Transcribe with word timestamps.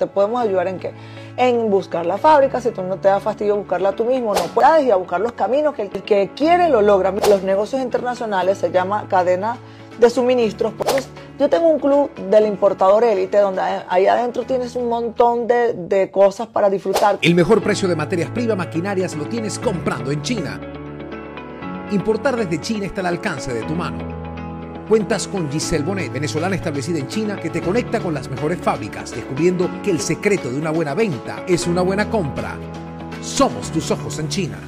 ¿Te 0.00 0.06
podemos 0.06 0.40
ayudar 0.40 0.66
en 0.66 0.78
qué? 0.78 0.92
En 1.36 1.68
buscar 1.68 2.06
la 2.06 2.16
fábrica, 2.16 2.58
si 2.58 2.70
tú 2.70 2.82
no 2.82 2.96
te 2.96 3.08
da 3.08 3.20
fastidio 3.20 3.54
buscarla 3.54 3.92
tú 3.92 4.06
mismo, 4.06 4.32
no 4.32 4.40
puedes 4.54 4.82
ir 4.86 4.92
a 4.92 4.96
buscar 4.96 5.20
los 5.20 5.32
caminos 5.32 5.74
que 5.74 5.82
el 5.82 5.90
que 5.90 6.30
quiere 6.34 6.70
lo 6.70 6.80
logra. 6.80 7.12
Los 7.28 7.42
negocios 7.42 7.82
internacionales 7.82 8.56
se 8.56 8.70
llama 8.70 9.04
cadena 9.10 9.58
de 9.98 10.08
suministros. 10.08 10.72
Pues 10.72 11.10
yo 11.38 11.50
tengo 11.50 11.68
un 11.68 11.78
club 11.78 12.10
del 12.30 12.46
importador 12.46 13.04
élite 13.04 13.40
donde 13.40 13.60
ahí 13.60 14.06
adentro 14.06 14.44
tienes 14.44 14.74
un 14.74 14.88
montón 14.88 15.46
de, 15.46 15.74
de 15.74 16.10
cosas 16.10 16.46
para 16.46 16.70
disfrutar. 16.70 17.18
El 17.20 17.34
mejor 17.34 17.62
precio 17.62 17.86
de 17.86 17.94
materias 17.94 18.30
primas 18.30 18.56
maquinarias 18.56 19.14
lo 19.16 19.26
tienes 19.26 19.58
comprando 19.58 20.12
en 20.12 20.22
China. 20.22 20.58
Importar 21.90 22.36
desde 22.36 22.58
China 22.58 22.86
está 22.86 23.02
al 23.02 23.08
alcance 23.08 23.52
de 23.52 23.64
tu 23.64 23.74
mano. 23.74 24.19
Cuentas 24.90 25.28
con 25.28 25.48
Giselle 25.52 25.84
Bonet, 25.84 26.12
venezolana 26.12 26.56
establecida 26.56 26.98
en 26.98 27.06
China, 27.06 27.38
que 27.40 27.48
te 27.48 27.62
conecta 27.62 28.00
con 28.00 28.12
las 28.12 28.28
mejores 28.28 28.60
fábricas, 28.60 29.12
descubriendo 29.12 29.70
que 29.84 29.92
el 29.92 30.00
secreto 30.00 30.50
de 30.50 30.58
una 30.58 30.72
buena 30.72 30.94
venta 30.94 31.44
es 31.46 31.68
una 31.68 31.80
buena 31.80 32.10
compra. 32.10 32.58
Somos 33.22 33.70
tus 33.70 33.88
ojos 33.92 34.18
en 34.18 34.28
China. 34.28 34.58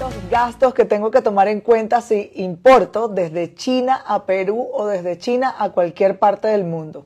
Los 0.00 0.14
gastos 0.30 0.72
que 0.72 0.86
tengo 0.86 1.10
que 1.10 1.20
tomar 1.20 1.46
en 1.48 1.60
cuenta 1.60 2.00
si 2.00 2.30
importo 2.36 3.08
desde 3.08 3.54
China 3.54 4.02
a 4.06 4.24
Perú 4.24 4.66
o 4.72 4.86
desde 4.86 5.18
China 5.18 5.54
a 5.58 5.68
cualquier 5.68 6.18
parte 6.18 6.48
del 6.48 6.64
mundo. 6.64 7.04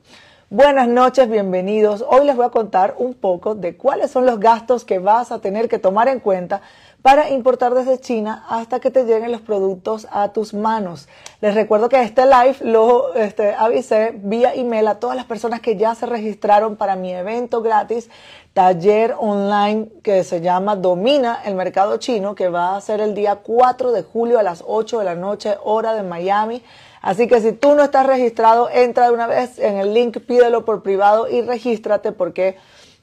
Buenas 0.51 0.87
noches, 0.87 1.29
bienvenidos. 1.29 2.03
Hoy 2.09 2.25
les 2.25 2.35
voy 2.35 2.45
a 2.45 2.49
contar 2.49 2.95
un 2.97 3.13
poco 3.13 3.53
de 3.53 3.75
cuáles 3.75 4.09
son 4.09 4.25
los 4.25 4.39
gastos 4.39 4.85
que 4.85 4.97
vas 4.97 5.33
a 5.33 5.41
tener 5.41 5.67
que 5.67 5.77
tomar 5.77 6.07
en 6.07 6.21
cuenta 6.21 6.61
para 7.01 7.29
importar 7.29 7.73
desde 7.73 7.99
China 7.99 8.45
hasta 8.49 8.79
que 8.79 8.91
te 8.91 9.05
lleguen 9.05 9.31
los 9.31 9.41
productos 9.41 10.07
a 10.11 10.33
tus 10.33 10.53
manos. 10.53 11.07
Les 11.39 11.55
recuerdo 11.55 11.87
que 11.87 12.01
este 12.01 12.25
live 12.25 12.57
lo 12.61 13.13
este, 13.15 13.53
avisé 13.53 14.11
vía 14.15 14.53
email 14.53 14.87
a 14.87 14.99
todas 14.99 15.15
las 15.15 15.25
personas 15.25 15.61
que 15.61 15.77
ya 15.77 15.95
se 15.95 16.05
registraron 16.05 16.75
para 16.75 16.95
mi 16.95 17.13
evento 17.13 17.61
gratis, 17.61 18.09
taller 18.53 19.15
online 19.17 19.87
que 20.03 20.23
se 20.23 20.41
llama 20.41 20.75
Domina 20.75 21.41
el 21.45 21.55
Mercado 21.55 21.97
Chino, 21.97 22.35
que 22.35 22.49
va 22.49 22.75
a 22.75 22.81
ser 22.81 22.99
el 22.99 23.15
día 23.15 23.37
4 23.37 23.91
de 23.93 24.03
julio 24.03 24.37
a 24.37 24.43
las 24.43 24.63
8 24.67 24.99
de 24.99 25.05
la 25.05 25.15
noche, 25.15 25.55
hora 25.63 25.93
de 25.93 26.03
Miami. 26.03 26.61
Así 27.01 27.27
que 27.27 27.39
si 27.39 27.53
tú 27.53 27.75
no 27.75 27.83
estás 27.83 28.05
registrado, 28.05 28.69
entra 28.69 29.05
de 29.05 29.13
una 29.13 29.27
vez 29.27 29.57
en 29.57 29.77
el 29.77 29.93
link, 29.93 30.17
pídelo 30.19 30.65
por 30.65 30.83
privado 30.83 31.29
y 31.29 31.41
regístrate 31.41 32.11
porque 32.11 32.57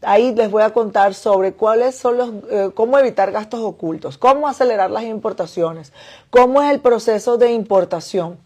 Ahí 0.09 0.33
les 0.37 0.53
voy 0.53 0.63
a 0.63 0.71
contar 0.71 1.15
sobre 1.15 1.55
cuáles 1.55 1.97
son 1.97 2.17
los, 2.17 2.31
eh, 2.49 2.71
cómo 2.75 2.97
evitar 2.97 3.33
gastos 3.33 3.59
ocultos, 3.59 4.17
cómo 4.17 4.47
acelerar 4.47 4.89
las 4.89 5.03
importaciones, 5.03 5.93
cómo 6.31 6.63
es 6.63 6.71
el 6.71 6.79
proceso 6.79 7.39
de 7.39 7.51
importación 7.51 8.39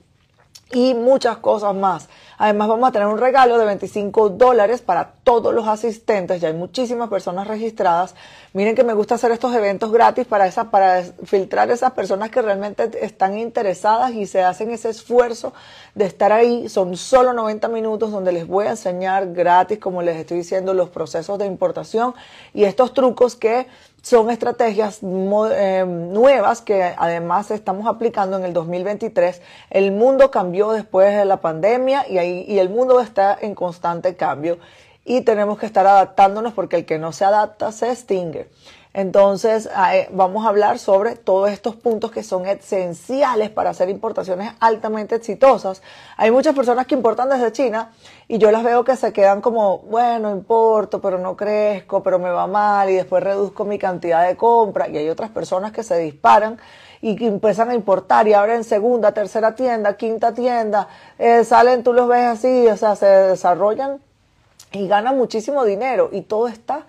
y 0.72 0.94
muchas 0.94 1.38
cosas 1.38 1.74
más. 1.74 2.08
Además 2.38 2.68
vamos 2.68 2.88
a 2.88 2.92
tener 2.92 3.06
un 3.06 3.18
regalo 3.18 3.58
de 3.58 3.66
25 3.66 4.30
dólares 4.30 4.80
para 4.80 5.12
todos 5.24 5.52
los 5.52 5.68
asistentes. 5.68 6.40
Ya 6.40 6.48
hay 6.48 6.54
muchísimas 6.54 7.10
personas 7.10 7.46
registradas. 7.46 8.14
Miren 8.54 8.74
que 8.74 8.82
me 8.82 8.94
gusta 8.94 9.16
hacer 9.16 9.30
estos 9.30 9.54
eventos 9.54 9.92
gratis 9.92 10.26
para, 10.26 10.46
esa, 10.46 10.70
para 10.70 11.02
filtrar 11.24 11.70
esas 11.70 11.92
personas 11.92 12.30
que 12.30 12.40
realmente 12.40 13.04
están 13.04 13.36
interesadas 13.36 14.14
y 14.14 14.26
se 14.26 14.42
hacen 14.42 14.70
ese 14.70 14.88
esfuerzo 14.88 15.52
de 15.94 16.06
estar 16.06 16.32
ahí. 16.32 16.68
Son 16.70 16.96
solo 16.96 17.34
90 17.34 17.68
minutos 17.68 18.10
donde 18.10 18.32
les 18.32 18.46
voy 18.46 18.66
a 18.66 18.70
enseñar 18.70 19.32
gratis, 19.34 19.78
como 19.78 20.00
les 20.00 20.16
estoy 20.16 20.38
diciendo, 20.38 20.72
los 20.72 20.88
procesos 20.88 21.38
de 21.38 21.44
importación 21.46 22.14
y 22.54 22.64
estos 22.64 22.94
trucos 22.94 23.36
que 23.36 23.66
son 24.02 24.30
estrategias 24.30 25.00
eh, 25.02 25.84
nuevas 25.86 26.62
que 26.62 26.94
además 26.96 27.50
estamos 27.50 27.86
aplicando 27.86 28.36
en 28.36 28.44
el 28.44 28.52
2023. 28.52 29.42
El 29.70 29.92
mundo 29.92 30.30
cambió 30.30 30.72
después 30.72 31.14
de 31.14 31.24
la 31.24 31.40
pandemia 31.40 32.06
y, 32.08 32.18
ahí, 32.18 32.44
y 32.48 32.58
el 32.58 32.70
mundo 32.70 33.00
está 33.00 33.36
en 33.40 33.54
constante 33.54 34.16
cambio 34.16 34.58
y 35.04 35.22
tenemos 35.22 35.58
que 35.58 35.66
estar 35.66 35.86
adaptándonos 35.86 36.52
porque 36.52 36.76
el 36.76 36.84
que 36.84 36.98
no 36.98 37.12
se 37.12 37.24
adapta 37.24 37.72
se 37.72 37.90
extingue. 37.90 38.48
Entonces, 38.92 39.68
vamos 40.10 40.44
a 40.44 40.48
hablar 40.48 40.80
sobre 40.80 41.14
todos 41.14 41.50
estos 41.50 41.76
puntos 41.76 42.10
que 42.10 42.24
son 42.24 42.46
esenciales 42.46 43.48
para 43.48 43.70
hacer 43.70 43.88
importaciones 43.88 44.52
altamente 44.58 45.14
exitosas. 45.14 45.80
Hay 46.16 46.32
muchas 46.32 46.56
personas 46.56 46.86
que 46.86 46.96
importan 46.96 47.28
desde 47.28 47.52
China 47.52 47.92
y 48.26 48.38
yo 48.38 48.50
las 48.50 48.64
veo 48.64 48.82
que 48.82 48.96
se 48.96 49.12
quedan 49.12 49.40
como, 49.40 49.78
bueno, 49.78 50.30
importo, 50.32 51.00
pero 51.00 51.18
no 51.18 51.36
crezco, 51.36 52.02
pero 52.02 52.18
me 52.18 52.30
va 52.30 52.48
mal 52.48 52.90
y 52.90 52.94
después 52.94 53.22
reduzco 53.22 53.64
mi 53.64 53.78
cantidad 53.78 54.26
de 54.26 54.36
compra. 54.36 54.88
Y 54.88 54.98
hay 54.98 55.08
otras 55.08 55.30
personas 55.30 55.70
que 55.70 55.84
se 55.84 55.96
disparan 55.98 56.58
y 57.00 57.14
que 57.14 57.28
empiezan 57.28 57.70
a 57.70 57.74
importar 57.74 58.26
y 58.26 58.34
abren 58.34 58.64
segunda, 58.64 59.12
tercera 59.12 59.54
tienda, 59.54 59.96
quinta 59.96 60.34
tienda, 60.34 60.88
eh, 61.18 61.44
salen, 61.44 61.82
tú 61.82 61.92
los 61.92 62.08
ves 62.08 62.24
así, 62.24 62.66
o 62.66 62.76
sea, 62.76 62.94
se 62.96 63.06
desarrollan 63.06 64.00
y 64.72 64.86
ganan 64.86 65.16
muchísimo 65.16 65.64
dinero 65.64 66.10
y 66.12 66.22
todo 66.22 66.48
está 66.48 66.82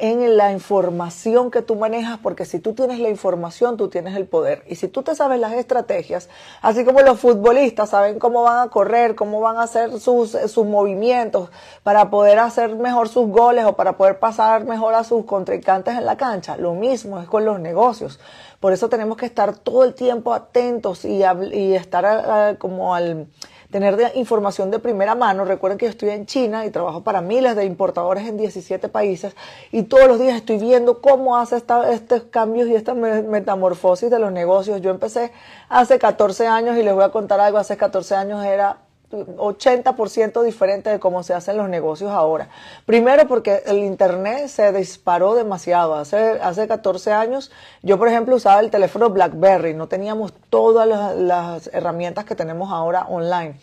en 0.00 0.36
la 0.36 0.52
información 0.52 1.50
que 1.50 1.62
tú 1.62 1.74
manejas, 1.74 2.18
porque 2.22 2.44
si 2.44 2.60
tú 2.60 2.74
tienes 2.74 2.98
la 3.00 3.08
información, 3.08 3.76
tú 3.76 3.88
tienes 3.88 4.16
el 4.16 4.26
poder. 4.26 4.62
Y 4.68 4.76
si 4.76 4.88
tú 4.88 5.02
te 5.02 5.14
sabes 5.14 5.40
las 5.40 5.52
estrategias, 5.52 6.28
así 6.62 6.84
como 6.84 7.00
los 7.00 7.18
futbolistas 7.18 7.90
saben 7.90 8.18
cómo 8.18 8.42
van 8.42 8.68
a 8.68 8.70
correr, 8.70 9.14
cómo 9.14 9.40
van 9.40 9.56
a 9.56 9.62
hacer 9.62 9.98
sus, 10.00 10.30
sus 10.30 10.66
movimientos 10.66 11.50
para 11.82 12.10
poder 12.10 12.38
hacer 12.38 12.76
mejor 12.76 13.08
sus 13.08 13.28
goles 13.28 13.64
o 13.64 13.74
para 13.74 13.96
poder 13.96 14.18
pasar 14.18 14.64
mejor 14.64 14.94
a 14.94 15.04
sus 15.04 15.24
contrincantes 15.24 15.96
en 15.96 16.06
la 16.06 16.16
cancha, 16.16 16.56
lo 16.56 16.74
mismo 16.74 17.20
es 17.20 17.26
con 17.26 17.44
los 17.44 17.58
negocios. 17.58 18.20
Por 18.60 18.72
eso 18.72 18.88
tenemos 18.88 19.16
que 19.16 19.26
estar 19.26 19.56
todo 19.56 19.84
el 19.84 19.94
tiempo 19.94 20.34
atentos 20.34 21.04
y, 21.04 21.22
y 21.52 21.74
estar 21.74 22.58
como 22.58 22.94
al 22.94 23.28
tener 23.70 24.12
información 24.14 24.70
de 24.70 24.78
primera 24.78 25.14
mano. 25.14 25.44
Recuerden 25.44 25.78
que 25.78 25.86
yo 25.86 25.90
estoy 25.90 26.10
en 26.10 26.26
China 26.26 26.64
y 26.64 26.70
trabajo 26.70 27.02
para 27.02 27.20
miles 27.20 27.54
de 27.56 27.64
importadores 27.64 28.26
en 28.26 28.36
17 28.36 28.88
países 28.88 29.36
y 29.72 29.82
todos 29.82 30.08
los 30.08 30.18
días 30.18 30.36
estoy 30.36 30.58
viendo 30.58 31.00
cómo 31.00 31.36
hace 31.36 31.56
esta, 31.56 31.92
estos 31.92 32.22
cambios 32.24 32.68
y 32.68 32.74
esta 32.74 32.94
metamorfosis 32.94 34.10
de 34.10 34.18
los 34.18 34.32
negocios. 34.32 34.80
Yo 34.80 34.90
empecé 34.90 35.32
hace 35.68 35.98
14 35.98 36.46
años 36.46 36.76
y 36.78 36.82
les 36.82 36.94
voy 36.94 37.04
a 37.04 37.10
contar 37.10 37.40
algo. 37.40 37.58
Hace 37.58 37.76
14 37.76 38.14
años 38.14 38.44
era 38.44 38.78
80% 39.10 40.42
diferente 40.42 40.90
de 40.90 40.98
cómo 40.98 41.22
se 41.22 41.34
hacen 41.34 41.56
los 41.56 41.68
negocios 41.68 42.10
ahora. 42.10 42.48
Primero 42.84 43.26
porque 43.26 43.62
el 43.66 43.78
Internet 43.78 44.48
se 44.48 44.72
disparó 44.72 45.34
demasiado. 45.34 45.94
Hace, 45.94 46.38
hace 46.42 46.68
14 46.68 47.12
años 47.12 47.50
yo, 47.82 47.98
por 47.98 48.08
ejemplo, 48.08 48.36
usaba 48.36 48.60
el 48.60 48.70
teléfono 48.70 49.10
BlackBerry. 49.10 49.74
No 49.74 49.88
teníamos 49.88 50.32
todas 50.50 50.86
las, 50.86 51.16
las 51.16 51.70
herramientas 51.72 52.24
que 52.24 52.34
tenemos 52.34 52.70
ahora 52.70 53.06
online. 53.08 53.56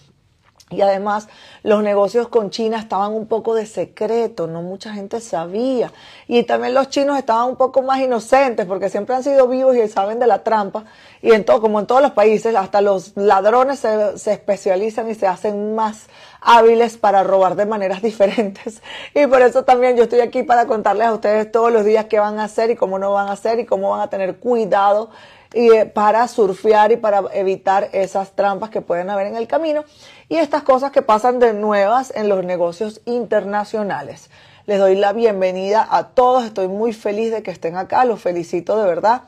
Y 0.71 0.81
además 0.81 1.27
los 1.61 1.83
negocios 1.83 2.27
con 2.27 2.49
China 2.49 2.79
estaban 2.79 3.13
un 3.13 3.27
poco 3.27 3.53
de 3.53 3.67
secreto, 3.67 4.47
no 4.47 4.63
mucha 4.63 4.93
gente 4.93 5.21
sabía. 5.21 5.91
Y 6.27 6.41
también 6.41 6.73
los 6.73 6.89
chinos 6.89 7.19
estaban 7.19 7.49
un 7.49 7.55
poco 7.55 7.83
más 7.83 7.99
inocentes 7.99 8.65
porque 8.65 8.89
siempre 8.89 9.13
han 9.13 9.23
sido 9.23 9.47
vivos 9.47 9.75
y 9.75 9.87
saben 9.87 10.17
de 10.17 10.25
la 10.25 10.43
trampa. 10.43 10.85
Y 11.21 11.33
en 11.33 11.45
todo, 11.45 11.61
como 11.61 11.79
en 11.79 11.85
todos 11.85 12.01
los 12.01 12.13
países, 12.13 12.55
hasta 12.55 12.81
los 12.81 13.15
ladrones 13.15 13.77
se, 13.77 14.17
se 14.17 14.33
especializan 14.33 15.07
y 15.07 15.13
se 15.13 15.27
hacen 15.27 15.75
más 15.75 16.07
hábiles 16.41 16.97
para 16.97 17.23
robar 17.23 17.55
de 17.55 17.67
maneras 17.67 18.01
diferentes. 18.01 18.81
Y 19.13 19.27
por 19.27 19.43
eso 19.43 19.65
también 19.65 19.95
yo 19.95 20.03
estoy 20.05 20.21
aquí 20.21 20.41
para 20.41 20.65
contarles 20.65 21.05
a 21.05 21.13
ustedes 21.13 21.51
todos 21.51 21.71
los 21.71 21.85
días 21.85 22.05
qué 22.05 22.19
van 22.19 22.39
a 22.39 22.45
hacer 22.45 22.71
y 22.71 22.75
cómo 22.75 22.97
no 22.97 23.13
van 23.13 23.27
a 23.27 23.33
hacer 23.33 23.59
y 23.59 23.67
cómo 23.67 23.91
van 23.91 24.01
a 24.01 24.09
tener 24.09 24.37
cuidado 24.37 25.11
y 25.55 25.71
eh, 25.71 25.85
para 25.85 26.27
surfear 26.27 26.91
y 26.91 26.97
para 26.97 27.23
evitar 27.33 27.89
esas 27.93 28.31
trampas 28.31 28.69
que 28.69 28.81
pueden 28.81 29.09
haber 29.09 29.27
en 29.27 29.37
el 29.37 29.47
camino 29.47 29.85
y 30.29 30.37
estas 30.37 30.63
cosas 30.63 30.91
que 30.91 31.01
pasan 31.01 31.39
de 31.39 31.53
nuevas 31.53 32.11
en 32.15 32.29
los 32.29 32.43
negocios 32.43 33.01
internacionales. 33.05 34.29
Les 34.65 34.79
doy 34.79 34.95
la 34.95 35.13
bienvenida 35.13 35.87
a 35.89 36.09
todos, 36.09 36.43
estoy 36.45 36.67
muy 36.67 36.93
feliz 36.93 37.31
de 37.31 37.43
que 37.43 37.51
estén 37.51 37.77
acá, 37.77 38.05
los 38.05 38.21
felicito 38.21 38.77
de 38.77 38.87
verdad. 38.87 39.23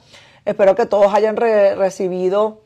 Espero 0.46 0.75
que 0.75 0.86
todos 0.86 1.13
hayan 1.13 1.36
recibido 1.36 2.62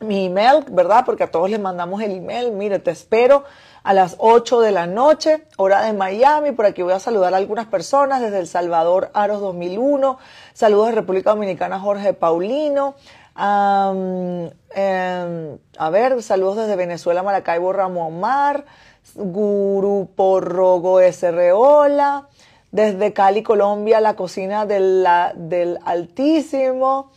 mi 0.00 0.26
email, 0.26 0.64
¿verdad? 0.70 1.04
Porque 1.06 1.22
a 1.24 1.30
todos 1.30 1.48
les 1.48 1.60
mandamos 1.60 2.02
el 2.02 2.12
email. 2.12 2.52
Mire, 2.52 2.78
te 2.78 2.90
espero 2.90 3.44
a 3.82 3.94
las 3.94 4.16
8 4.18 4.60
de 4.60 4.72
la 4.72 4.86
noche, 4.86 5.46
hora 5.56 5.82
de 5.82 5.92
Miami. 5.92 6.52
Por 6.52 6.66
aquí 6.66 6.82
voy 6.82 6.92
a 6.92 6.98
saludar 6.98 7.34
a 7.34 7.36
algunas 7.36 7.66
personas 7.66 8.20
desde 8.20 8.38
El 8.38 8.48
Salvador, 8.48 9.10
Aros 9.14 9.40
2001. 9.40 10.18
Saludos 10.52 10.88
de 10.88 10.94
República 10.94 11.30
Dominicana, 11.30 11.78
Jorge 11.78 12.12
Paulino. 12.12 12.94
Em, 13.36 14.50
a 15.78 15.90
ver, 15.90 16.22
saludos 16.22 16.56
desde 16.56 16.76
Venezuela, 16.76 17.22
Maracaibo, 17.22 17.72
Ramón 17.72 18.20
Mar. 18.20 18.64
Grupo 19.14 20.40
Rogo 20.40 21.00
Hola. 21.54 22.28
Desde 22.72 23.12
Cali, 23.12 23.42
Colombia, 23.42 24.00
la 24.00 24.14
cocina 24.14 24.66
del, 24.66 25.06
del 25.36 25.78
Altísimo. 25.84 27.10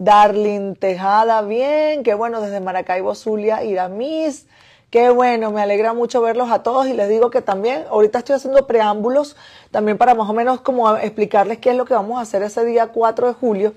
Darling 0.00 0.76
Tejada, 0.76 1.42
bien, 1.42 2.02
qué 2.02 2.14
bueno, 2.14 2.40
desde 2.40 2.60
Maracaibo, 2.60 3.14
Zulia, 3.14 3.64
Iramis, 3.64 4.46
qué 4.88 5.10
bueno, 5.10 5.50
me 5.50 5.60
alegra 5.60 5.92
mucho 5.92 6.22
verlos 6.22 6.50
a 6.50 6.62
todos 6.62 6.86
y 6.86 6.94
les 6.94 7.10
digo 7.10 7.28
que 7.30 7.42
también 7.42 7.84
ahorita 7.90 8.20
estoy 8.20 8.36
haciendo 8.36 8.66
preámbulos 8.66 9.36
también 9.70 9.98
para 9.98 10.14
más 10.14 10.26
o 10.30 10.32
menos 10.32 10.62
como 10.62 10.96
explicarles 10.96 11.58
qué 11.58 11.72
es 11.72 11.76
lo 11.76 11.84
que 11.84 11.92
vamos 11.92 12.18
a 12.18 12.22
hacer 12.22 12.42
ese 12.42 12.64
día 12.64 12.86
4 12.86 13.26
de 13.28 13.34
julio. 13.34 13.74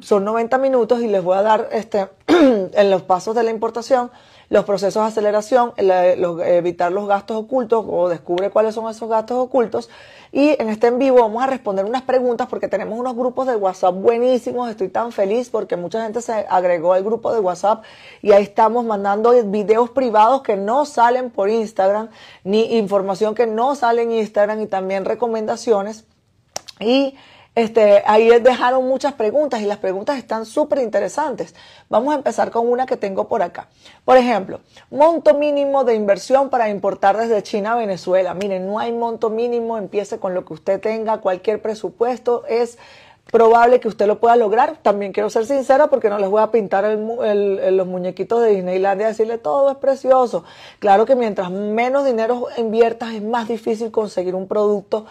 Son 0.00 0.24
90 0.24 0.58
minutos 0.58 1.00
y 1.02 1.08
les 1.08 1.22
voy 1.22 1.36
a 1.36 1.42
dar 1.42 1.68
este, 1.72 2.08
en 2.26 2.90
los 2.90 3.02
pasos 3.02 3.34
de 3.34 3.42
la 3.42 3.50
importación 3.50 4.10
los 4.50 4.64
procesos 4.64 5.02
de 5.02 5.08
aceleración, 5.08 5.72
evitar 5.76 6.92
los 6.92 7.08
gastos 7.08 7.36
ocultos 7.36 7.84
o 7.88 8.08
descubre 8.08 8.50
cuáles 8.50 8.74
son 8.74 8.88
esos 8.90 9.08
gastos 9.08 9.38
ocultos. 9.38 9.88
Y 10.32 10.60
en 10.60 10.68
este 10.68 10.88
en 10.88 10.98
vivo 10.98 11.20
vamos 11.20 11.42
a 11.42 11.46
responder 11.46 11.84
unas 11.84 12.02
preguntas 12.02 12.48
porque 12.48 12.68
tenemos 12.68 12.98
unos 12.98 13.14
grupos 13.16 13.46
de 13.46 13.56
WhatsApp 13.56 13.94
buenísimos. 13.94 14.68
Estoy 14.68 14.88
tan 14.88 15.12
feliz 15.12 15.48
porque 15.48 15.76
mucha 15.76 16.02
gente 16.02 16.20
se 16.20 16.32
agregó 16.32 16.92
al 16.92 17.04
grupo 17.04 17.32
de 17.32 17.40
WhatsApp 17.40 17.84
y 18.20 18.32
ahí 18.32 18.42
estamos 18.42 18.84
mandando 18.84 19.32
videos 19.44 19.90
privados 19.90 20.42
que 20.42 20.56
no 20.56 20.84
salen 20.84 21.30
por 21.30 21.48
Instagram, 21.48 22.10
ni 22.42 22.76
información 22.76 23.34
que 23.34 23.46
no 23.46 23.74
sale 23.74 24.02
en 24.02 24.12
Instagram 24.12 24.60
y 24.60 24.66
también 24.66 25.04
recomendaciones. 25.04 26.04
Y 26.80 27.16
este, 27.54 28.02
ahí 28.06 28.28
dejaron 28.40 28.86
muchas 28.86 29.12
preguntas 29.12 29.60
y 29.60 29.66
las 29.66 29.78
preguntas 29.78 30.18
están 30.18 30.44
súper 30.44 30.80
interesantes. 30.80 31.54
Vamos 31.88 32.12
a 32.12 32.16
empezar 32.16 32.50
con 32.50 32.68
una 32.68 32.84
que 32.84 32.96
tengo 32.96 33.28
por 33.28 33.42
acá. 33.42 33.68
Por 34.04 34.16
ejemplo, 34.16 34.60
monto 34.90 35.34
mínimo 35.34 35.84
de 35.84 35.94
inversión 35.94 36.50
para 36.50 36.68
importar 36.68 37.16
desde 37.16 37.42
China 37.42 37.74
a 37.74 37.76
Venezuela. 37.76 38.34
Miren, 38.34 38.66
no 38.66 38.80
hay 38.80 38.92
monto 38.92 39.30
mínimo, 39.30 39.78
empiece 39.78 40.18
con 40.18 40.34
lo 40.34 40.44
que 40.44 40.54
usted 40.54 40.80
tenga, 40.80 41.18
cualquier 41.18 41.62
presupuesto 41.62 42.44
es 42.48 42.76
probable 43.30 43.80
que 43.80 43.88
usted 43.88 44.06
lo 44.06 44.18
pueda 44.18 44.36
lograr. 44.36 44.78
También 44.82 45.12
quiero 45.12 45.30
ser 45.30 45.46
sincera 45.46 45.86
porque 45.88 46.08
no 46.08 46.18
les 46.18 46.28
voy 46.28 46.42
a 46.42 46.50
pintar 46.50 46.84
los 46.84 47.86
muñequitos 47.86 48.42
de 48.42 48.50
Disneylandia 48.50 49.06
y 49.06 49.08
decirle 49.10 49.38
todo 49.38 49.70
es 49.70 49.76
precioso. 49.76 50.44
Claro 50.78 51.06
que 51.06 51.16
mientras 51.16 51.50
menos 51.50 52.04
dinero 52.04 52.48
inviertas 52.56 53.14
es 53.14 53.22
más 53.22 53.48
difícil 53.48 53.90
conseguir 53.90 54.34
un 54.34 54.48
producto 54.48 55.06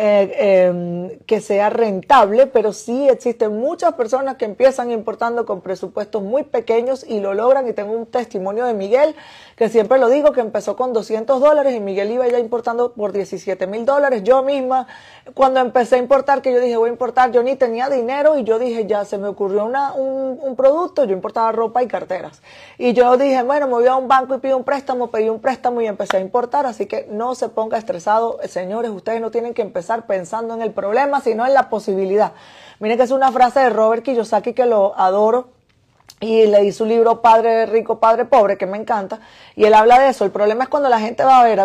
eh, 0.00 0.68
em, 0.68 1.18
que 1.26 1.40
sea 1.40 1.70
rentable, 1.70 2.46
pero 2.46 2.72
sí 2.72 3.08
existen 3.08 3.58
muchas 3.58 3.94
personas 3.94 4.36
que 4.36 4.44
empiezan 4.44 4.92
importando 4.92 5.44
con 5.44 5.60
presupuestos 5.60 6.22
muy 6.22 6.44
pequeños 6.44 7.04
y 7.04 7.18
lo 7.18 7.34
logran. 7.34 7.66
Y 7.66 7.72
tengo 7.72 7.94
un 7.94 8.06
testimonio 8.06 8.64
de 8.64 8.74
Miguel, 8.74 9.16
que 9.56 9.68
siempre 9.68 9.98
lo 9.98 10.08
digo, 10.08 10.30
que 10.30 10.40
empezó 10.40 10.76
con 10.76 10.92
200 10.92 11.40
dólares 11.40 11.74
y 11.74 11.80
Miguel 11.80 12.12
iba 12.12 12.28
ya 12.28 12.38
importando 12.38 12.92
por 12.92 13.10
17 13.10 13.66
mil 13.66 13.84
dólares. 13.84 14.22
Yo 14.22 14.44
misma, 14.44 14.86
cuando 15.34 15.58
empecé 15.58 15.96
a 15.96 15.98
importar, 15.98 16.42
que 16.42 16.52
yo 16.52 16.60
dije 16.60 16.76
voy 16.76 16.90
a 16.90 16.92
importar, 16.92 17.32
yo 17.32 17.42
ni 17.42 17.56
tenía 17.56 17.88
dinero 17.88 18.38
y 18.38 18.44
yo 18.44 18.60
dije 18.60 18.86
ya 18.86 19.04
se 19.04 19.18
me 19.18 19.26
ocurrió 19.26 19.64
una, 19.64 19.94
un, 19.94 20.38
un 20.40 20.54
producto, 20.54 21.06
yo 21.06 21.12
importaba 21.12 21.50
ropa 21.50 21.82
y 21.82 21.88
carteras. 21.88 22.40
Y 22.78 22.92
yo 22.92 23.16
dije, 23.16 23.42
bueno, 23.42 23.66
me 23.66 23.72
voy 23.72 23.86
a 23.88 23.96
un 23.96 24.06
banco 24.06 24.36
y 24.36 24.38
pido 24.38 24.56
un 24.56 24.62
préstamo, 24.62 25.10
pedí 25.10 25.28
un 25.28 25.40
préstamo 25.40 25.80
y 25.80 25.86
empecé 25.88 26.18
a 26.18 26.20
importar, 26.20 26.66
así 26.66 26.86
que 26.86 27.08
no 27.10 27.34
se 27.34 27.48
ponga 27.48 27.78
estresado, 27.78 28.38
señores, 28.46 28.92
ustedes 28.92 29.20
no 29.20 29.32
tienen 29.32 29.54
que 29.54 29.62
empezar 29.62 29.87
pensando 30.06 30.54
en 30.54 30.62
el 30.62 30.72
problema, 30.72 31.20
sino 31.20 31.46
en 31.46 31.54
la 31.54 31.68
posibilidad. 31.68 32.32
Miren 32.80 32.96
que 32.96 33.04
es 33.04 33.10
una 33.10 33.32
frase 33.32 33.60
de 33.60 33.70
Robert 33.70 34.04
Kiyosaki 34.04 34.52
que 34.52 34.66
lo 34.66 34.98
adoro 34.98 35.48
y 36.20 36.46
leí 36.46 36.72
su 36.72 36.84
libro 36.84 37.22
Padre 37.22 37.66
Rico, 37.66 38.00
Padre 38.00 38.24
Pobre, 38.24 38.56
que 38.56 38.66
me 38.66 38.76
encanta, 38.76 39.20
y 39.54 39.66
él 39.66 39.74
habla 39.74 40.00
de 40.00 40.08
eso. 40.08 40.24
El 40.24 40.32
problema 40.32 40.64
es 40.64 40.68
cuando 40.68 40.88
la 40.88 40.98
gente 40.98 41.22
va 41.22 41.40
a 41.40 41.44
ver 41.44 41.60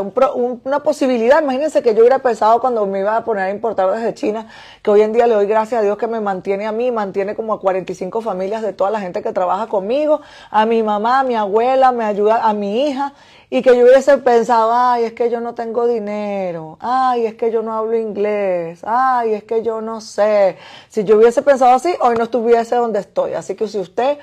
una 0.63 0.79
posibilidad. 0.81 1.41
Imagínense 1.41 1.81
que 1.81 1.95
yo 1.95 2.01
hubiera 2.01 2.19
pensado 2.19 2.59
cuando 2.61 2.85
me 2.85 2.99
iba 2.99 3.17
a 3.17 3.23
poner 3.23 3.45
a 3.45 3.49
importar 3.49 3.89
desde 3.91 4.13
China, 4.13 4.47
que 4.83 4.91
hoy 4.91 5.01
en 5.01 5.11
día 5.11 5.25
le 5.25 5.33
doy 5.33 5.47
gracias 5.47 5.79
a 5.79 5.83
Dios 5.83 5.97
que 5.97 6.05
me 6.05 6.19
mantiene 6.19 6.67
a 6.67 6.71
mí, 6.71 6.91
mantiene 6.91 7.33
como 7.33 7.53
a 7.53 7.59
45 7.59 8.21
familias 8.21 8.61
de 8.61 8.73
toda 8.73 8.91
la 8.91 8.99
gente 8.99 9.23
que 9.23 9.33
trabaja 9.33 9.65
conmigo, 9.67 10.21
a 10.51 10.67
mi 10.67 10.83
mamá, 10.83 11.21
a 11.21 11.23
mi 11.23 11.35
abuela, 11.35 11.91
me 11.91 12.05
ayuda 12.05 12.47
a 12.47 12.53
mi 12.53 12.87
hija, 12.87 13.13
y 13.53 13.61
que 13.61 13.77
yo 13.77 13.85
hubiese 13.85 14.17
pensado, 14.17 14.71
ay, 14.73 15.03
es 15.03 15.13
que 15.13 15.29
yo 15.29 15.39
no 15.39 15.53
tengo 15.53 15.85
dinero, 15.85 16.75
ay, 16.79 17.27
es 17.27 17.35
que 17.35 17.51
yo 17.51 17.61
no 17.61 17.71
hablo 17.71 17.95
inglés, 17.95 18.79
ay, 18.83 19.35
es 19.35 19.43
que 19.43 19.61
yo 19.61 19.79
no 19.79 20.01
sé. 20.01 20.57
Si 20.89 21.03
yo 21.03 21.17
hubiese 21.17 21.43
pensado 21.43 21.71
así, 21.71 21.93
hoy 22.01 22.15
no 22.15 22.23
estuviese 22.23 22.75
donde 22.75 22.99
estoy. 22.99 23.33
Así 23.33 23.53
que 23.53 23.67
si 23.67 23.77
usted 23.77 24.17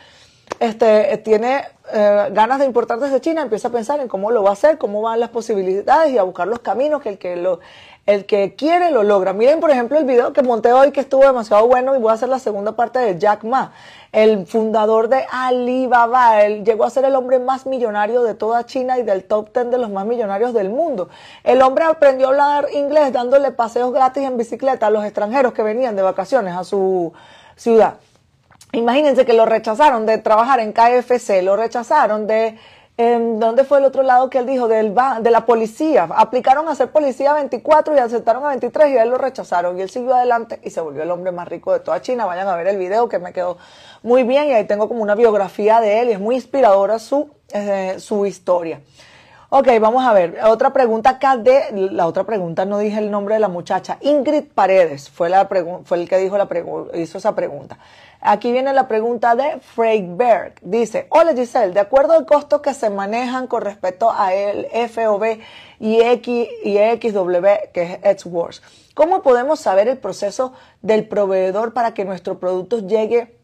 este, 0.59 1.17
tiene 1.19 1.62
eh, 1.93 2.29
ganas 2.32 2.59
de 2.59 2.65
importar 2.65 2.99
desde 2.99 3.21
China, 3.21 3.43
empieza 3.43 3.69
a 3.69 3.71
pensar 3.71 4.00
en 4.00 4.09
cómo 4.09 4.32
lo 4.32 4.43
va 4.43 4.50
a 4.50 4.55
hacer, 4.55 4.79
cómo 4.79 5.00
van 5.00 5.21
las 5.21 5.31
posibilidades 5.31 6.12
y 6.12 6.19
a 6.19 6.25
buscar 6.25 6.49
los 6.49 6.59
caminos 6.59 7.00
que 7.00 7.11
el 7.11 7.19
que 7.19 7.37
lo, 7.37 7.61
el 8.06 8.26
que 8.26 8.55
quiere 8.55 8.91
lo 8.91 9.02
logra. 9.02 9.32
Miren, 9.32 9.61
por 9.61 9.70
ejemplo, 9.70 9.99
el 9.99 10.05
video 10.05 10.32
que 10.32 10.43
monté 10.43 10.73
hoy 10.73 10.91
que 10.91 11.00
estuvo 11.00 11.23
demasiado 11.23 11.67
bueno 11.67 11.94
y 11.94 11.99
voy 11.99 12.11
a 12.11 12.14
hacer 12.14 12.29
la 12.29 12.38
segunda 12.38 12.73
parte 12.73 12.99
de 12.99 13.19
Jack 13.19 13.44
Ma 13.44 13.73
el 14.12 14.47
fundador 14.47 15.08
de 15.08 15.25
Alibaba. 15.31 16.43
Él 16.43 16.64
llegó 16.64 16.85
a 16.85 16.91
ser 16.91 17.05
el 17.05 17.14
hombre 17.14 17.38
más 17.38 17.67
millonario 17.67 18.23
de 18.23 18.35
toda 18.35 18.67
China 18.67 18.99
y 18.99 19.02
del 19.02 19.25
top 19.25 19.52
10 19.52 19.70
de 19.70 19.79
los 19.79 19.91
más 19.91 20.06
millonarios 20.06 20.52
del 20.52 20.70
mundo. 20.70 21.08
El 21.44 21.62
hombre 21.62 21.85
aprendió 21.85 22.26
a 22.26 22.31
hablar 22.31 22.69
inglés 22.75 23.12
dándole 23.12 23.52
paseos 23.52 23.93
gratis 23.93 24.25
en 24.25 24.37
bicicleta 24.37 24.88
a 24.88 24.91
los 24.91 25.05
extranjeros 25.05 25.53
que 25.53 25.62
venían 25.62 25.96
de 25.96 26.03
vacaciones 26.03 26.56
a 26.56 26.64
su 26.64 27.12
ciudad. 27.56 27.94
Imagínense 28.73 29.25
que 29.25 29.32
lo 29.32 29.46
rechazaron 29.46 30.06
de 30.06 30.19
trabajar 30.19 30.61
en 30.61 30.73
KFC, 30.73 31.43
lo 31.43 31.56
rechazaron 31.56 32.26
de 32.29 32.56
¿Dónde 33.38 33.64
fue 33.64 33.79
el 33.79 33.85
otro 33.85 34.02
lado 34.02 34.29
que 34.29 34.38
él 34.38 34.47
dijo? 34.47 34.69
Del, 34.69 34.94
de 35.20 35.31
la 35.31 35.47
policía. 35.47 36.08
Aplicaron 36.14 36.69
a 36.69 36.75
ser 36.75 36.91
policía 36.91 37.32
24 37.32 37.94
y 37.94 37.99
aceptaron 37.99 38.44
a 38.44 38.49
23 38.49 38.91
y 38.91 38.99
a 38.99 39.02
él 39.02 39.11
lo 39.11 39.17
rechazaron. 39.17 39.79
Y 39.79 39.82
él 39.82 39.91
siguió 39.91 40.14
adelante 40.14 40.61
y 40.62 40.70
se 40.70 40.81
volvió 40.81 41.02
el 41.02 41.11
hombre 41.11 41.32
más 41.32 41.49
rico 41.49 41.73
de 41.73 41.81
toda 41.81 42.02
China. 42.02 42.26
Vayan 42.26 42.49
a 42.49 42.56
ver 42.56 42.67
el 42.67 42.76
video 42.76 43.08
que 43.08 43.19
me 43.19 43.32
quedó 43.32 43.56
muy 44.02 44.25
bien 44.25 44.49
y 44.49 44.52
ahí 44.52 44.64
tengo 44.64 44.88
como 44.88 45.02
una 45.02 45.14
biografía 45.14 45.81
de 45.81 46.00
él 46.00 46.08
y 46.11 46.12
es 46.12 46.20
muy 46.20 46.35
inspiradora 46.35 46.99
su, 46.99 47.31
eh, 47.52 47.97
su 47.99 48.26
historia. 48.26 48.81
Ok, 49.52 49.67
vamos 49.81 50.05
a 50.05 50.12
ver. 50.12 50.38
Otra 50.44 50.73
pregunta 50.73 51.11
acá 51.11 51.37
de, 51.37 51.73
la 51.91 52.06
otra 52.06 52.23
pregunta 52.23 52.64
no 52.67 52.79
dije 52.79 53.00
el 53.00 53.11
nombre 53.11 53.35
de 53.35 53.41
la 53.41 53.49
muchacha. 53.49 53.99
Ingrid 54.00 54.44
Paredes 54.55 55.11
fue, 55.11 55.29
la 55.29 55.49
fue 55.85 55.99
el 55.99 56.08
que 56.08 56.19
dijo 56.19 56.38
la 56.38 56.49
hizo 56.94 57.19
esa 57.19 57.35
pregunta. 57.35 57.76
Aquí 58.20 58.52
viene 58.52 58.73
la 58.73 58.87
pregunta 58.87 59.35
de 59.35 59.58
Freiberg. 59.58 60.55
Dice, 60.62 61.08
hola 61.11 61.32
Giselle, 61.35 61.73
de 61.73 61.81
acuerdo 61.81 62.12
al 62.12 62.26
costo 62.26 62.62
que 62.62 62.75
se 62.75 62.91
manejan 62.91 63.49
con 63.49 63.62
respecto 63.62 64.12
a 64.12 64.32
el 64.32 64.69
FOB 64.88 65.41
y, 65.81 66.00
X, 66.00 66.49
y 66.62 66.76
XW, 66.76 67.46
que 67.73 67.99
es 68.05 68.25
AdWords, 68.25 68.62
¿cómo 68.94 69.20
podemos 69.20 69.58
saber 69.58 69.88
el 69.88 69.99
proceso 69.99 70.53
del 70.81 71.08
proveedor 71.08 71.73
para 71.73 71.93
que 71.93 72.05
nuestro 72.05 72.38
producto 72.38 72.87
llegue 72.87 73.39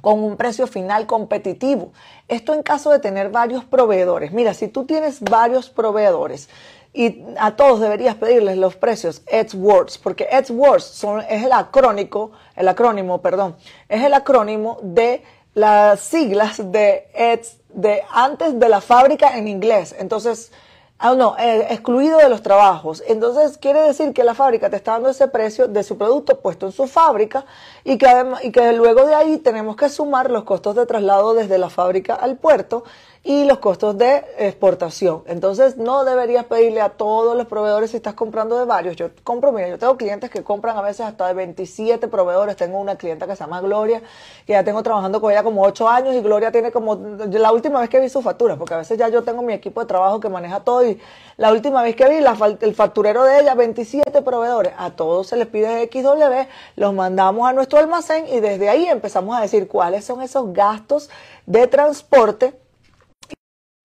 con 0.00 0.22
un 0.22 0.36
precio 0.36 0.66
final 0.66 1.06
competitivo? 1.06 1.92
Esto 2.28 2.54
en 2.54 2.62
caso 2.62 2.90
de 2.90 2.98
tener 2.98 3.30
varios 3.30 3.64
proveedores. 3.64 4.32
Mira, 4.32 4.54
si 4.54 4.68
tú 4.68 4.84
tienes 4.84 5.20
varios 5.20 5.70
proveedores, 5.70 6.48
y 6.96 7.24
a 7.38 7.56
todos 7.56 7.80
deberías 7.80 8.14
pedirles 8.14 8.56
los 8.56 8.76
precios 8.76 9.22
AdWords, 9.30 9.98
porque 9.98 10.28
AdWords 10.30 10.84
son, 10.84 11.22
es 11.28 11.42
el 11.42 11.52
acrónico, 11.52 12.30
el 12.54 12.68
acrónimo, 12.68 13.20
perdón, 13.20 13.56
es 13.88 14.02
el 14.04 14.14
acrónimo 14.14 14.78
de 14.80 15.24
las 15.54 16.00
siglas 16.00 16.70
de 16.70 17.08
Ads 17.16 17.58
de 17.74 18.02
antes 18.12 18.58
de 18.58 18.68
la 18.68 18.80
fábrica 18.80 19.36
en 19.36 19.48
inglés. 19.48 19.94
Entonces, 19.98 20.52
ah, 20.98 21.14
no, 21.14 21.36
eh, 21.38 21.66
excluido 21.70 22.18
de 22.18 22.28
los 22.28 22.42
trabajos. 22.42 23.02
Entonces, 23.06 23.58
quiere 23.58 23.80
decir 23.80 24.12
que 24.12 24.24
la 24.24 24.34
fábrica 24.34 24.70
te 24.70 24.76
está 24.76 24.92
dando 24.92 25.08
ese 25.08 25.28
precio 25.28 25.68
de 25.68 25.82
su 25.82 25.98
producto 25.98 26.40
puesto 26.40 26.66
en 26.66 26.72
su 26.72 26.86
fábrica 26.86 27.44
y 27.84 27.98
que, 27.98 28.06
además, 28.06 28.44
y 28.44 28.52
que 28.52 28.72
luego 28.72 29.06
de 29.06 29.14
ahí 29.14 29.38
tenemos 29.38 29.76
que 29.76 29.88
sumar 29.88 30.30
los 30.30 30.44
costos 30.44 30.74
de 30.76 30.86
traslado 30.86 31.34
desde 31.34 31.58
la 31.58 31.70
fábrica 31.70 32.14
al 32.14 32.36
puerto 32.36 32.84
y 33.26 33.44
los 33.44 33.58
costos 33.58 33.96
de 33.96 34.22
exportación. 34.38 35.22
Entonces 35.26 35.78
no 35.78 36.04
deberías 36.04 36.44
pedirle 36.44 36.82
a 36.82 36.90
todos 36.90 37.34
los 37.34 37.46
proveedores 37.46 37.90
si 37.90 37.96
estás 37.96 38.12
comprando 38.12 38.58
de 38.58 38.66
varios. 38.66 38.96
Yo 38.96 39.08
compro, 39.24 39.50
mira, 39.50 39.66
yo 39.68 39.78
tengo 39.78 39.96
clientes 39.96 40.28
que 40.28 40.44
compran 40.44 40.76
a 40.76 40.82
veces 40.82 41.06
hasta 41.06 41.26
de 41.26 41.32
27 41.32 42.06
proveedores. 42.08 42.54
Tengo 42.56 42.78
una 42.78 42.96
clienta 42.96 43.26
que 43.26 43.34
se 43.34 43.42
llama 43.42 43.62
Gloria, 43.62 44.02
que 44.46 44.52
ya 44.52 44.62
tengo 44.62 44.82
trabajando 44.82 45.22
con 45.22 45.32
ella 45.32 45.42
como 45.42 45.62
8 45.62 45.88
años 45.88 46.14
y 46.14 46.20
Gloria 46.20 46.52
tiene 46.52 46.70
como, 46.70 46.96
la 46.96 47.50
última 47.50 47.80
vez 47.80 47.88
que 47.88 47.98
vi 47.98 48.10
su 48.10 48.20
factura, 48.20 48.56
porque 48.56 48.74
a 48.74 48.78
veces 48.78 48.98
ya 48.98 49.08
yo 49.08 49.22
tengo 49.22 49.40
mi 49.40 49.54
equipo 49.54 49.80
de 49.80 49.86
trabajo 49.86 50.20
que 50.20 50.28
maneja 50.28 50.60
todo 50.60 50.84
y 50.84 51.00
la 51.38 51.50
última 51.50 51.82
vez 51.82 51.96
que 51.96 52.06
vi 52.06 52.16
el 52.60 52.74
facturero 52.74 53.24
de 53.24 53.40
ella, 53.40 53.54
27 53.54 54.20
proveedores, 54.20 54.74
a 54.76 54.90
todos 54.90 55.28
se 55.28 55.36
les 55.36 55.46
pide 55.46 55.88
XW, 55.90 56.46
los 56.76 56.92
mandamos 56.92 57.48
a 57.48 57.54
nuestro 57.54 57.78
almacén 57.78 58.26
y 58.28 58.40
desde 58.40 58.68
ahí 58.68 58.86
empezamos 58.86 59.34
a 59.34 59.40
decir 59.40 59.66
cuáles 59.66 60.04
son 60.04 60.20
esos 60.20 60.52
gastos 60.52 61.08
de 61.46 61.66
transporte 61.66 62.63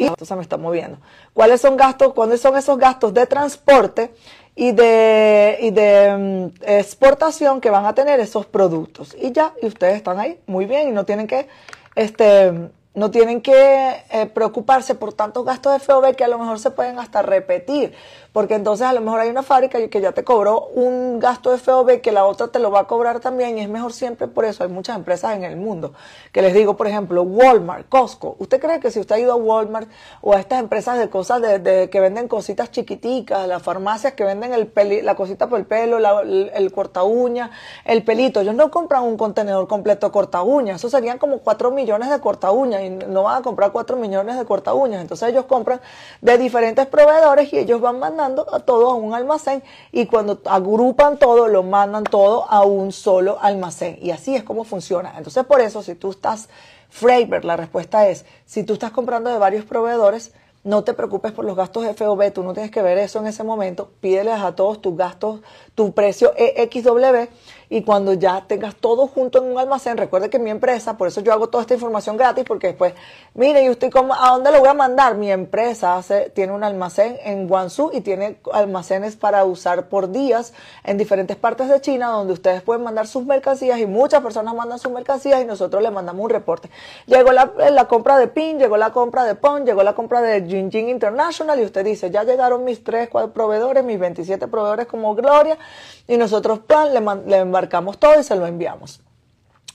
esto 0.05 0.25
se 0.25 0.35
me 0.35 0.41
está 0.41 0.57
moviendo. 0.57 0.97
¿Cuáles 1.33 1.61
son 1.61 1.75
gastos? 1.75 2.13
¿Cuáles 2.13 2.39
son 2.41 2.57
esos 2.57 2.77
gastos 2.77 3.13
de 3.13 3.25
transporte 3.27 4.11
y 4.55 4.71
de, 4.71 5.57
y 5.61 5.71
de 5.71 6.51
mm, 6.51 6.63
exportación 6.63 7.59
que 7.59 7.69
van 7.69 7.85
a 7.85 7.93
tener 7.93 8.19
esos 8.19 8.45
productos? 8.45 9.15
Y 9.19 9.31
ya, 9.31 9.53
y 9.61 9.67
ustedes 9.67 9.97
están 9.97 10.19
ahí 10.19 10.39
muy 10.47 10.65
bien 10.65 10.87
y 10.89 10.91
no 10.91 11.05
tienen 11.05 11.27
que, 11.27 11.47
este, 11.95 12.69
no 12.93 13.11
tienen 13.11 13.41
que 13.41 14.03
eh, 14.09 14.25
preocuparse 14.27 14.95
por 14.95 15.13
tantos 15.13 15.45
gastos 15.45 15.73
de 15.73 15.79
FOB 15.79 16.15
que 16.15 16.23
a 16.23 16.27
lo 16.27 16.39
mejor 16.39 16.59
se 16.59 16.71
pueden 16.71 16.97
hasta 16.97 17.21
repetir, 17.21 17.93
porque 18.31 18.53
entonces 18.53 18.85
a 18.85 18.93
lo 18.93 19.01
mejor 19.01 19.21
hay 19.21 19.29
una 19.29 19.41
fábrica 19.41 19.79
que 19.89 20.01
ya 20.01 20.11
te 20.11 20.23
cobró 20.23 20.67
un 20.75 21.19
gasto 21.19 21.51
de 21.51 21.57
FOB 21.57 21.99
que 21.99 22.11
la 22.11 22.25
otra 22.25 22.49
te 22.49 22.59
lo 22.59 22.69
va 22.69 22.81
a 22.81 22.83
cobrar 22.87 23.19
también 23.19 23.57
y 23.57 23.61
es 23.61 23.69
mejor 23.69 23.91
siempre 23.91 24.27
por 24.27 24.45
eso. 24.45 24.63
Hay 24.63 24.69
muchas 24.69 24.95
empresas 24.95 25.35
en 25.35 25.43
el 25.43 25.57
mundo 25.57 25.93
que 26.31 26.43
les 26.43 26.53
digo, 26.53 26.77
por 26.77 26.87
ejemplo, 26.87 27.23
Walmart, 27.23 27.89
Costco. 27.89 28.35
¿Usted 28.37 28.59
cree 28.59 28.79
que 28.79 28.91
si 28.91 28.99
usted 28.99 29.15
ha 29.15 29.19
ido 29.19 29.31
a 29.31 29.35
Walmart 29.35 29.89
o 30.21 30.33
a 30.33 30.39
estas 30.39 30.59
empresas 30.59 30.99
de 30.99 31.09
cosas 31.09 31.41
de, 31.41 31.89
que 31.89 31.99
venden 31.99 32.27
cositas 32.27 32.69
chiquiticas, 32.71 33.47
las 33.47 33.63
farmacias 33.63 34.13
que 34.13 34.23
venden 34.23 34.53
el 34.53 34.69
la 35.03 35.15
cosita 35.15 35.47
por 35.47 35.59
el 35.59 35.65
pelo, 35.65 35.97
el, 35.97 36.51
el 36.53 36.71
corta 36.71 37.03
uña, 37.03 37.49
el 37.83 38.03
pelito, 38.03 38.41
ellos 38.41 38.55
no 38.55 38.69
compran 38.69 39.03
un 39.03 39.17
contenedor 39.17 39.67
completo 39.67 40.07
de 40.07 40.13
corta 40.13 40.43
uña, 40.43 40.75
eso 40.75 40.89
serían 40.89 41.17
como 41.17 41.39
4 41.39 41.71
millones 41.71 42.09
de 42.09 42.19
corta 42.19 42.51
uña 42.51 42.81
y 42.83 42.89
no 42.89 43.23
van 43.23 43.39
a 43.39 43.41
comprar 43.41 43.71
4 43.71 43.97
millones 43.97 44.37
de 44.37 44.45
corta 44.45 44.73
uñas. 44.73 45.01
Entonces 45.01 45.29
ellos 45.29 45.45
compran 45.45 45.81
de 46.21 46.37
diferentes 46.37 46.85
proveedores 46.85 47.51
y 47.51 47.57
ellos 47.57 47.81
van 47.81 47.99
mandando 47.99 48.18
a 48.19 48.59
todo 48.59 48.91
a 48.91 48.95
un 48.95 49.13
almacén 49.13 49.63
y 49.91 50.05
cuando 50.05 50.39
agrupan 50.45 51.17
todo, 51.17 51.47
lo 51.47 51.63
mandan 51.63 52.03
todo 52.03 52.45
a 52.49 52.63
un 52.63 52.91
solo 52.91 53.37
almacén. 53.41 53.97
Y 54.01 54.11
así 54.11 54.35
es 54.35 54.43
como 54.43 54.63
funciona. 54.63 55.13
Entonces 55.17 55.45
por 55.45 55.61
eso, 55.61 55.81
si 55.81 55.95
tú 55.95 56.11
estás, 56.11 56.49
Freiber, 56.89 57.45
la 57.45 57.55
respuesta 57.55 58.07
es, 58.07 58.25
si 58.45 58.63
tú 58.63 58.73
estás 58.73 58.91
comprando 58.91 59.29
de 59.29 59.37
varios 59.37 59.65
proveedores, 59.65 60.33
no 60.63 60.83
te 60.83 60.93
preocupes 60.93 61.31
por 61.31 61.45
los 61.45 61.55
gastos 61.55 61.85
FOB, 61.95 62.33
tú 62.33 62.43
no 62.43 62.53
tienes 62.53 62.71
que 62.71 62.81
ver 62.81 62.97
eso 62.97 63.19
en 63.19 63.27
ese 63.27 63.43
momento, 63.43 63.91
pídeles 64.01 64.39
a 64.39 64.55
todos 64.55 64.81
tus 64.81 64.95
gastos, 64.97 65.39
tu 65.73 65.93
precio 65.93 66.33
EXW 66.35 67.29
y 67.69 67.83
cuando 67.83 68.13
ya 68.13 68.45
tengas 68.47 68.75
todo 68.75 69.05
junto 69.07 69.37
en 69.37 69.51
un 69.51 69.59
almacén, 69.59 69.97
recuerde 69.97 70.29
que 70.29 70.39
mi 70.39 70.49
empresa, 70.49 70.97
por 70.97 71.07
eso 71.07 71.21
yo 71.21 71.31
hago 71.31 71.49
toda 71.49 71.61
esta 71.61 71.75
información 71.75 72.17
gratis, 72.17 72.43
porque 72.47 72.67
después, 72.67 72.93
mire, 73.35 73.63
¿y 73.63 73.69
usted 73.69 73.91
cómo, 73.91 74.15
a 74.15 74.31
dónde 74.31 74.51
lo 74.51 74.59
voy 74.59 74.69
a 74.69 74.73
mandar? 74.73 75.15
Mi 75.15 75.31
empresa 75.31 75.95
hace, 75.95 76.31
tiene 76.31 76.53
un 76.53 76.63
almacén 76.63 77.17
en 77.23 77.47
Guangzhou 77.47 77.91
y 77.93 78.01
tiene 78.01 78.37
almacenes 78.51 79.15
para 79.15 79.45
usar 79.45 79.87
por 79.87 80.11
días 80.11 80.53
en 80.83 80.97
diferentes 80.97 81.37
partes 81.37 81.69
de 81.69 81.79
China, 81.79 82.07
donde 82.07 82.33
ustedes 82.33 82.63
pueden 82.63 82.83
mandar 82.83 83.05
sus 83.05 83.25
mercancías 83.25 83.79
y 83.79 83.85
muchas 83.85 84.23
personas 84.23 84.55
mandan 84.55 84.79
sus 84.79 84.91
mercancías 84.91 85.41
y 85.41 85.45
nosotros 85.45 85.83
les 85.83 85.91
mandamos 85.91 86.23
un 86.23 86.31
reporte. 86.31 86.71
Llegó 87.05 87.31
la, 87.31 87.51
la 87.69 87.85
compra 87.85 88.17
de 88.17 88.27
PIN, 88.27 88.57
llegó 88.57 88.77
la 88.77 88.91
compra 88.91 89.25
de 89.25 89.35
PON, 89.35 89.65
llegó 89.65 89.83
la 89.83 89.93
compra 89.93 90.21
de 90.21 90.41
Jinjing 90.47 90.89
International 90.89 91.59
y 91.59 91.65
usted 91.65 91.85
dice, 91.85 92.09
ya 92.09 92.23
llegaron 92.23 92.63
mis 92.63 92.83
tres, 92.83 93.09
cuatro 93.09 93.31
proveedores, 93.31 93.83
mis 93.83 93.99
27 93.99 94.47
proveedores 94.47 94.87
como 94.87 95.13
Gloria 95.13 95.59
y 96.07 96.17
nosotros 96.17 96.59
plan, 96.59 96.91
le, 96.91 97.01
le 97.27 97.45
embarcamos 97.59 97.99
todo 97.99 98.17
y 98.17 98.23
se 98.23 98.35
lo 98.37 98.47
enviamos. 98.47 99.01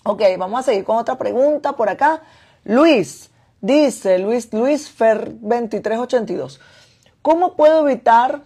Ok, 0.05 0.23
vamos 0.39 0.61
a 0.61 0.63
seguir 0.63 0.85
con 0.85 0.97
otra 0.97 1.19
pregunta 1.19 1.75
por 1.75 1.91
acá. 1.91 2.23
Luis, 2.65 3.31
dice 3.61 4.19
Luis, 4.19 4.51
Luis 4.53 4.89
Fer 4.89 5.29
2382. 5.41 6.61
¿Cómo 7.21 7.57
puedo 7.57 7.87
evitar 7.87 8.41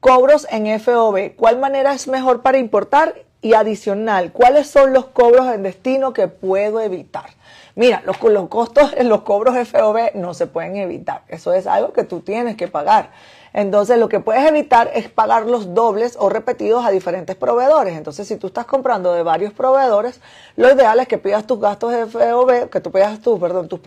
cobros 0.00 0.46
en 0.50 0.78
FOB? 0.78 1.34
¿Cuál 1.34 1.58
manera 1.58 1.94
es 1.94 2.06
mejor 2.06 2.42
para 2.42 2.58
importar? 2.58 3.14
Y 3.40 3.54
adicional, 3.54 4.32
¿cuáles 4.32 4.68
son 4.68 4.94
los 4.94 5.06
cobros 5.06 5.46
en 5.52 5.62
destino 5.62 6.12
que 6.12 6.28
puedo 6.28 6.80
evitar? 6.80 7.30
Mira, 7.74 8.02
los, 8.06 8.22
los 8.22 8.48
costos 8.48 8.94
los 9.02 9.22
cobros 9.22 9.56
FOB 9.68 10.14
no 10.14 10.34
se 10.34 10.46
pueden 10.46 10.76
evitar. 10.76 11.22
Eso 11.28 11.54
es 11.54 11.66
algo 11.66 11.92
que 11.94 12.04
tú 12.04 12.20
tienes 12.20 12.56
que 12.56 12.68
pagar. 12.68 13.10
Entonces, 13.54 13.98
lo 13.98 14.08
que 14.08 14.18
puedes 14.18 14.44
evitar 14.46 14.90
es 14.94 15.08
pagar 15.08 15.46
los 15.46 15.74
dobles 15.74 16.16
o 16.18 16.28
repetidos 16.28 16.84
a 16.84 16.90
diferentes 16.90 17.36
proveedores. 17.36 17.96
Entonces, 17.96 18.26
si 18.26 18.36
tú 18.36 18.48
estás 18.48 18.66
comprando 18.66 19.14
de 19.14 19.22
varios 19.22 19.52
proveedores, 19.52 20.20
lo 20.56 20.72
ideal 20.74 20.98
es 20.98 21.06
que 21.06 21.18
pidas 21.18 21.46
tus 21.46 21.60
gastos 21.60 21.92
de 21.92 22.06
FOB, 22.06 22.68
que 22.68 22.80
tú 22.80 22.90
pidas 22.90 23.20
tus, 23.20 23.38
perdón, 23.38 23.68
tus 23.68 23.78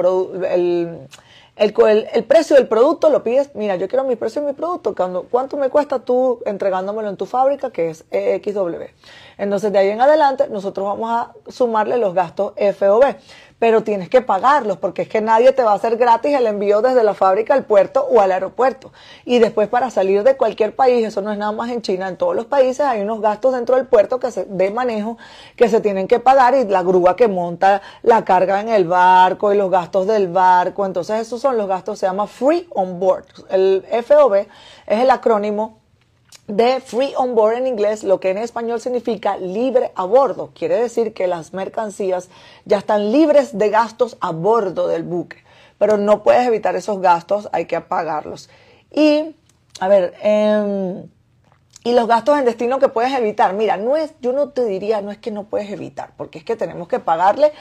el, 0.50 1.00
el, 1.58 2.08
el, 2.14 2.24
precio 2.24 2.56
del 2.56 2.68
producto 2.68 3.10
lo 3.10 3.24
pides, 3.24 3.52
mira, 3.56 3.76
yo 3.76 3.90
quiero 3.90 4.06
mi 4.06 4.16
precio 4.16 4.42
de 4.42 4.48
mi 4.48 4.54
producto, 4.54 4.96
¿cuánto 5.30 5.58
me 5.58 5.70
cuesta 5.70 6.00
tú 6.00 6.40
entregándomelo 6.46 7.10
en 7.10 7.18
tu 7.18 7.26
fábrica, 7.26 7.70
que 7.70 7.90
es 7.90 8.06
EXW? 8.12 8.84
Entonces, 9.38 9.74
de 9.74 9.80
ahí 9.80 9.90
en 9.90 10.00
adelante, 10.00 10.48
nosotros 10.50 10.88
vamos 10.88 11.10
a 11.12 11.34
sumarle 11.52 11.98
los 11.98 12.14
gastos 12.14 12.54
FOB 12.56 13.04
pero 13.60 13.84
tienes 13.84 14.10
que 14.10 14.22
pagarlos 14.22 14.78
porque 14.78 15.04
es 15.04 15.10
que 15.10 15.22
nadie 15.22 15.52
te 15.52 15.64
va 15.64 15.72
a 15.72 15.76
hacer 15.76 15.98
gratis 15.98 16.36
el 16.36 16.46
envío 16.46 16.82
desde 16.82 17.04
la 17.04 17.14
fábrica 17.14 17.54
al 17.54 17.66
puerto 17.66 18.06
o 18.06 18.22
al 18.22 18.32
aeropuerto. 18.32 18.92
Y 19.26 19.40
después 19.40 19.68
para 19.68 19.90
salir 19.90 20.24
de 20.24 20.38
cualquier 20.38 20.76
país, 20.76 21.06
eso 21.06 21.22
no 21.22 21.32
es 21.32 21.38
nada 21.38 21.52
más 21.52 21.72
en 21.72 21.82
China, 21.82 22.08
en 22.08 22.18
todos 22.18 22.36
los 22.36 22.46
países 22.46 22.82
hay 22.82 23.02
unos 23.02 23.22
gastos 23.22 23.54
dentro 23.54 23.76
del 23.76 23.88
puerto 23.88 24.20
que 24.20 24.32
se, 24.32 24.46
de 24.46 24.70
manejo 24.72 25.18
que 25.56 25.70
se 25.70 25.82
tienen 25.82 26.08
que 26.08 26.20
pagar 26.20 26.56
y 26.56 26.66
la 26.66 26.84
grúa 26.84 27.16
que 27.16 27.28
monta 27.28 27.82
la 28.04 28.24
carga 28.24 28.62
en 28.62 28.70
el 28.70 28.86
barco 28.86 29.54
y 29.54 29.58
los 29.58 29.72
gastos 29.72 30.08
del 30.08 30.28
barco. 30.28 30.86
Entonces 30.86 31.22
esos 31.22 31.42
son 31.42 31.58
los 31.58 31.68
gastos, 31.68 32.00
se 32.00 32.06
llama 32.06 32.28
Free 32.28 32.68
On 32.74 33.00
Board. 33.00 33.26
El 33.50 33.84
FOB 34.04 34.36
es 34.36 35.00
el 35.00 35.10
acrónimo 35.10 35.87
de 36.48 36.80
free 36.80 37.14
on 37.18 37.36
board 37.36 37.58
en 37.58 37.68
inglés, 37.68 38.04
lo 38.04 38.20
que 38.20 38.30
en 38.30 38.38
español 38.38 38.80
significa 38.80 39.38
libre 39.38 39.92
a 39.96 40.06
bordo. 40.06 40.52
Quiere 40.54 40.76
decir 40.76 41.14
que 41.14 41.28
las 41.28 41.54
mercancías 41.54 42.30
ya 42.66 42.78
están 42.78 43.12
libres 43.12 43.58
de 43.58 43.70
gastos 43.70 44.18
a 44.22 44.32
bordo 44.32 44.88
del 44.88 45.04
buque, 45.04 45.38
pero 45.78 45.98
no 45.98 46.24
puedes 46.24 46.48
evitar 46.48 46.76
esos 46.76 47.02
gastos, 47.02 47.50
hay 47.52 47.66
que 47.66 47.80
pagarlos. 47.82 48.50
Y, 48.92 49.36
a 49.80 49.88
ver, 49.88 50.14
eh, 50.24 51.04
y 51.88 51.94
los 51.94 52.06
gastos 52.06 52.38
en 52.38 52.44
destino 52.44 52.80
que 52.80 52.90
puedes 52.90 53.14
evitar. 53.14 53.54
Mira, 53.54 53.78
no 53.78 53.96
es, 53.96 54.12
yo 54.20 54.34
no 54.34 54.50
te 54.50 54.66
diría, 54.66 55.00
no 55.00 55.10
es 55.10 55.20
que 55.20 55.32
no 55.32 55.46
puedes 55.46 55.72
evitar, 55.72 56.10
porque 56.18 56.40
es 56.40 56.44
que 56.44 56.58
tenemos 56.58 56.90
que 56.90 57.00
pagarle. 57.00 57.54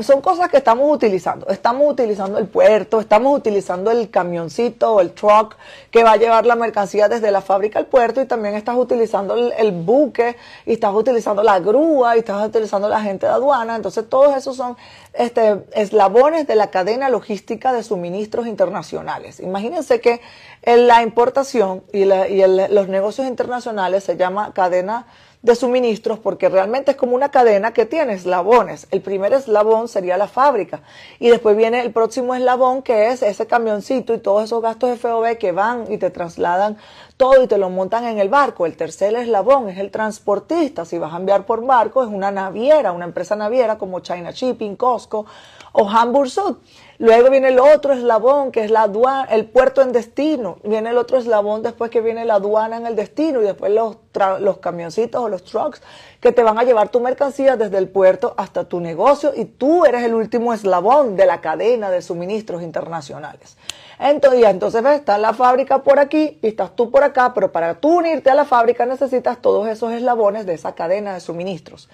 son 0.00 0.20
cosas 0.20 0.50
que 0.50 0.58
estamos 0.58 0.94
utilizando. 0.94 1.48
Estamos 1.48 1.90
utilizando 1.90 2.38
el 2.38 2.48
puerto, 2.48 3.00
estamos 3.00 3.34
utilizando 3.34 3.90
el 3.90 4.10
camioncito 4.10 4.92
o 4.92 5.00
el 5.00 5.12
truck 5.12 5.56
que 5.90 6.04
va 6.04 6.12
a 6.12 6.16
llevar 6.18 6.44
la 6.44 6.54
mercancía 6.54 7.08
desde 7.08 7.30
la 7.30 7.40
fábrica 7.40 7.78
al 7.78 7.86
puerto 7.86 8.20
y 8.20 8.26
también 8.26 8.56
estás 8.56 8.76
utilizando 8.76 9.36
el, 9.36 9.72
buque 9.72 10.36
y 10.66 10.74
estás 10.74 10.92
utilizando 10.92 11.42
la 11.42 11.58
grúa 11.58 12.14
y 12.16 12.18
estás 12.18 12.46
utilizando 12.46 12.90
la 12.90 13.00
gente 13.00 13.24
de 13.24 13.32
aduana. 13.32 13.74
Entonces, 13.74 14.06
todos 14.06 14.36
esos 14.36 14.54
son 14.54 14.76
este, 15.14 15.64
eslabones 15.72 16.46
de 16.46 16.56
la 16.56 16.66
cadena 16.66 17.08
logística 17.08 17.72
de 17.72 17.82
suministros 17.82 18.46
internacionales. 18.46 19.40
Imagínense 19.40 19.98
que 20.02 20.20
en 20.62 20.86
la 20.86 21.02
importación 21.02 21.82
y, 21.92 22.04
los 22.04 22.88
negocios 22.88 23.26
internacionales 23.26 23.61
se 24.00 24.16
llama 24.16 24.52
cadena 24.52 25.06
de 25.42 25.56
suministros 25.56 26.20
porque 26.20 26.48
realmente 26.48 26.92
es 26.92 26.96
como 26.96 27.16
una 27.16 27.30
cadena 27.30 27.72
que 27.72 27.84
tiene 27.84 28.14
eslabones. 28.14 28.86
El 28.92 29.02
primer 29.02 29.32
eslabón 29.32 29.88
sería 29.88 30.16
la 30.16 30.28
fábrica 30.28 30.82
y 31.18 31.30
después 31.30 31.56
viene 31.56 31.80
el 31.80 31.92
próximo 31.92 32.34
eslabón 32.34 32.82
que 32.82 33.08
es 33.08 33.22
ese 33.22 33.46
camioncito 33.46 34.14
y 34.14 34.18
todos 34.18 34.44
esos 34.44 34.62
gastos 34.62 34.90
de 34.90 34.96
FOB 34.96 35.36
que 35.38 35.50
van 35.50 35.90
y 35.90 35.98
te 35.98 36.10
trasladan 36.10 36.78
todo 37.16 37.42
y 37.42 37.48
te 37.48 37.58
lo 37.58 37.70
montan 37.70 38.04
en 38.04 38.18
el 38.18 38.28
barco. 38.28 38.66
El 38.66 38.76
tercer 38.76 39.14
eslabón 39.16 39.68
es 39.68 39.78
el 39.78 39.90
transportista. 39.90 40.84
Si 40.84 40.98
vas 40.98 41.12
a 41.12 41.16
enviar 41.16 41.44
por 41.44 41.64
barco 41.66 42.04
es 42.04 42.08
una 42.08 42.30
naviera, 42.30 42.92
una 42.92 43.04
empresa 43.04 43.34
naviera 43.34 43.78
como 43.78 44.00
China 44.00 44.30
Shipping, 44.30 44.76
Costco 44.76 45.26
o 45.72 45.88
Hamburg 45.88 46.30
Sud. 46.30 46.56
Luego 47.02 47.30
viene 47.30 47.48
el 47.48 47.58
otro 47.58 47.94
eslabón, 47.94 48.52
que 48.52 48.62
es 48.62 48.70
la 48.70 48.82
aduana, 48.82 49.24
el 49.24 49.46
puerto 49.46 49.82
en 49.82 49.90
destino. 49.90 50.58
Viene 50.62 50.90
el 50.90 50.98
otro 50.98 51.18
eslabón 51.18 51.64
después 51.64 51.90
que 51.90 52.00
viene 52.00 52.24
la 52.24 52.34
aduana 52.34 52.76
en 52.76 52.86
el 52.86 52.94
destino 52.94 53.42
y 53.42 53.44
después 53.44 53.72
los, 53.72 53.96
los 54.38 54.58
camioncitos 54.58 55.20
o 55.20 55.28
los 55.28 55.42
trucks 55.42 55.82
que 56.20 56.30
te 56.30 56.44
van 56.44 56.60
a 56.60 56.62
llevar 56.62 56.90
tu 56.90 57.00
mercancía 57.00 57.56
desde 57.56 57.78
el 57.78 57.88
puerto 57.88 58.34
hasta 58.36 58.68
tu 58.68 58.78
negocio 58.78 59.32
y 59.34 59.46
tú 59.46 59.84
eres 59.84 60.04
el 60.04 60.14
último 60.14 60.54
eslabón 60.54 61.16
de 61.16 61.26
la 61.26 61.40
cadena 61.40 61.90
de 61.90 62.02
suministros 62.02 62.62
internacionales. 62.62 63.56
Entonces, 63.98 64.44
entonces 64.44 64.82
ves, 64.82 65.00
está 65.00 65.18
la 65.18 65.32
fábrica 65.32 65.82
por 65.82 65.98
aquí 65.98 66.38
y 66.42 66.48
estás 66.48 66.74
tú 66.74 66.90
por 66.90 67.04
acá, 67.04 67.32
pero 67.34 67.52
para 67.52 67.74
tú 67.74 67.98
unirte 67.98 68.30
a 68.30 68.34
la 68.34 68.44
fábrica 68.44 68.86
necesitas 68.86 69.38
todos 69.40 69.68
esos 69.68 69.92
eslabones 69.92 70.46
de 70.46 70.54
esa 70.54 70.74
cadena 70.74 71.14
de 71.14 71.20
suministros. 71.20 71.88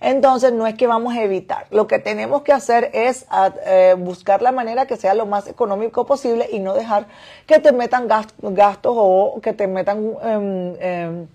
Entonces 0.00 0.52
no 0.52 0.66
es 0.66 0.74
que 0.74 0.86
vamos 0.86 1.14
a 1.14 1.22
evitar. 1.22 1.66
Lo 1.70 1.86
que 1.86 1.98
tenemos 1.98 2.42
que 2.42 2.52
hacer 2.52 2.90
es 2.92 3.26
eh, 3.66 3.94
buscar 3.96 4.42
la 4.42 4.52
manera 4.52 4.86
que 4.86 4.96
sea 4.96 5.14
lo 5.14 5.24
más 5.24 5.46
económico 5.46 6.04
posible 6.04 6.48
y 6.52 6.58
no 6.58 6.74
dejar 6.74 7.06
que 7.46 7.58
te 7.58 7.72
metan 7.72 8.08
gastos 8.08 8.94
o 8.96 9.40
que 9.42 9.52
te 9.52 9.66
metan... 9.66 10.14
Em, 10.22 11.26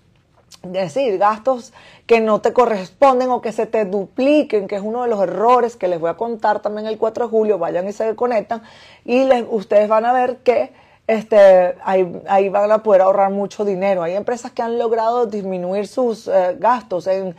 em, 0.62 0.72
decir, 0.72 1.18
gastos 1.18 1.72
que 2.06 2.20
no 2.20 2.40
te 2.40 2.52
corresponden 2.52 3.30
o 3.30 3.40
que 3.40 3.52
se 3.52 3.66
te 3.66 3.84
dupliquen, 3.84 4.68
que 4.68 4.76
es 4.76 4.82
uno 4.82 5.02
de 5.02 5.08
los 5.08 5.22
errores 5.22 5.76
que 5.76 5.88
les 5.88 6.00
voy 6.00 6.10
a 6.10 6.14
contar 6.14 6.60
también 6.60 6.86
el 6.86 6.98
4 6.98 7.24
de 7.26 7.30
julio, 7.30 7.58
vayan 7.58 7.88
y 7.88 7.92
se 7.92 8.14
conectan 8.16 8.62
y 9.04 9.24
les, 9.24 9.44
ustedes 9.48 9.88
van 9.88 10.04
a 10.06 10.12
ver 10.12 10.38
que 10.38 10.72
este, 11.06 11.74
ahí, 11.82 12.22
ahí, 12.28 12.48
van 12.48 12.70
a 12.70 12.84
poder 12.84 13.02
ahorrar 13.02 13.30
mucho 13.30 13.64
dinero. 13.64 14.04
Hay 14.04 14.14
empresas 14.14 14.52
que 14.52 14.62
han 14.62 14.78
logrado 14.78 15.26
disminuir 15.26 15.88
sus 15.88 16.28
eh, 16.28 16.56
gastos 16.56 17.08
en 17.08 17.34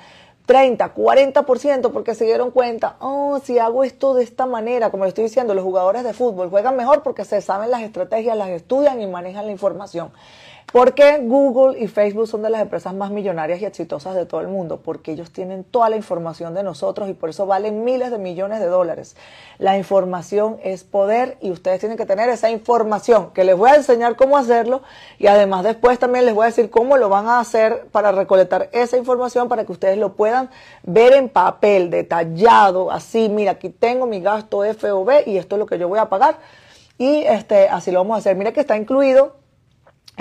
30, 0.46 0.94
40% 0.94 1.92
porque 1.92 2.14
se 2.14 2.26
dieron 2.26 2.52
cuenta, 2.52 2.98
oh, 3.00 3.40
si 3.42 3.60
hago 3.60 3.86
esto 3.86 4.14
de 4.14 4.24
esta 4.26 4.46
manera, 4.46 4.90
como 4.92 5.06
le 5.06 5.10
estoy 5.10 5.24
diciendo, 5.24 5.54
los 5.54 5.64
jugadores 5.64 6.04
de 6.04 6.14
fútbol 6.14 6.50
juegan 6.50 6.76
mejor 6.76 7.04
porque 7.04 7.24
se 7.24 7.40
saben 7.40 7.72
las 7.72 7.82
estrategias, 7.84 8.36
las 8.36 8.50
estudian 8.50 9.02
y 9.02 9.08
manejan 9.08 9.46
la 9.46 9.54
información. 9.54 10.12
Porque 10.72 11.18
Google 11.22 11.78
y 11.80 11.88
Facebook 11.88 12.28
son 12.28 12.44
de 12.44 12.50
las 12.50 12.62
empresas 12.62 12.94
más 12.94 13.12
millonarias 13.12 13.62
y 13.62 13.66
exitosas 13.66 14.16
de 14.16 14.26
todo 14.26 14.40
el 14.40 14.48
mundo, 14.48 14.80
porque 14.82 15.12
ellos 15.12 15.32
tienen 15.32 15.66
toda 15.66 15.90
la 15.90 15.98
información 15.98 16.54
de 16.54 16.64
nosotros 16.64 17.10
y 17.10 17.14
por 17.14 17.30
eso 17.30 17.46
valen 17.46 17.84
miles 17.84 18.10
de 18.10 18.18
millones 18.18 18.62
de 18.62 18.68
dólares. 18.68 19.18
La 19.58 19.78
información 19.78 20.60
es 20.64 20.86
poder 20.86 21.38
y 21.42 21.52
ustedes 21.52 21.82
tienen 21.82 21.98
que 21.98 22.06
tener 22.06 22.30
esa 22.30 22.50
información, 22.50 23.32
que 23.34 23.44
les 23.44 23.58
voy 23.58 23.70
a 23.70 23.76
enseñar 23.76 24.16
cómo 24.16 24.38
hacerlo 24.38 24.82
y 25.20 25.28
además 25.28 25.66
después 25.66 26.00
también 26.00 26.26
les 26.26 26.34
voy 26.34 26.44
a 26.44 26.48
decir 26.48 26.70
cómo 26.70 26.96
lo 26.96 27.10
van 27.10 27.28
a 27.28 27.42
hacer 27.42 27.88
para 27.92 28.14
recolectar 28.14 28.70
esa 28.72 28.96
información 28.96 29.50
para 29.50 29.66
que 29.66 29.74
ustedes 29.74 29.98
lo 29.98 30.14
puedan 30.14 30.50
ver 30.84 31.12
en 31.14 31.28
papel, 31.28 31.90
detallado, 31.90 32.92
así, 32.92 33.28
mira, 33.28 33.52
aquí 33.52 33.70
tengo 33.70 34.06
mi 34.06 34.22
gasto 34.22 34.64
FOB 34.64 35.28
y 35.28 35.38
esto 35.38 35.56
es 35.56 35.60
lo 35.60 35.66
que 35.66 35.78
yo 35.78 35.90
voy 35.90 36.00
a 36.00 36.08
pagar 36.08 36.38
y 36.98 37.24
este, 37.24 37.68
así 37.68 37.92
lo 37.92 38.00
vamos 38.00 38.16
a 38.16 38.20
hacer. 38.20 38.38
Mira 38.38 38.54
que 38.54 38.62
está 38.62 38.78
incluido 38.78 39.41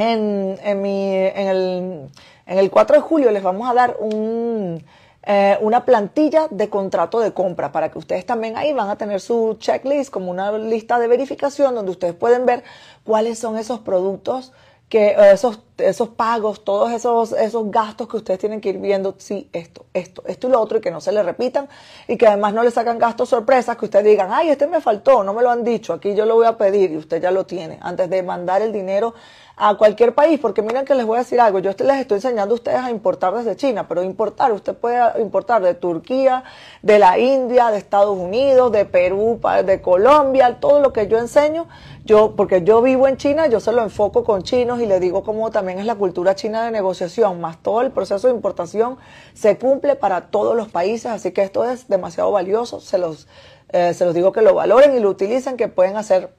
en, 0.00 0.58
en, 0.62 0.86
el, 0.86 2.10
en 2.46 2.58
el 2.58 2.70
4 2.70 2.96
de 2.96 3.02
julio 3.02 3.30
les 3.30 3.42
vamos 3.42 3.68
a 3.68 3.74
dar 3.74 3.96
un, 4.00 4.84
eh, 5.22 5.58
una 5.60 5.84
plantilla 5.84 6.48
de 6.50 6.68
contrato 6.68 7.20
de 7.20 7.32
compra 7.32 7.72
para 7.72 7.90
que 7.90 7.98
ustedes 7.98 8.24
también 8.24 8.56
ahí 8.56 8.72
van 8.72 8.88
a 8.88 8.96
tener 8.96 9.20
su 9.20 9.56
checklist 9.58 10.10
como 10.10 10.30
una 10.30 10.50
lista 10.52 10.98
de 10.98 11.08
verificación 11.08 11.74
donde 11.74 11.90
ustedes 11.90 12.14
pueden 12.14 12.46
ver 12.46 12.64
cuáles 13.04 13.38
son 13.38 13.58
esos 13.58 13.80
productos 13.80 14.52
que 14.90 15.10
eh, 15.10 15.32
esos, 15.32 15.60
esos 15.78 16.08
pagos, 16.08 16.64
todos 16.64 16.90
esos, 16.90 17.32
esos 17.32 17.70
gastos 17.70 18.08
que 18.08 18.16
ustedes 18.16 18.40
tienen 18.40 18.60
que 18.60 18.70
ir 18.70 18.78
viendo, 18.78 19.14
sí, 19.18 19.48
esto, 19.52 19.86
esto, 19.94 20.24
esto 20.26 20.48
y 20.48 20.50
lo 20.50 20.60
otro, 20.60 20.78
y 20.78 20.80
que 20.80 20.90
no 20.90 21.00
se 21.00 21.12
le 21.12 21.22
repitan, 21.22 21.68
y 22.08 22.16
que 22.16 22.26
además 22.26 22.52
no 22.52 22.64
le 22.64 22.72
sacan 22.72 22.98
gastos 22.98 23.28
sorpresas, 23.28 23.76
que 23.76 23.84
ustedes 23.84 24.04
digan, 24.04 24.30
ay, 24.32 24.50
este 24.50 24.66
me 24.66 24.80
faltó, 24.80 25.22
no 25.22 25.32
me 25.32 25.42
lo 25.42 25.50
han 25.50 25.62
dicho, 25.62 25.92
aquí 25.92 26.14
yo 26.16 26.26
lo 26.26 26.34
voy 26.34 26.46
a 26.46 26.58
pedir, 26.58 26.90
y 26.90 26.96
usted 26.96 27.22
ya 27.22 27.30
lo 27.30 27.46
tiene, 27.46 27.78
antes 27.80 28.10
de 28.10 28.22
mandar 28.24 28.62
el 28.62 28.72
dinero 28.72 29.14
a 29.62 29.74
cualquier 29.74 30.14
país, 30.14 30.40
porque 30.40 30.62
miren 30.62 30.86
que 30.86 30.94
les 30.94 31.04
voy 31.04 31.16
a 31.16 31.18
decir 31.18 31.38
algo, 31.38 31.58
yo 31.58 31.72
les 31.80 31.98
estoy 31.98 32.16
enseñando 32.16 32.54
a 32.54 32.56
ustedes 32.56 32.78
a 32.78 32.90
importar 32.90 33.34
desde 33.34 33.56
China, 33.56 33.86
pero 33.86 34.02
importar, 34.02 34.52
usted 34.52 34.74
puede 34.74 35.20
importar 35.20 35.60
de 35.60 35.74
Turquía, 35.74 36.44
de 36.80 36.98
la 36.98 37.18
India, 37.18 37.70
de 37.70 37.76
Estados 37.76 38.16
Unidos, 38.16 38.72
de 38.72 38.86
Perú, 38.86 39.38
de 39.66 39.82
Colombia, 39.82 40.60
todo 40.60 40.80
lo 40.80 40.94
que 40.94 41.08
yo 41.08 41.18
enseño, 41.18 41.68
yo, 42.06 42.36
porque 42.36 42.62
yo 42.62 42.80
vivo 42.80 43.06
en 43.06 43.18
China, 43.18 43.48
yo 43.48 43.60
se 43.60 43.72
lo 43.72 43.82
enfoco 43.82 44.24
con 44.24 44.44
chinos 44.44 44.80
y 44.80 44.86
le 44.86 44.98
digo 44.98 45.24
cómo 45.24 45.50
también 45.50 45.78
es 45.78 45.84
la 45.84 45.94
cultura 45.94 46.34
china 46.34 46.64
de 46.64 46.70
negociación, 46.70 47.38
más 47.42 47.62
todo 47.62 47.82
el 47.82 47.90
proceso 47.90 48.28
de 48.28 48.34
importación 48.34 48.96
se 49.34 49.58
cumple 49.58 49.94
para 49.94 50.28
todos 50.30 50.56
los 50.56 50.68
países, 50.68 51.12
así 51.12 51.32
que 51.32 51.42
esto 51.42 51.66
es 51.66 51.86
demasiado 51.86 52.32
valioso, 52.32 52.80
se 52.80 52.96
los, 52.96 53.28
eh, 53.68 53.92
se 53.92 54.06
los 54.06 54.14
digo 54.14 54.32
que 54.32 54.40
lo 54.40 54.54
valoren 54.54 54.96
y 54.96 55.00
lo 55.00 55.10
utilicen, 55.10 55.58
que 55.58 55.68
pueden 55.68 55.98
hacer 55.98 56.30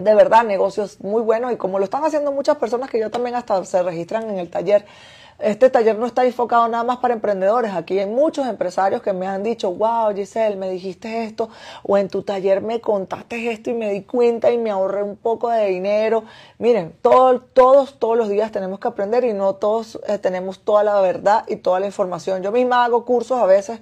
de 0.00 0.14
verdad 0.14 0.44
negocios 0.44 0.98
muy 1.00 1.22
buenos 1.22 1.52
y 1.52 1.56
como 1.56 1.78
lo 1.78 1.84
están 1.84 2.04
haciendo 2.04 2.32
muchas 2.32 2.56
personas 2.56 2.90
que 2.90 2.98
yo 2.98 3.10
también 3.10 3.36
hasta 3.36 3.64
se 3.64 3.82
registran 3.82 4.28
en 4.30 4.38
el 4.38 4.50
taller. 4.50 4.86
Este 5.38 5.70
taller 5.70 5.98
no 5.98 6.04
está 6.04 6.24
enfocado 6.26 6.68
nada 6.68 6.84
más 6.84 6.98
para 6.98 7.14
emprendedores. 7.14 7.72
Aquí 7.72 7.98
hay 7.98 8.06
muchos 8.06 8.46
empresarios 8.46 9.00
que 9.00 9.14
me 9.14 9.26
han 9.26 9.42
dicho, 9.42 9.72
wow, 9.72 10.14
Giselle, 10.14 10.56
me 10.56 10.68
dijiste 10.68 11.24
esto, 11.24 11.48
o 11.82 11.96
en 11.96 12.08
tu 12.08 12.22
taller 12.22 12.60
me 12.60 12.82
contaste 12.82 13.50
esto 13.50 13.70
y 13.70 13.74
me 13.74 13.90
di 13.90 14.02
cuenta 14.02 14.50
y 14.50 14.58
me 14.58 14.70
ahorré 14.70 15.02
un 15.02 15.16
poco 15.16 15.48
de 15.48 15.66
dinero. 15.68 16.24
Miren, 16.58 16.94
todos, 17.00 17.42
todos, 17.54 17.98
todos 17.98 18.18
los 18.18 18.28
días 18.28 18.52
tenemos 18.52 18.80
que 18.80 18.88
aprender 18.88 19.24
y 19.24 19.32
no 19.32 19.54
todos 19.54 19.98
eh, 20.08 20.18
tenemos 20.18 20.60
toda 20.60 20.84
la 20.84 21.00
verdad 21.00 21.44
y 21.48 21.56
toda 21.56 21.80
la 21.80 21.86
información. 21.86 22.42
Yo 22.42 22.52
misma 22.52 22.84
hago 22.84 23.06
cursos 23.06 23.38
a 23.38 23.46
veces 23.46 23.80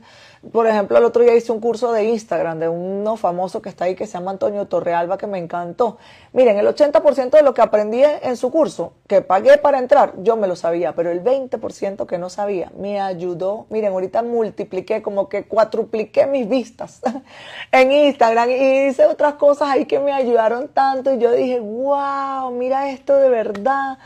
por 0.52 0.66
ejemplo, 0.66 0.96
el 0.98 1.04
otro 1.04 1.22
día 1.22 1.34
hice 1.34 1.50
un 1.50 1.60
curso 1.60 1.92
de 1.92 2.04
Instagram 2.04 2.58
de 2.58 2.68
uno 2.68 3.16
famoso 3.16 3.60
que 3.60 3.68
está 3.68 3.84
ahí 3.84 3.94
que 3.94 4.06
se 4.06 4.14
llama 4.14 4.30
Antonio 4.30 4.66
Torrealba 4.66 5.18
que 5.18 5.26
me 5.26 5.38
encantó. 5.38 5.98
Miren, 6.32 6.58
el 6.58 6.66
80% 6.66 7.30
de 7.30 7.42
lo 7.42 7.54
que 7.54 7.62
aprendí 7.62 8.02
en 8.04 8.36
su 8.36 8.50
curso, 8.50 8.92
que 9.08 9.20
pagué 9.20 9.58
para 9.58 9.78
entrar, 9.78 10.14
yo 10.22 10.36
me 10.36 10.46
lo 10.46 10.54
sabía, 10.54 10.94
pero 10.94 11.10
el 11.10 11.22
20% 11.22 12.06
que 12.06 12.18
no 12.18 12.30
sabía 12.30 12.70
me 12.78 13.00
ayudó. 13.00 13.66
Miren, 13.70 13.92
ahorita 13.92 14.22
multipliqué, 14.22 15.02
como 15.02 15.28
que 15.28 15.44
cuatrupliqué 15.44 16.26
mis 16.26 16.48
vistas 16.48 17.00
en 17.72 17.92
Instagram 17.92 18.50
y 18.50 18.88
hice 18.88 19.06
otras 19.06 19.34
cosas 19.34 19.70
ahí 19.70 19.86
que 19.86 19.98
me 19.98 20.12
ayudaron 20.12 20.68
tanto 20.68 21.12
y 21.14 21.18
yo 21.18 21.32
dije, 21.32 21.58
wow, 21.60 22.50
mira 22.52 22.90
esto 22.90 23.16
de 23.16 23.28
verdad. 23.28 23.98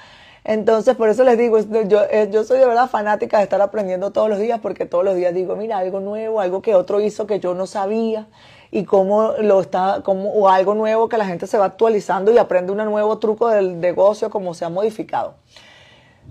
Entonces, 0.45 0.97
por 0.97 1.09
eso 1.09 1.23
les 1.23 1.39
digo, 1.39 1.59
yo, 1.87 2.03
eh, 2.11 2.29
yo 2.33 2.43
soy 2.43 2.59
de 2.59 2.67
verdad 2.67 2.91
fanática 2.91 3.39
de 3.39 3.45
estar 3.45 3.61
aprendiendo 3.61 4.11
todos 4.11 4.29
los 4.29 4.41
días, 4.41 4.59
porque 4.61 4.87
todos 4.87 5.05
los 5.05 5.15
días 5.15 5.33
digo, 5.33 5.55
mira, 5.55 5.79
algo 5.79 6.01
nuevo, 6.01 6.41
algo 6.41 6.63
que 6.63 6.75
otro 6.75 7.01
hizo 7.01 7.27
que 7.27 7.39
yo 7.39 7.55
no 7.55 7.67
sabía, 7.67 8.27
y 8.73 8.85
cómo 8.85 9.35
lo 9.39 9.61
está, 9.61 10.01
como, 10.03 10.31
o 10.31 10.49
algo 10.49 10.75
nuevo 10.75 11.09
que 11.09 11.19
la 11.19 11.27
gente 11.27 11.47
se 11.47 11.59
va 11.59 11.67
actualizando 11.67 12.33
y 12.33 12.39
aprende 12.39 12.73
un 12.73 12.79
nuevo 12.79 13.19
truco 13.19 13.49
del 13.49 13.79
negocio, 13.79 14.31
como 14.31 14.55
se 14.55 14.65
ha 14.65 14.69
modificado. 14.69 15.35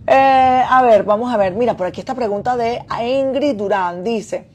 Eh, 0.07 0.63
a 0.67 0.81
ver, 0.81 1.03
vamos 1.03 1.31
a 1.31 1.37
ver, 1.37 1.53
mira, 1.53 1.77
por 1.77 1.85
aquí 1.85 2.01
esta 2.01 2.15
pregunta 2.15 2.57
de 2.57 2.83
Ingrid 3.01 3.55
Durán 3.55 4.03
dice, 4.03 4.47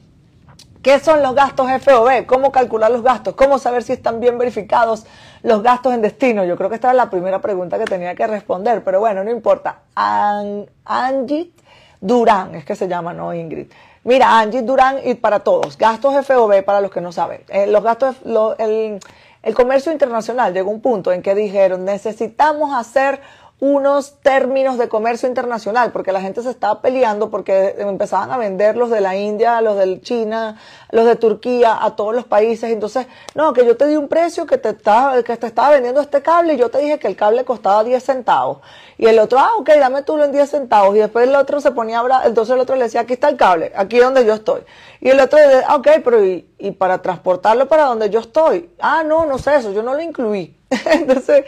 ¿Qué 0.81 0.99
son 0.99 1.23
los 1.23 1.33
gastos 1.33 1.67
FOB? 1.81 2.25
¿Cómo 2.25 2.51
calcular 2.51 2.91
los 2.91 3.01
gastos? 3.01 3.35
¿Cómo 3.35 3.57
saber 3.57 3.83
si 3.83 3.93
están 3.93 4.19
bien 4.19 4.37
verificados 4.37 5.05
los 5.43 5.63
gastos 5.63 5.93
en 5.93 6.01
destino? 6.01 6.45
Yo 6.45 6.55
creo 6.55 6.69
que 6.69 6.75
esta 6.75 6.89
era 6.89 6.93
la 6.93 7.09
primera 7.09 7.41
pregunta 7.41 7.77
que 7.79 7.85
tenía 7.85 8.15
que 8.15 8.27
responder, 8.27 8.83
pero 8.83 8.99
bueno, 8.99 9.23
no 9.23 9.31
importa. 9.31 9.79
Angie 9.95 11.51
Durán, 11.99 12.55
es 12.55 12.65
que 12.65 12.75
se 12.75 12.87
llama, 12.87 13.13
no 13.13 13.33
Ingrid. 13.33 13.67
Mira, 14.03 14.39
Angie 14.39 14.61
Durán 14.61 14.99
y 15.03 15.15
para 15.15 15.39
todos, 15.39 15.77
gastos 15.77 16.25
FOB 16.25 16.63
para 16.63 16.79
los 16.79 16.91
que 16.91 17.01
no 17.01 17.11
saben. 17.11 17.41
Eh, 17.49 17.67
los 17.67 17.83
gastos, 17.83 18.15
el, 18.59 18.99
el 19.43 19.53
comercio 19.55 19.91
internacional 19.91 20.53
llegó 20.53 20.69
a 20.69 20.73
un 20.73 20.81
punto 20.81 21.11
en 21.11 21.21
que 21.21 21.35
dijeron, 21.35 21.85
necesitamos 21.85 22.73
hacer 22.73 23.19
unos 23.59 24.19
términos 24.21 24.77
de 24.77 24.87
comercio 24.87 25.27
internacional, 25.27 25.91
porque 25.91 26.11
la 26.11 26.21
gente 26.21 26.43
se 26.43 26.49
estaba 26.51 26.79
peleando 26.79 27.31
porque 27.31 27.75
empezaban 27.79 28.31
a 28.31 28.37
vender 28.37 28.77
los 28.77 28.91
de 28.91 29.01
la 29.01 29.15
India, 29.15 29.61
los 29.61 29.77
de 29.77 29.99
China, 30.01 30.59
los 30.91 31.05
de 31.07 31.15
Turquía, 31.15 31.75
a 31.81 31.95
todos 31.95 32.13
los 32.13 32.25
países. 32.25 32.71
Entonces, 32.71 33.07
no, 33.33 33.53
que 33.53 33.65
yo 33.65 33.75
te 33.75 33.87
di 33.87 33.95
un 33.95 34.07
precio 34.07 34.45
que 34.45 34.59
te 34.59 34.69
estaba, 34.69 35.23
que 35.23 35.35
te 35.37 35.47
estaba 35.47 35.71
vendiendo 35.71 36.01
este 36.01 36.21
cable 36.21 36.53
y 36.53 36.57
yo 36.57 36.69
te 36.69 36.77
dije 36.77 36.99
que 36.99 37.07
el 37.07 37.15
cable 37.15 37.45
costaba 37.45 37.83
10 37.83 38.03
centavos. 38.03 38.59
Y 38.99 39.07
el 39.07 39.17
otro, 39.17 39.39
ah, 39.39 39.51
ok, 39.57 39.69
dame 39.79 40.03
tú 40.03 40.21
en 40.21 40.31
10 40.31 40.49
centavos. 40.49 40.95
Y 40.95 40.99
después 40.99 41.27
el 41.27 41.35
otro 41.35 41.59
se 41.59 41.71
ponía 41.71 42.01
a 42.01 42.27
entonces 42.27 42.53
el 42.53 42.61
otro 42.61 42.75
le 42.75 42.83
decía, 42.83 43.01
aquí 43.01 43.13
está 43.13 43.29
el 43.29 43.37
cable, 43.37 43.71
aquí 43.75 43.97
donde 43.97 44.23
yo 44.23 44.35
estoy. 44.35 44.61
Y 45.01 45.09
el 45.09 45.19
otro 45.19 45.39
le 45.39 45.63
ah, 45.65 45.75
ok, 45.75 45.87
pero 46.03 46.23
y, 46.23 46.47
y 46.59 46.71
para 46.71 47.01
transportarlo 47.01 47.67
para 47.67 47.85
donde 47.85 48.11
yo 48.11 48.19
estoy. 48.19 48.69
Ah, 48.79 49.03
no, 49.03 49.25
no 49.25 49.39
sé 49.39 49.55
eso, 49.55 49.71
yo 49.71 49.81
no 49.81 49.95
lo 49.95 50.01
incluí. 50.01 50.56
Entonces, 50.91 51.45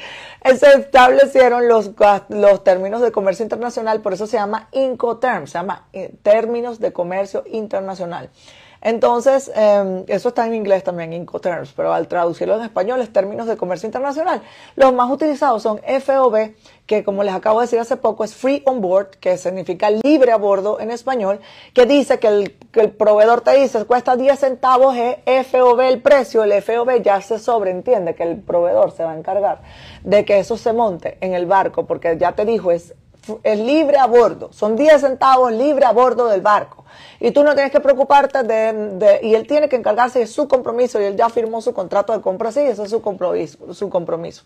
se 0.58 0.74
establecieron 0.74 1.68
los, 1.68 1.92
los 2.30 2.64
términos 2.64 3.02
de 3.02 3.12
comercio 3.12 3.44
internacional, 3.44 4.02
por 4.02 4.14
eso 4.14 4.28
se 4.28 4.38
llama 4.38 4.70
Incoterms, 4.72 5.52
se 5.52 5.58
llama 5.58 5.88
eh, 5.94 6.14
términos 6.24 6.80
de 6.80 6.94
comercio 6.94 7.44
internacional. 7.48 8.30
Entonces, 8.82 9.52
em, 9.56 10.04
eso 10.08 10.30
está 10.30 10.46
en 10.48 10.56
inglés 10.56 10.84
también, 10.84 11.12
Incoterms, 11.12 11.74
pero 11.76 11.94
al 11.94 12.08
traducirlo 12.08 12.56
en 12.56 12.64
español 12.64 13.02
es 13.02 13.12
términos 13.12 13.48
de 13.48 13.58
comercio 13.58 13.88
internacional. 13.88 14.42
Los 14.76 14.94
más 14.94 15.12
utilizados 15.12 15.64
son 15.64 15.82
FOB, 15.84 16.54
que 16.86 17.04
como 17.04 17.24
les 17.24 17.34
acabo 17.34 17.60
de 17.60 17.66
decir 17.66 17.80
hace 17.80 17.98
poco 17.98 18.24
es 18.24 18.34
Free 18.34 18.64
on 18.66 18.82
Board, 18.82 19.12
que 19.20 19.38
significa 19.38 19.90
libre 19.90 20.32
a 20.32 20.38
bordo 20.38 20.80
en 20.80 20.92
español, 20.92 21.40
que 21.74 21.86
dice 21.86 22.20
que 22.20 22.28
el, 22.28 22.58
que 22.72 22.82
el 22.82 22.92
proveedor 22.92 23.42
te 23.42 23.56
dice 23.56 23.86
cuesta 23.86 24.16
10 24.16 24.40
centavos 24.40 24.96
es 24.96 25.48
FOB 25.48 25.82
el 25.82 26.02
precio, 26.02 26.44
el 26.44 26.62
FOB 26.62 27.02
ya 27.02 27.22
se 27.22 27.38
sobreentiende 27.38 28.16
que 28.16 28.24
el 28.24 28.38
proveedor 28.38 28.92
se 28.92 29.04
va 29.04 29.12
a 29.12 29.18
encargar 29.18 29.62
de 30.04 30.26
que 30.26 30.40
eso 30.40 30.58
se 30.58 30.74
monte 30.74 31.18
en 31.22 31.34
el 31.34 31.46
barco, 31.46 31.86
porque 31.86 32.18
ya 32.18 32.32
te 32.34 32.46
dijo, 32.46 32.72
es, 32.72 32.94
es 33.44 33.60
libre 33.60 33.98
a 33.98 34.08
bordo, 34.08 34.52
son 34.52 34.76
10 34.76 35.02
centavos 35.02 35.52
libre 35.52 35.86
a 35.86 35.92
bordo 35.92 36.28
del 36.28 36.42
barco. 36.42 36.86
Y 37.20 37.32
tú 37.32 37.44
no 37.44 37.54
tienes 37.54 37.72
que 37.72 37.80
preocuparte 37.80 38.44
de, 38.44 39.20
y 39.22 39.36
él 39.36 39.46
tiene 39.48 39.70
que 39.70 39.76
encargarse 39.76 40.20
de 40.20 40.28
su 40.28 40.48
compromiso 40.48 41.00
y 41.02 41.06
él 41.06 41.16
ya 41.16 41.30
firmó 41.30 41.62
su 41.62 41.74
contrato 41.74 42.14
de 42.14 42.22
compra, 42.22 42.52
sí, 42.52 42.62
ese 42.62 42.84
es 42.84 42.90
su 42.90 43.02
compromiso. 43.02 43.74
Su 43.74 43.90
compromiso. 43.90 44.44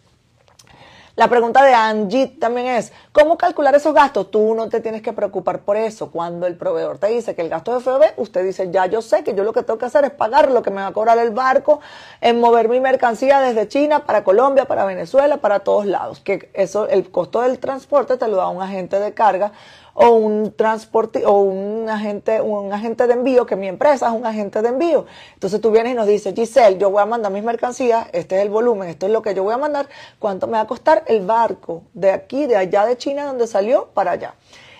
La 1.15 1.27
pregunta 1.27 1.63
de 1.63 1.75
Angie 1.75 2.25
también 2.39 2.65
es, 2.65 2.91
¿cómo 3.11 3.37
calcular 3.37 3.75
esos 3.75 3.93
gastos? 3.93 4.31
Tú 4.31 4.55
no 4.55 4.67
te 4.67 4.79
tienes 4.79 5.03
que 5.03 5.13
preocupar 5.13 5.59
por 5.59 5.77
eso. 5.77 6.09
Cuando 6.09 6.47
el 6.47 6.55
proveedor 6.55 6.97
te 6.97 7.05
dice 7.05 7.35
que 7.35 7.43
el 7.43 7.49
gasto 7.49 7.77
es 7.77 7.83
FOB, 7.83 8.01
usted 8.17 8.43
dice, 8.43 8.71
ya 8.71 8.87
yo 8.87 8.99
sé 9.03 9.23
que 9.23 9.35
yo 9.35 9.43
lo 9.43 9.53
que 9.53 9.61
tengo 9.61 9.77
que 9.77 9.85
hacer 9.85 10.05
es 10.05 10.09
pagar 10.09 10.49
lo 10.49 10.63
que 10.63 10.71
me 10.71 10.81
va 10.81 10.87
a 10.87 10.91
cobrar 10.91 11.19
el 11.19 11.29
barco 11.29 11.81
en 12.19 12.39
mover 12.39 12.67
mi 12.67 12.79
mercancía 12.79 13.41
desde 13.41 13.67
China 13.67 14.07
para 14.07 14.23
Colombia, 14.23 14.65
para 14.65 14.85
Venezuela, 14.85 15.37
para 15.37 15.59
todos 15.59 15.85
lados. 15.85 16.19
Que 16.19 16.49
eso, 16.55 16.87
el 16.87 17.11
costo 17.11 17.41
del 17.41 17.59
transporte 17.59 18.17
te 18.17 18.27
lo 18.27 18.37
da 18.37 18.47
un 18.47 18.63
agente 18.63 18.99
de 18.99 19.13
carga 19.13 19.51
o 19.93 20.09
un 20.09 20.53
transporte 20.55 21.25
o 21.25 21.39
un 21.39 21.89
agente, 21.89 22.41
un 22.41 22.73
agente 22.73 23.07
de 23.07 23.13
envío, 23.13 23.45
que 23.45 23.55
mi 23.55 23.67
empresa 23.67 24.07
es 24.07 24.13
un 24.13 24.25
agente 24.25 24.61
de 24.61 24.69
envío. 24.69 25.05
Entonces 25.33 25.61
tú 25.61 25.71
vienes 25.71 25.93
y 25.93 25.95
nos 25.95 26.07
dices, 26.07 26.33
Giselle, 26.33 26.77
yo 26.77 26.89
voy 26.89 27.01
a 27.01 27.05
mandar 27.05 27.31
mis 27.31 27.43
mercancías, 27.43 28.07
este 28.11 28.37
es 28.37 28.41
el 28.41 28.49
volumen, 28.49 28.89
esto 28.89 29.05
es 29.05 29.11
lo 29.11 29.21
que 29.21 29.33
yo 29.33 29.43
voy 29.43 29.53
a 29.53 29.57
mandar, 29.57 29.87
¿cuánto 30.19 30.47
me 30.47 30.53
va 30.53 30.61
a 30.61 30.67
costar 30.67 31.03
el 31.07 31.25
barco 31.25 31.83
de 31.93 32.11
aquí, 32.11 32.47
de 32.47 32.55
allá 32.55 32.85
de 32.85 32.97
China, 32.97 33.25
donde 33.25 33.47
salió, 33.47 33.89
para 33.93 34.11
allá? 34.11 34.35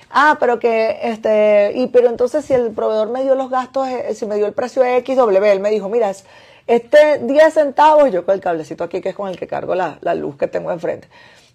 Ah, 0.10 0.38
pero 0.40 0.60
que, 0.60 1.00
este, 1.02 1.72
y 1.76 1.88
pero 1.88 2.08
entonces 2.08 2.46
si 2.46 2.54
el 2.54 2.72
proveedor 2.72 3.10
me 3.10 3.24
dio 3.24 3.34
los 3.34 3.50
gastos, 3.50 3.88
eh, 3.88 4.14
si 4.14 4.28
me 4.28 4.36
dio 4.36 4.46
el 4.46 4.54
precio 4.54 4.84
XW, 4.84 5.44
él 5.46 5.60
me 5.60 5.72
dijo, 5.72 5.90
mira, 5.90 6.10
es 6.10 6.24
este 6.68 7.20
10 7.20 7.54
centavos, 7.54 8.12
yo 8.12 8.26
con 8.26 8.36
el 8.36 8.42
cablecito 8.42 8.84
aquí 8.84 9.02
que 9.02 9.10
es 9.10 9.16
con 9.16 9.28
el 9.28 9.38
que 9.38 9.48
cargo 9.48 9.76
la, 9.76 9.98
la 10.02 10.14
luz 10.16 10.38
que 10.38 10.48
tengo 10.48 10.72
enfrente. 10.72 11.10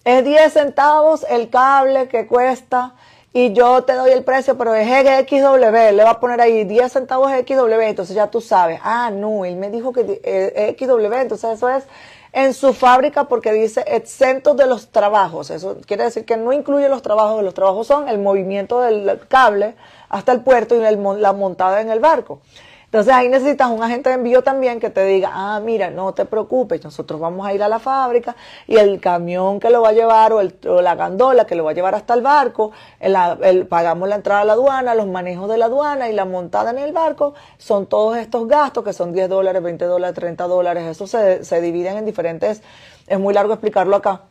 es 0.05 0.25
10 0.25 0.53
centavos 0.53 1.25
el 1.31 1.51
cable 1.51 2.09
que 2.09 2.27
cuesta 2.27 2.95
y 3.33 3.53
yo 3.53 3.83
te 3.85 3.95
doy 3.95 4.11
el 4.11 4.25
precio, 4.25 4.57
pero 4.57 4.75
es 4.75 4.89
XW, 4.89 5.95
le 5.95 6.05
va 6.05 6.11
a 6.11 6.21
poner 6.21 6.41
ahí 6.41 6.65
10 6.65 6.93
centavos 6.93 7.31
XW, 7.31 7.81
entonces 7.83 8.17
ya 8.17 8.29
tú 8.29 8.41
sabes, 8.41 8.81
ah, 8.83 9.11
no, 9.11 9.45
él 9.45 9.57
me 9.57 9.71
dijo 9.71 9.93
que 9.93 10.77
XW, 10.79 11.13
entonces 11.15 11.51
eso 11.51 11.69
es 11.69 11.85
en 12.33 12.55
su 12.55 12.73
fábrica 12.75 13.25
porque 13.25 13.53
dice 13.53 13.85
exentos 13.87 14.57
de 14.57 14.67
los 14.67 14.89
trabajos. 14.89 15.51
Eso 15.51 15.79
quiere 15.87 16.05
decir 16.05 16.25
que 16.25 16.37
no 16.37 16.53
incluye 16.53 16.89
los 16.89 17.03
trabajos. 17.03 17.43
Los 17.43 17.55
trabajos 17.55 17.87
son 17.87 18.09
el 18.09 18.19
movimiento 18.19 18.81
del 18.81 19.21
cable 19.29 19.75
hasta 20.09 20.33
el 20.33 20.43
puerto 20.43 20.75
y 20.75 20.81
la 20.81 21.33
montada 21.33 21.81
en 21.81 21.91
el 21.91 22.01
barco. 22.01 22.41
Entonces 22.89 23.13
ahí 23.13 23.29
necesitas 23.29 23.69
un 23.69 23.83
agente 23.83 24.09
de 24.09 24.15
envío 24.15 24.43
también 24.43 24.81
que 24.81 24.89
te 24.89 25.05
diga, 25.05 25.31
ah, 25.35 25.61
mira, 25.63 25.91
no 25.91 26.15
te 26.15 26.25
preocupes, 26.25 26.83
nosotros 26.83 27.21
vamos 27.21 27.47
a 27.47 27.53
ir 27.53 27.63
a 27.63 27.69
la 27.69 27.79
fábrica 27.79 28.35
y 28.67 28.77
el 28.77 28.99
camión 28.99 29.61
que 29.61 29.69
lo 29.69 29.83
va 29.83 29.91
a 29.91 29.93
llevar 29.93 30.33
o, 30.33 30.41
el, 30.41 30.59
la 30.63 30.95
gandola 30.95 31.45
que 31.45 31.55
lo 31.55 31.65
va 31.65 31.73
a 31.73 31.75
llevar 31.75 31.95
hasta 31.95 32.15
el 32.15 32.23
barco, 32.23 32.73
el, 32.99 33.67
pagamos 33.67 34.09
la 34.09 34.15
entrada 34.15 34.41
a 34.41 34.45
la 34.47 34.55
aduana, 34.55 34.95
los 34.95 35.07
manejos 35.07 35.51
de 35.51 35.59
la 35.59 35.67
aduana 35.67 36.09
y 36.09 36.15
la 36.15 36.25
montada 36.25 36.71
en 36.71 36.79
el 36.79 36.95
barco, 36.95 37.35
son 37.59 37.85
todos 37.85 38.17
estos 38.17 38.49
gastos 38.49 38.83
que 38.83 38.95
son 38.95 39.13
10 39.13 39.29
dólares, 39.29 39.63
20 39.63 39.85
dólares, 39.85 40.15
30 40.15 40.47
dólares, 40.47 40.85
eso 40.85 41.07
se, 41.07 41.45
se 41.45 41.61
dividen 41.61 41.99
en 41.99 42.07
diferentes, 42.07 42.63
es 43.07 43.21
muy 43.21 43.35
largo 43.35 43.53
explicarlo 43.53 43.97
acá. 43.97 44.23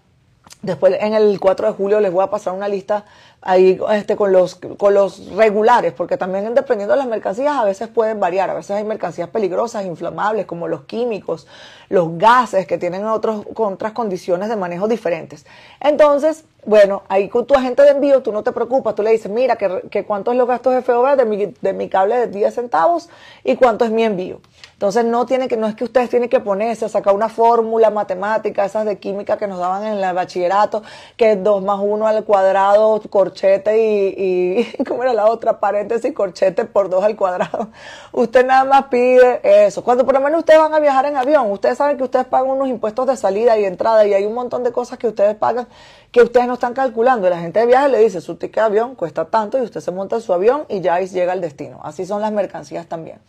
Después 0.62 0.96
en 1.00 1.14
el 1.14 1.40
4 1.40 1.68
de 1.68 1.74
julio 1.74 2.00
les 2.00 2.12
voy 2.12 2.24
a 2.24 2.30
pasar 2.32 2.54
una 2.54 2.68
lista 2.68 3.06
ahí 3.48 3.80
este, 3.94 4.18
con, 4.18 4.34
los, 4.34 4.56
con 4.56 4.94
los 4.94 5.32
regulares, 5.32 5.94
porque 5.94 6.18
también 6.18 6.54
dependiendo 6.54 6.94
de 6.94 6.98
las 6.98 7.08
mercancías 7.08 7.56
a 7.56 7.64
veces 7.64 7.88
pueden 7.88 8.20
variar, 8.20 8.50
a 8.50 8.54
veces 8.54 8.72
hay 8.72 8.84
mercancías 8.84 9.30
peligrosas, 9.30 9.86
inflamables, 9.86 10.46
como 10.46 10.68
los 10.68 10.84
químicos, 10.84 11.48
los 11.88 12.18
gases 12.18 12.68
que 12.68 12.78
tienen 12.78 13.06
otros, 13.06 13.46
otras 13.56 13.94
condiciones 13.94 14.50
de 14.50 14.58
manejo 14.58 14.90
diferentes. 14.90 15.46
Entonces, 15.80 16.44
bueno, 16.66 17.04
ahí 17.08 17.30
con 17.30 17.46
tu 17.46 17.56
agente 17.56 17.84
de 17.84 17.92
envío 17.92 18.22
tú 18.22 18.32
no 18.32 18.44
te 18.44 18.52
preocupas, 18.52 18.94
tú 18.94 19.04
le 19.04 19.12
dices, 19.12 19.32
mira, 19.32 19.56
que, 19.56 19.84
que 19.90 20.06
cuánto 20.06 20.32
es 20.32 20.38
los 20.38 20.48
gastos 20.48 20.84
FOB 20.84 21.16
de 21.16 21.26
mi, 21.26 21.46
de 21.46 21.74
mi 21.74 21.88
cable 21.88 22.18
de 22.18 22.28
10 22.28 22.54
centavos 22.54 23.10
y 23.44 23.56
cuánto 23.56 23.86
es 23.86 23.92
mi 23.92 24.04
envío. 24.04 24.42
Entonces 24.74 25.06
no 25.06 25.26
tiene 25.26 25.48
que, 25.48 25.58
no 25.58 25.66
es 25.68 25.76
que 25.76 25.86
ustedes 25.86 26.10
tienen 26.10 26.30
que 26.30 26.40
ponerse 26.40 26.86
a 26.86 26.90
sacar 26.90 27.16
una 27.16 27.30
fórmula 27.30 27.90
matemática, 27.90 28.66
esas 28.66 28.86
de 28.86 29.00
química 29.00 29.38
que 29.38 29.48
nos 29.48 29.60
daban 29.60 29.84
en 29.86 29.94
el 29.94 30.14
bachillerato, 30.14 30.84
que 31.16 31.32
es 31.32 31.44
2 31.44 31.64
más 31.64 31.80
1 31.82 32.06
al 32.06 32.24
cuadrado, 32.26 33.02
corchete 33.10 33.82
y, 33.82 34.68
y 34.78 34.84
¿cómo 34.88 35.04
era 35.04 35.14
la 35.14 35.28
otra? 35.28 35.60
Paréntesis, 35.60 36.14
corchete 36.14 36.66
por 36.66 36.90
2 36.90 37.04
al 37.04 37.16
cuadrado. 37.16 37.70
Usted 38.12 38.46
nada 38.46 38.66
más 38.66 38.84
pide 38.84 39.40
eso. 39.66 39.84
Cuando 39.84 40.06
por 40.06 40.14
lo 40.14 40.20
menos 40.20 40.40
ustedes 40.40 40.60
van 40.60 40.74
a 40.74 40.80
viajar 40.80 41.06
en 41.06 41.18
avión, 41.18 41.50
ustedes 41.50 41.78
saben 41.78 41.98
que 41.98 42.04
ustedes 42.04 42.26
pagan 42.26 42.50
unos 42.50 42.68
impuestos 42.68 43.08
de 43.08 43.16
salida 43.16 43.58
y 43.58 43.66
entrada 43.66 44.06
y 44.06 44.14
hay 44.14 44.26
un 44.26 44.34
montón 44.34 44.64
de 44.64 44.72
cosas 44.72 45.00
que 45.00 45.08
ustedes 45.08 45.36
pagan 45.36 45.68
que 46.12 46.22
ustedes 46.22 46.48
no 46.48 46.54
están 46.54 46.74
calculando. 46.74 47.30
La 47.30 47.40
gente 47.40 47.60
de 47.60 47.66
viaje 47.66 47.90
le 47.90 48.00
dice, 48.00 48.22
su 48.22 48.36
ticket 48.36 48.56
de 48.56 48.62
avión 48.62 48.96
cuesta 48.96 49.26
tanto 49.26 49.58
y 49.58 49.62
usted 49.62 49.82
se 49.82 49.92
monta 49.92 50.16
en 50.18 50.22
su 50.22 50.34
avión 50.34 50.66
y 50.70 50.82
ya 50.82 51.00
llega 51.00 51.34
al 51.34 51.42
destino. 51.42 51.80
Así 51.84 52.06
son 52.06 52.22
las 52.22 52.32
mercancías 52.32 52.88
también. 52.88 53.20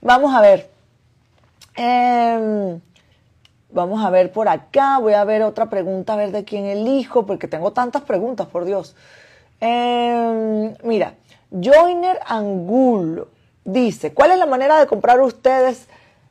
Vamos 0.00 0.34
a 0.34 0.40
ver. 0.40 0.70
Em, 1.76 2.80
vamos 3.70 4.04
a 4.04 4.10
ver 4.10 4.32
por 4.32 4.48
acá, 4.48 4.98
voy 4.98 5.12
a 5.12 5.24
ver 5.24 5.42
otra 5.42 5.68
pregunta, 5.68 6.14
a 6.14 6.16
ver 6.16 6.32
de 6.32 6.44
quién 6.44 6.64
elijo, 6.64 7.26
porque 7.26 7.48
tengo 7.48 7.72
tantas 7.72 8.02
preguntas, 8.02 8.46
por 8.46 8.64
Dios. 8.64 8.96
Em, 9.60 10.74
mira, 10.82 11.14
Joiner 11.50 12.18
Angulo 12.26 13.28
dice, 13.64 14.14
¿cuál 14.14 14.30
es 14.30 14.38
la 14.38 14.46
manera 14.46 14.78
de 14.78 14.86
comprar 14.86 15.20
ustedes? 15.20 15.88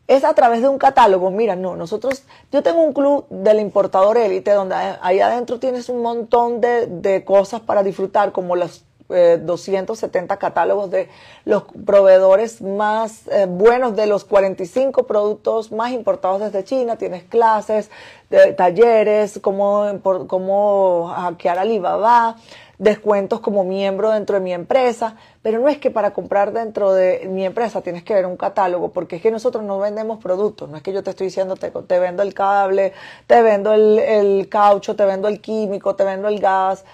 Es 0.08 0.24
a 0.24 0.34
través 0.36 0.62
de 0.62 0.70
un 0.70 0.78
catálogo. 0.78 1.32
Mira, 1.32 1.56
no, 1.56 1.76
nosotros, 1.76 2.24
yo 2.52 2.62
tengo 2.62 2.82
un 2.82 2.94
club 2.94 3.26
del 3.30 3.60
importador 3.60 4.18
élite 4.18 4.52
donde 4.52 4.76
ahí 4.76 5.20
adentro 5.20 5.60
tienes 5.60 5.90
un 5.90 6.02
montón 6.02 6.62
de, 6.62 6.86
de 6.86 7.26
cosas 7.26 7.62
para 7.62 7.82
disfrutar, 7.82 8.32
como 8.32 8.56
270 8.56 10.34
eh, 10.34 10.38
catálogos 10.38 10.90
de 10.92 11.10
los 11.44 11.64
proveedores 11.86 12.62
más 12.62 13.28
eh, 13.28 13.46
buenos 13.48 13.96
de 13.96 14.08
los 14.08 14.26
45 14.26 15.08
productos 15.08 15.72
más 15.72 15.92
importados 15.92 16.40
desde 16.40 16.64
China. 16.64 16.98
Tienes 16.98 17.24
clases, 17.24 17.90
de, 18.30 18.54
talleres, 18.54 19.40
cómo, 19.42 19.86
cómo 20.28 21.14
hackear 21.16 21.60
Alibaba, 21.60 22.38
descuentos 22.78 23.40
como 23.40 23.64
miembro 23.64 24.12
dentro 24.12 24.36
de 24.36 24.42
mi 24.42 24.54
empresa. 24.54 25.16
Pero 25.42 25.60
no 25.60 25.70
es 25.70 25.78
que 25.78 25.92
para 25.92 26.12
comprar 26.12 26.54
dentro 26.54 26.94
de 26.94 27.28
mi 27.30 27.46
empresa 27.46 27.82
tienes 27.82 28.04
que 28.04 28.14
ver 28.14 28.26
un 28.26 28.38
catálogo, 28.38 28.90
porque 28.90 29.18
es 29.18 29.22
que 29.22 29.32
nosotros 29.32 29.64
no 29.64 29.80
vendemos 29.80 30.20
productos. 30.22 30.70
No 30.70 30.78
es 30.78 30.84
que 30.84 30.94
yo 30.94 31.04
te 31.04 31.12
estoy 31.12 31.28
diciendo, 31.28 31.56
te, 31.56 31.70
te 31.72 32.00
vendo 32.00 32.24
el 32.24 32.34
cable, 32.34 32.94
te 33.28 33.42
vendo 33.42 33.74
el, 33.74 34.00
el 34.00 34.50
caucho, 34.50 34.96
te 34.96 35.06
vendo 35.06 35.28
el 35.28 35.42
químico, 35.42 35.96
te 35.96 36.04
vendo 36.04 36.28
el 36.28 36.40
gas 36.40 36.86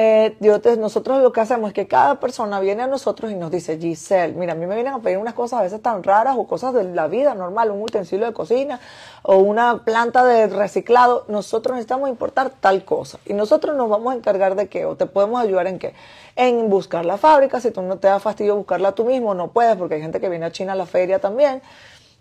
eh, 0.00 0.36
nosotros 0.78 1.20
lo 1.24 1.32
que 1.32 1.40
hacemos 1.40 1.70
es 1.70 1.74
que 1.74 1.88
cada 1.88 2.20
persona 2.20 2.60
viene 2.60 2.84
a 2.84 2.86
nosotros 2.86 3.32
y 3.32 3.34
nos 3.34 3.50
dice, 3.50 3.78
Giselle, 3.78 4.32
mira, 4.32 4.52
a 4.52 4.54
mí 4.54 4.64
me 4.64 4.76
vienen 4.76 4.94
a 4.94 5.00
pedir 5.00 5.18
unas 5.18 5.34
cosas 5.34 5.58
a 5.58 5.62
veces 5.64 5.82
tan 5.82 6.04
raras 6.04 6.36
o 6.38 6.46
cosas 6.46 6.72
de 6.72 6.84
la 6.84 7.08
vida 7.08 7.34
normal, 7.34 7.72
un 7.72 7.82
utensilio 7.82 8.24
de 8.26 8.32
cocina 8.32 8.78
o 9.22 9.38
una 9.38 9.82
planta 9.84 10.24
de 10.24 10.46
reciclado. 10.46 11.24
Nosotros 11.26 11.74
necesitamos 11.74 12.08
importar 12.10 12.50
tal 12.60 12.84
cosa 12.84 13.18
y 13.26 13.32
nosotros 13.32 13.74
nos 13.76 13.88
vamos 13.88 14.12
a 14.12 14.16
encargar 14.16 14.54
de 14.54 14.68
qué 14.68 14.84
o 14.84 14.94
te 14.94 15.06
podemos 15.06 15.42
ayudar 15.42 15.66
en 15.66 15.80
qué. 15.80 15.94
En 16.36 16.70
buscar 16.70 17.04
la 17.04 17.18
fábrica, 17.18 17.60
si 17.60 17.72
tú 17.72 17.82
no 17.82 17.98
te 17.98 18.06
da 18.06 18.20
fastidio 18.20 18.54
buscarla 18.54 18.92
tú 18.92 19.04
mismo, 19.04 19.34
no 19.34 19.48
puedes 19.48 19.76
porque 19.76 19.96
hay 19.96 20.00
gente 20.00 20.20
que 20.20 20.28
viene 20.28 20.46
a 20.46 20.52
China 20.52 20.74
a 20.74 20.76
la 20.76 20.86
feria 20.86 21.18
también. 21.18 21.60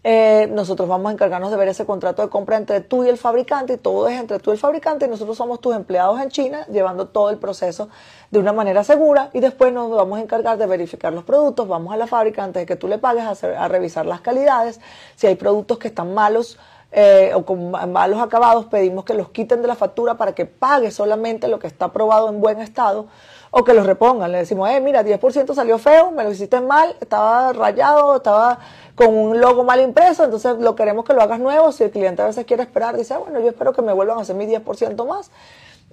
Eh, 0.09 0.47
nosotros 0.53 0.87
vamos 0.87 1.09
a 1.09 1.11
encargarnos 1.11 1.51
de 1.51 1.57
ver 1.57 1.67
ese 1.67 1.85
contrato 1.85 2.21
de 2.21 2.29
compra 2.29 2.55
entre 2.55 2.79
tú 2.79 3.03
y 3.03 3.09
el 3.09 3.17
fabricante, 3.17 3.73
y 3.73 3.77
todo 3.77 4.07
es 4.07 4.17
entre 4.17 4.39
tú 4.39 4.51
y 4.51 4.53
el 4.53 4.57
fabricante, 4.57 5.05
y 5.05 5.09
nosotros 5.09 5.35
somos 5.35 5.59
tus 5.59 5.75
empleados 5.75 6.21
en 6.21 6.29
China, 6.29 6.65
llevando 6.71 7.09
todo 7.09 7.29
el 7.29 7.39
proceso 7.39 7.89
de 8.31 8.39
una 8.39 8.53
manera 8.53 8.85
segura, 8.85 9.29
y 9.33 9.41
después 9.41 9.73
nos 9.73 9.91
vamos 9.91 10.19
a 10.19 10.21
encargar 10.21 10.57
de 10.57 10.65
verificar 10.65 11.11
los 11.11 11.25
productos, 11.25 11.67
vamos 11.67 11.93
a 11.93 11.97
la 11.97 12.07
fábrica 12.07 12.41
antes 12.41 12.61
de 12.61 12.65
que 12.65 12.77
tú 12.77 12.87
le 12.87 12.99
pagues 12.99 13.43
a, 13.43 13.65
a 13.65 13.67
revisar 13.67 14.05
las 14.05 14.21
calidades, 14.21 14.79
si 15.17 15.27
hay 15.27 15.35
productos 15.35 15.77
que 15.77 15.89
están 15.89 16.13
malos, 16.13 16.57
eh, 16.89 17.33
o 17.35 17.45
con 17.45 17.71
malos 17.71 18.21
acabados, 18.21 18.67
pedimos 18.67 19.03
que 19.03 19.13
los 19.13 19.29
quiten 19.29 19.61
de 19.61 19.67
la 19.67 19.75
factura 19.75 20.15
para 20.15 20.33
que 20.33 20.45
pague 20.45 20.89
solamente 20.89 21.49
lo 21.49 21.59
que 21.59 21.67
está 21.67 21.85
aprobado 21.85 22.29
en 22.29 22.39
buen 22.39 22.61
estado 22.61 23.07
o 23.51 23.65
que 23.65 23.73
los 23.73 23.85
repongan. 23.85 24.31
Le 24.31 24.37
decimos, 24.39 24.69
eh, 24.69 24.79
mira, 24.79 25.03
10% 25.03 25.53
salió 25.53 25.79
feo, 25.79 26.11
me 26.11 26.23
lo 26.23 26.31
hiciste 26.31 26.61
mal, 26.61 26.95
estaba 27.01 27.51
rayado, 27.51 28.15
estaba 28.15 28.59
con 28.97 29.15
un 29.15 29.39
logo 29.39 29.63
mal 29.63 29.79
impreso, 29.79 30.23
entonces 30.23 30.57
lo 30.57 30.75
queremos 30.75 31.05
que 31.05 31.13
lo 31.13 31.21
hagas 31.21 31.39
nuevo. 31.39 31.71
Si 31.71 31.83
el 31.83 31.91
cliente 31.91 32.23
a 32.23 32.25
veces 32.25 32.45
quiere 32.45 32.63
esperar, 32.63 32.97
dice, 32.97 33.13
ah, 33.13 33.19
bueno, 33.19 33.39
yo 33.39 33.49
espero 33.49 33.71
que 33.71 33.83
me 33.83 33.93
vuelvan 33.93 34.17
a 34.17 34.21
hacer 34.21 34.35
mi 34.35 34.47
10% 34.47 35.05
más. 35.07 35.29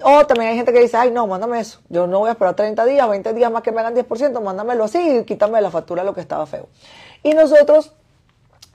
O 0.02 0.26
también 0.26 0.50
hay 0.50 0.56
gente 0.56 0.72
que 0.72 0.80
dice, 0.80 0.96
ay, 0.96 1.10
no, 1.10 1.26
mándame 1.26 1.60
eso. 1.60 1.80
Yo 1.90 2.06
no 2.06 2.20
voy 2.20 2.30
a 2.30 2.32
esperar 2.32 2.56
30 2.56 2.82
días, 2.86 3.06
20 3.06 3.34
días 3.34 3.52
más 3.52 3.62
que 3.62 3.72
me 3.72 3.80
hagan 3.80 3.94
10%, 3.94 4.40
mándamelo 4.40 4.84
así 4.84 5.18
y 5.18 5.24
quítame 5.24 5.56
de 5.56 5.62
la 5.62 5.70
factura 5.70 6.02
lo 6.02 6.14
que 6.14 6.22
estaba 6.22 6.46
feo. 6.46 6.66
Y 7.22 7.34
nosotros 7.34 7.92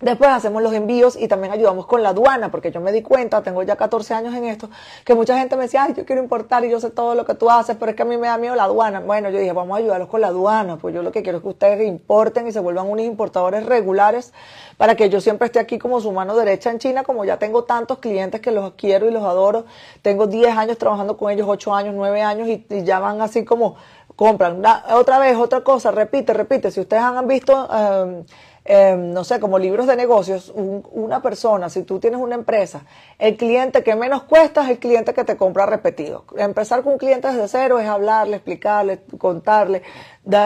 Después 0.01 0.29
hacemos 0.29 0.63
los 0.63 0.71
envíos 0.73 1.17
y 1.19 1.27
también 1.27 1.51
ayudamos 1.51 1.85
con 1.85 2.01
la 2.01 2.09
aduana, 2.09 2.49
porque 2.51 2.71
yo 2.71 2.79
me 2.79 2.93
di 2.93 3.01
cuenta, 3.01 3.43
tengo 3.43 3.63
ya 3.63 3.75
14 3.75 4.13
años 4.13 4.33
en 4.33 4.45
esto, 4.45 4.69
que 5.03 5.13
mucha 5.13 5.37
gente 5.37 5.57
me 5.57 5.63
decía, 5.63 5.83
ay, 5.83 5.93
yo 5.93 6.05
quiero 6.05 6.23
importar 6.23 6.63
y 6.63 6.69
yo 6.69 6.79
sé 6.79 6.89
todo 6.89 7.15
lo 7.15 7.25
que 7.25 7.35
tú 7.35 7.49
haces, 7.49 7.75
pero 7.77 7.89
es 7.91 7.97
que 7.97 8.03
a 8.03 8.05
mí 8.05 8.15
me 8.15 8.27
da 8.27 8.37
miedo 8.37 8.55
la 8.55 8.63
aduana. 8.63 9.01
Bueno, 9.01 9.29
yo 9.29 9.39
dije, 9.39 9.51
vamos 9.51 9.75
a 9.75 9.79
ayudarlos 9.79 10.07
con 10.07 10.21
la 10.21 10.27
aduana, 10.27 10.77
pues 10.77 10.95
yo 10.95 11.03
lo 11.03 11.11
que 11.11 11.21
quiero 11.21 11.39
es 11.39 11.41
que 11.41 11.49
ustedes 11.49 11.85
importen 11.85 12.47
y 12.47 12.53
se 12.53 12.61
vuelvan 12.61 12.89
unos 12.89 13.05
importadores 13.05 13.65
regulares 13.65 14.31
para 14.77 14.95
que 14.95 15.09
yo 15.09 15.19
siempre 15.19 15.47
esté 15.47 15.59
aquí 15.59 15.77
como 15.77 15.99
su 15.99 16.13
mano 16.13 16.33
derecha 16.37 16.71
en 16.71 16.79
China, 16.79 17.03
como 17.03 17.25
ya 17.25 17.37
tengo 17.37 17.65
tantos 17.65 17.97
clientes 17.97 18.39
que 18.39 18.51
los 18.51 18.71
quiero 18.75 19.09
y 19.09 19.11
los 19.11 19.23
adoro. 19.23 19.65
Tengo 20.01 20.27
10 20.27 20.55
años 20.55 20.77
trabajando 20.77 21.17
con 21.17 21.29
ellos, 21.29 21.45
8 21.49 21.75
años, 21.75 21.93
9 21.93 22.21
años 22.21 22.47
y, 22.47 22.65
ya 22.85 22.99
van 22.99 23.21
así 23.21 23.43
como 23.43 23.75
compran. 24.15 24.63
otra 24.93 25.19
vez, 25.19 25.35
otra 25.35 25.61
cosa, 25.61 25.91
repite, 25.91 26.33
repite. 26.33 26.71
Si 26.71 26.79
ustedes 26.79 27.03
han 27.03 27.27
visto... 27.27 27.67
Em, 28.71 29.13
no 29.13 29.23
sé, 29.23 29.39
como 29.39 29.57
libros 29.57 29.87
de 29.87 29.95
negocios, 29.95 30.53
una 30.55 31.23
persona, 31.23 31.71
si 31.71 31.81
tú 31.81 31.99
tienes 31.99 32.19
una 32.19 32.35
empresa, 32.35 32.83
el 33.17 33.35
cliente 33.35 33.81
que 33.81 33.95
menos 33.95 34.21
cuesta 34.25 34.61
es 34.61 34.69
el 34.69 34.77
cliente 34.77 35.11
que 35.15 35.23
te 35.23 35.37
compra 35.37 35.65
repetido. 35.65 36.25
Empezar 36.37 36.83
con 36.83 36.93
un 36.93 36.99
cliente 36.99 37.29
desde 37.29 37.47
cero 37.47 37.79
es 37.79 37.87
hablarle, 37.87 38.35
explicarle, 38.35 38.99
contarle, 39.17 39.81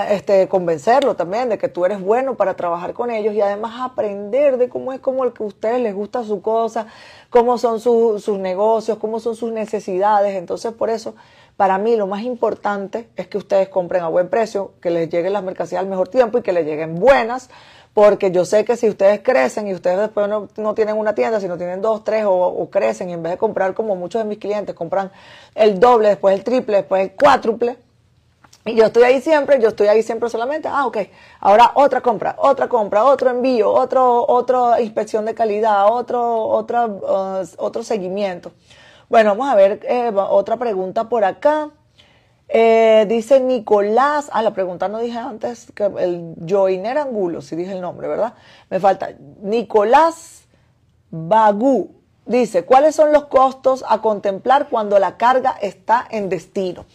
este, 0.10 0.48
convencerlo 0.48 1.18
también 1.18 1.50
de 1.50 1.58
que 1.58 1.68
tú 1.68 1.84
eres 1.84 2.00
bueno 2.00 2.36
para 2.36 2.54
trabajar 2.54 2.94
con 2.94 3.12
ellos 3.12 3.34
y 3.34 3.42
además 3.42 3.74
aprender 3.82 4.56
de 4.56 4.70
cómo 4.70 4.94
es 4.94 5.02
como 5.02 5.26
el 5.26 5.34
que 5.34 5.44
a 5.44 5.48
ustedes 5.48 5.82
les 5.82 5.94
gusta 5.94 6.24
su 6.24 6.42
cosa, 6.42 6.88
cómo 7.30 7.58
son 7.58 7.82
sus 7.82 8.40
negocios, 8.40 9.00
cómo 9.00 9.20
son 9.20 9.36
sus 9.36 9.52
necesidades. 9.52 10.38
Entonces, 10.38 10.72
por 10.72 10.90
eso, 10.90 11.14
para 11.58 11.78
mí 11.78 11.98
lo 11.98 12.08
más 12.08 12.24
importante 12.24 13.10
es 13.18 13.28
que 13.28 13.38
ustedes 13.38 13.68
compren 13.68 14.02
a 14.02 14.08
buen 14.08 14.30
precio, 14.30 14.76
que 14.82 14.92
les 14.92 15.10
lleguen 15.10 15.34
las 15.34 15.44
mercancías 15.44 15.82
al 15.82 15.90
mejor 15.90 16.08
tiempo 16.08 16.38
y 16.38 16.42
que 16.42 16.54
les 16.54 16.66
lleguen 16.66 16.96
buenas 16.96 17.50
porque 17.93 18.32
yo 18.32 18.43
sé 18.43 18.65
que 18.65 18.75
si 18.75 18.89
ustedes 18.89 19.21
crecen 19.21 19.67
y 19.67 19.73
ustedes 19.73 19.99
después 19.99 20.27
no, 20.27 20.73
tienen 20.73 20.97
una 20.97 21.13
tienda, 21.13 21.39
sino 21.39 21.58
tienen 21.58 21.82
dos, 21.82 22.03
tres 22.03 22.25
o, 22.27 22.69
crecen 22.71 23.10
y 23.10 23.13
en 23.13 23.21
vez 23.21 23.34
de 23.34 23.38
comprar 23.38 23.73
como 23.73 23.95
muchos 23.95 24.23
de 24.23 24.27
mis 24.27 24.39
clientes, 24.39 24.73
compran 24.75 25.12
el 25.53 25.79
doble, 25.79 26.10
después 26.10 26.36
el 26.36 26.43
triple, 26.43 26.77
después 26.77 27.03
el 27.03 27.12
cuádruple. 27.15 27.77
Y 28.65 28.75
yo 28.75 28.86
estoy 28.86 29.03
ahí 29.03 29.21
siempre, 29.21 29.62
yo 29.62 29.69
estoy 29.69 29.88
ahí 29.88 30.01
siempre 30.01 30.29
solamente, 30.29 30.69
ah, 30.71 30.88
ok, 30.88 30.97
ahora 31.41 31.71
otra 31.75 31.99
compra, 32.01 32.36
otra 32.39 32.69
compra, 32.69 33.03
otro 33.03 33.29
envío, 33.29 33.69
otro, 33.69 34.25
otra 34.25 34.79
inspección 34.79 35.25
de 35.25 35.36
calidad, 35.36 35.91
otro, 35.91 36.45
otra, 36.47 36.88
uh, 36.88 37.45
otro 37.58 37.84
seguimiento. 37.84 38.53
Bueno, 39.10 39.32
vamos 39.32 39.49
a 39.49 39.56
ver 39.56 39.82
eh, 39.84 40.12
otra 40.15 40.58
pregunta 40.58 41.10
por 41.10 41.25
acá. 41.25 41.71
Eh, 42.49 43.06
dice 43.10 43.39
Nicolás, 43.39 44.29
ah, 44.32 44.41
la 44.41 44.53
pregunta 44.53 44.88
no 44.88 44.99
dije 44.99 45.17
antes, 45.17 45.71
que 45.73 45.86
el 45.86 46.36
Joiner 46.47 46.97
Angulo, 46.97 47.41
si 47.41 47.56
dije 47.56 47.71
el 47.71 47.82
nombre, 47.82 48.08
¿verdad? 48.08 48.34
Me 48.69 48.79
falta 48.79 49.10
Nicolás 49.41 50.43
Bagú. 51.10 51.91
Dice, 52.25 52.63
¿cuáles 52.63 52.95
son 52.95 53.12
los 53.12 53.25
costos 53.25 53.84
a 53.88 54.01
contemplar 54.01 54.69
cuando 54.69 54.97
la 54.97 55.17
carga 55.17 55.58
está 55.62 56.08
en 56.10 56.29
destino? 56.29 56.86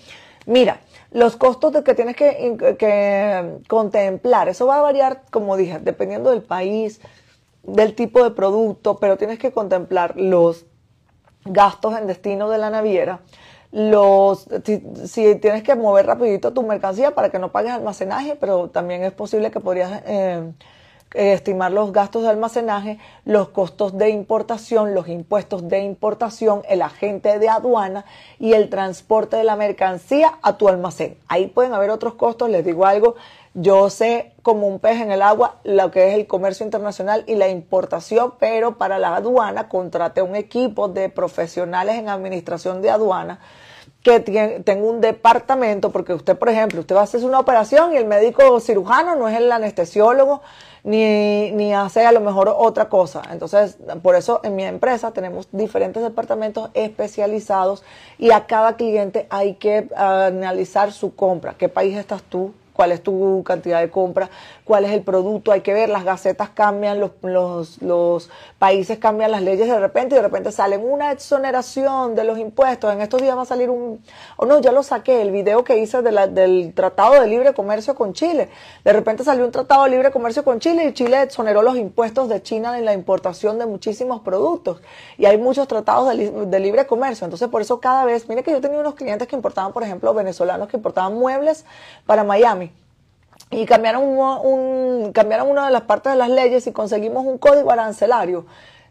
Mira, 0.46 0.80
los 1.11 1.37
costos 1.37 1.72
que 1.82 1.94
tienes 1.94 2.16
que, 2.16 2.56
que 2.78 3.58
contemplar, 3.68 4.48
eso 4.48 4.66
va 4.66 4.78
a 4.78 4.82
variar, 4.82 5.22
como 5.30 5.56
dije, 5.56 5.78
dependiendo 5.80 6.30
del 6.30 6.42
país, 6.42 7.00
del 7.62 7.94
tipo 7.94 8.24
de 8.24 8.30
producto, 8.30 8.98
pero 8.98 9.18
tienes 9.18 9.38
que 9.38 9.52
contemplar 9.52 10.16
los 10.16 10.64
gastos 11.44 11.96
en 11.98 12.06
destino 12.06 12.48
de 12.48 12.58
la 12.58 12.70
naviera, 12.70 13.20
los, 13.70 14.48
si, 14.64 15.35
tienes 15.37 15.62
que 15.62 15.74
mover 15.74 16.07
rapidito 16.07 16.52
tu 16.52 16.62
mercancía 16.62 17.14
para 17.14 17.31
que 17.31 17.38
no 17.38 17.52
pagues 17.52 17.72
almacenaje, 17.72 18.37
pero 18.37 18.70
también 18.70 19.04
es 19.04 19.12
posible 19.12 19.50
que 19.50 19.61
podrías 19.61 20.02
eh, 20.07 20.52
estimar 21.14 21.72
los 21.72 21.92
gastos 21.92 22.22
de 22.22 22.28
almacenaje, 22.28 22.98
los 23.24 23.48
costos 23.48 23.96
de 23.96 24.11
importación, 24.11 24.94
los 24.94 25.09
impuestos 25.09 25.68
de 25.68 25.81
importación, 25.81 26.62
el 26.68 26.83
agente 26.83 27.38
de 27.38 27.48
aduana 27.48 28.04
y 28.38 28.52
el 28.52 28.68
transporte 28.68 29.37
de 29.37 29.44
la 29.44 29.57
mercancía 29.57 30.38
a 30.42 30.57
tu 30.57 30.68
almacén. 30.68 31.16
Ahí 31.28 31.46
pueden 31.46 31.72
haber 31.72 31.90
otros 31.90 32.14
costos, 32.14 32.50
les 32.50 32.64
digo 32.64 32.87
algo, 32.87 33.16
yo 33.54 33.90
sé 33.90 34.34
como 34.42 34.66
un 34.66 34.78
pez 34.78 35.00
en 35.00 35.11
el 35.11 35.22
agua 35.22 35.56
lo 35.64 35.90
que 35.90 36.08
es 36.08 36.14
el 36.14 36.26
comercio 36.26 36.64
internacional 36.64 37.24
y 37.26 37.34
la 37.34 37.48
importación, 37.48 38.34
pero 38.38 38.78
para 38.78 38.98
la 38.98 39.16
aduana 39.16 39.68
contraté 39.68 40.22
un 40.22 40.37
equipo 40.37 40.88
de 40.88 41.08
profesionales 41.08 41.96
en 41.96 42.08
administración 42.08 42.82
de 42.82 42.90
aduana 42.90 43.40
que 44.02 44.20
tengo 44.64 44.88
un 44.88 45.00
departamento, 45.00 45.90
porque 45.90 46.14
usted, 46.14 46.38
por 46.38 46.48
ejemplo, 46.48 46.80
usted 46.80 46.94
va 46.94 47.00
a 47.00 47.04
hacer 47.04 47.24
una 47.24 47.40
operación 47.40 47.92
y 47.92 47.96
el 47.96 48.06
médico 48.06 48.61
cirujano 48.61 49.16
no 49.16 49.28
es 49.28 49.37
el 49.37 49.50
anestesiólogo 49.50 50.40
ni, 50.84 51.50
ni 51.50 51.74
hace 51.74 52.06
a 52.06 52.12
lo 52.12 52.20
mejor 52.20 52.54
otra 52.56 52.88
cosa. 52.88 53.22
Entonces, 53.30 53.76
por 54.02 54.14
eso 54.14 54.40
en 54.44 54.54
mi 54.56 54.64
empresa 54.64 55.11
tenemos 55.11 55.48
diferentes 55.52 56.02
departamentos 56.02 56.70
especializados 56.74 57.82
y 58.18 58.30
a 58.30 58.46
cada 58.46 58.76
cliente 58.76 59.26
hay 59.30 59.54
que 59.54 59.88
analizar 59.96 60.92
su 60.92 61.14
compra. 61.14 61.54
¿Qué 61.58 61.68
país 61.68 61.96
estás 61.96 62.22
tú? 62.22 62.54
Cuál 62.79 62.93
es 62.93 63.03
tu 63.03 63.43
cantidad 63.45 63.81
de 63.81 63.91
compra, 63.91 64.31
cuál 64.62 64.85
es 64.85 64.93
el 64.93 65.03
producto, 65.03 65.51
hay 65.51 65.62
que 65.62 65.73
ver, 65.73 65.88
las 65.88 66.05
gacetas 66.05 66.51
cambian, 66.51 67.01
los, 67.01 67.83
los, 67.83 68.31
países 68.61 68.99
cambian 68.99 69.33
las 69.33 69.43
leyes 69.43 69.67
de 69.67 69.81
repente 69.81 70.14
y 70.14 70.19
de 70.19 70.23
repente 70.23 70.53
salen 70.53 70.88
una 70.88 71.11
exoneración 71.11 72.14
de 72.14 72.23
los 72.23 72.38
impuestos. 72.38 72.93
En 72.93 73.01
estos 73.01 73.21
días 73.21 73.37
va 73.37 73.43
a 73.43 73.47
salir 73.47 73.69
un, 73.69 74.01
o 74.37 74.47
no, 74.47 74.61
ya 74.61 74.71
lo 74.71 74.85
saqué, 74.85 75.23
el 75.23 75.33
video 75.33 75.64
que 75.64 75.77
hice 75.79 76.03
de 76.03 76.12
la, 76.12 76.29
del 76.29 76.73
Tratado 76.73 77.21
de 77.21 77.27
Libre 77.27 77.53
Comercio 77.53 77.97
con 77.97 78.12
Chile. 78.12 78.49
De 78.85 78.93
repente 78.93 79.25
salió 79.25 79.45
un 79.45 79.51
Tratado 79.51 79.83
de 79.83 79.91
Libre 79.91 80.12
Comercio 80.12 80.45
con 80.45 80.61
Chile 80.61 80.85
y 80.85 80.93
Chile 80.93 81.23
exoneró 81.23 81.62
los 81.62 81.77
impuestos 81.77 82.29
de 82.29 82.41
China 82.43 82.79
en 82.79 82.85
la 82.85 82.93
importación 82.93 83.59
de 83.59 83.67
muchísimos 83.67 84.21
productos. 84.21 84.81
Y 85.17 85.27
hay 85.27 85.37
muchos 85.37 85.67
tratados 85.67 86.17
de, 86.17 86.31
de 86.31 86.61
libre 86.61 86.87
comercio. 86.87 87.25
Entonces, 87.25 87.49
por 87.49 87.61
eso 87.61 87.81
cada 87.81 88.05
vez, 88.05 88.29
mire 88.29 88.45
que 88.45 88.53
yo 88.53 88.61
tenía 88.61 88.79
unos 88.79 88.95
clientes 88.95 89.27
que 89.27 89.35
importaban, 89.35 89.73
por 89.73 89.83
ejemplo, 89.83 90.14
venezolanos 90.14 90.69
que 90.69 90.77
importaban 90.77 91.14
muebles 91.14 91.64
para 92.07 92.23
Miami 92.23 92.67
y 93.50 93.66
cambiaron, 93.66 94.02
un, 94.04 95.12
cambiaron 95.12 95.48
una 95.48 95.66
de 95.66 95.72
las 95.72 95.82
partes 95.82 96.12
de 96.12 96.18
las 96.18 96.30
leyes 96.30 96.66
y 96.66 96.72
conseguimos 96.72 97.24
un 97.24 97.38
código 97.38 97.70
arancelario. 97.70 98.46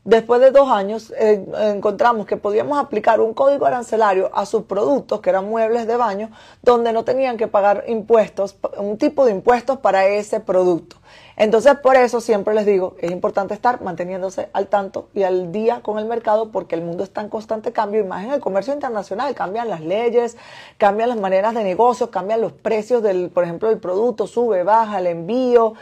Después 0.07 0.39
de 0.39 0.51
dos 0.51 0.71
años 0.71 1.13
eh, 1.19 1.45
encontramos 1.75 2.25
que 2.25 2.37
podíamos 2.37 2.79
aplicar 2.79 3.19
un 3.19 3.33
código 3.33 3.65
arancelario 3.65 4.31
a 4.33 4.45
sus 4.45 4.63
productos, 4.63 5.19
que 5.19 5.29
eran 5.29 5.49
muebles 5.49 5.85
de 5.85 5.97
baño, 5.97 6.31
donde 6.61 6.93
no 6.93 7.03
tenían 7.03 7.35
que 7.35 7.47
pagar 7.47 7.83
impuestos, 7.89 8.55
un 8.77 8.97
tipo 8.97 9.25
de 9.25 9.31
impuestos 9.31 9.79
para 9.79 10.07
ese 10.07 10.39
producto. 10.39 10.95
Entonces, 11.35 11.75
por 11.83 11.97
eso 11.97 12.21
siempre 12.21 12.53
les 12.53 12.65
digo, 12.65 12.95
es 12.99 13.11
importante 13.11 13.53
estar 13.53 13.81
manteniéndose 13.81 14.47
al 14.53 14.67
tanto 14.67 15.09
y 15.13 15.23
al 15.23 15.51
día 15.51 15.81
con 15.81 15.99
el 15.99 16.05
mercado 16.05 16.53
porque 16.53 16.75
el 16.75 16.83
mundo 16.83 17.03
está 17.03 17.19
en 17.19 17.27
constante 17.27 17.73
cambio 17.73 17.99
y 17.99 18.05
más 18.05 18.23
en 18.23 18.31
el 18.31 18.39
comercio 18.39 18.73
internacional. 18.73 19.35
Cambian 19.35 19.67
las 19.67 19.81
leyes, 19.81 20.37
cambian 20.77 21.09
las 21.09 21.19
maneras 21.19 21.53
de 21.53 21.65
negocios, 21.65 22.11
cambian 22.11 22.39
los 22.39 22.53
precios 22.53 23.03
del, 23.03 23.29
por 23.29 23.43
ejemplo, 23.43 23.67
del 23.67 23.79
producto, 23.79 24.25
sube, 24.25 24.63
baja, 24.63 24.99
el 24.99 25.07
envío. 25.07 25.73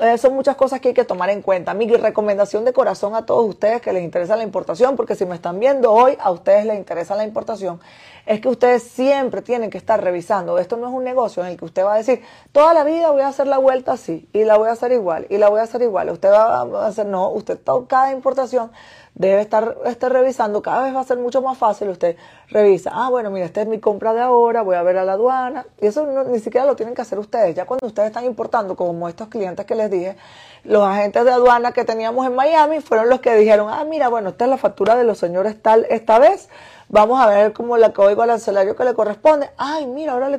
Eh, 0.00 0.18
son 0.18 0.34
muchas 0.34 0.56
cosas 0.56 0.80
que 0.80 0.88
hay 0.88 0.94
que 0.94 1.04
tomar 1.04 1.30
en 1.30 1.40
cuenta. 1.40 1.72
Mi 1.72 1.86
recomendación 1.88 2.64
de 2.64 2.72
corazón 2.72 3.14
a 3.14 3.26
todos 3.26 3.48
ustedes 3.48 3.80
que 3.80 3.92
les 3.92 4.02
interesa 4.02 4.34
la 4.34 4.42
importación, 4.42 4.96
porque 4.96 5.14
si 5.14 5.24
me 5.24 5.36
están 5.36 5.60
viendo 5.60 5.92
hoy, 5.92 6.18
a 6.18 6.32
ustedes 6.32 6.66
les 6.66 6.76
interesa 6.76 7.14
la 7.14 7.22
importación, 7.22 7.78
es 8.26 8.40
que 8.40 8.48
ustedes 8.48 8.82
siempre 8.82 9.40
tienen 9.40 9.70
que 9.70 9.78
estar 9.78 10.02
revisando. 10.02 10.58
Esto 10.58 10.76
no 10.76 10.88
es 10.88 10.92
un 10.92 11.04
negocio 11.04 11.44
en 11.44 11.50
el 11.50 11.56
que 11.56 11.64
usted 11.64 11.84
va 11.84 11.94
a 11.94 11.98
decir, 11.98 12.22
toda 12.50 12.74
la 12.74 12.82
vida 12.82 13.12
voy 13.12 13.22
a 13.22 13.28
hacer 13.28 13.46
la 13.46 13.58
vuelta 13.58 13.92
así, 13.92 14.28
y 14.32 14.42
la 14.42 14.56
voy 14.56 14.68
a 14.68 14.72
hacer 14.72 14.90
igual, 14.90 15.26
y 15.30 15.38
la 15.38 15.48
voy 15.48 15.60
a 15.60 15.62
hacer 15.62 15.80
igual. 15.82 16.10
Usted 16.10 16.30
va 16.30 16.62
a 16.62 16.86
hacer, 16.88 17.06
no, 17.06 17.28
usted 17.28 17.60
cada 17.86 18.10
importación 18.10 18.72
debe 19.14 19.40
estar, 19.42 19.76
revisando, 20.00 20.60
cada 20.60 20.82
vez 20.84 20.94
va 20.94 21.00
a 21.00 21.04
ser 21.04 21.18
mucho 21.18 21.40
más 21.40 21.56
fácil, 21.56 21.88
usted 21.88 22.16
revisa, 22.48 22.90
ah, 22.92 23.08
bueno, 23.10 23.30
mira, 23.30 23.46
esta 23.46 23.62
es 23.62 23.68
mi 23.68 23.78
compra 23.78 24.12
de 24.12 24.20
ahora, 24.20 24.62
voy 24.62 24.74
a 24.74 24.82
ver 24.82 24.96
a 24.96 25.04
la 25.04 25.12
aduana, 25.12 25.66
y 25.80 25.86
eso 25.86 26.04
ni 26.24 26.40
siquiera 26.40 26.66
lo 26.66 26.74
tienen 26.74 26.94
que 26.94 27.02
hacer 27.02 27.18
ustedes, 27.18 27.54
ya 27.54 27.64
cuando 27.64 27.86
ustedes 27.86 28.08
están 28.08 28.24
importando, 28.24 28.74
como 28.74 29.08
estos 29.08 29.28
clientes 29.28 29.64
que 29.66 29.76
les 29.76 29.90
dije, 29.90 30.16
los 30.64 30.82
agentes 30.82 31.24
de 31.24 31.30
aduana 31.30 31.72
que 31.72 31.84
teníamos 31.84 32.26
en 32.26 32.34
Miami 32.34 32.80
fueron 32.80 33.08
los 33.08 33.20
que 33.20 33.36
dijeron, 33.36 33.68
ah, 33.70 33.84
mira, 33.84 34.08
bueno, 34.08 34.30
esta 34.30 34.44
es 34.44 34.50
la 34.50 34.58
factura 34.58 34.96
de 34.96 35.04
los 35.04 35.18
señores 35.18 35.62
tal 35.62 35.86
esta 35.90 36.18
vez, 36.18 36.48
vamos 36.88 37.20
a 37.20 37.26
ver 37.26 37.52
cómo 37.52 37.76
la 37.76 37.92
código 37.92 38.22
arancelario 38.22 38.76
que 38.76 38.84
le 38.84 38.94
corresponde. 38.94 39.50
Ay, 39.56 39.86
mira, 39.86 40.12
ahora 40.12 40.28
le 40.28 40.38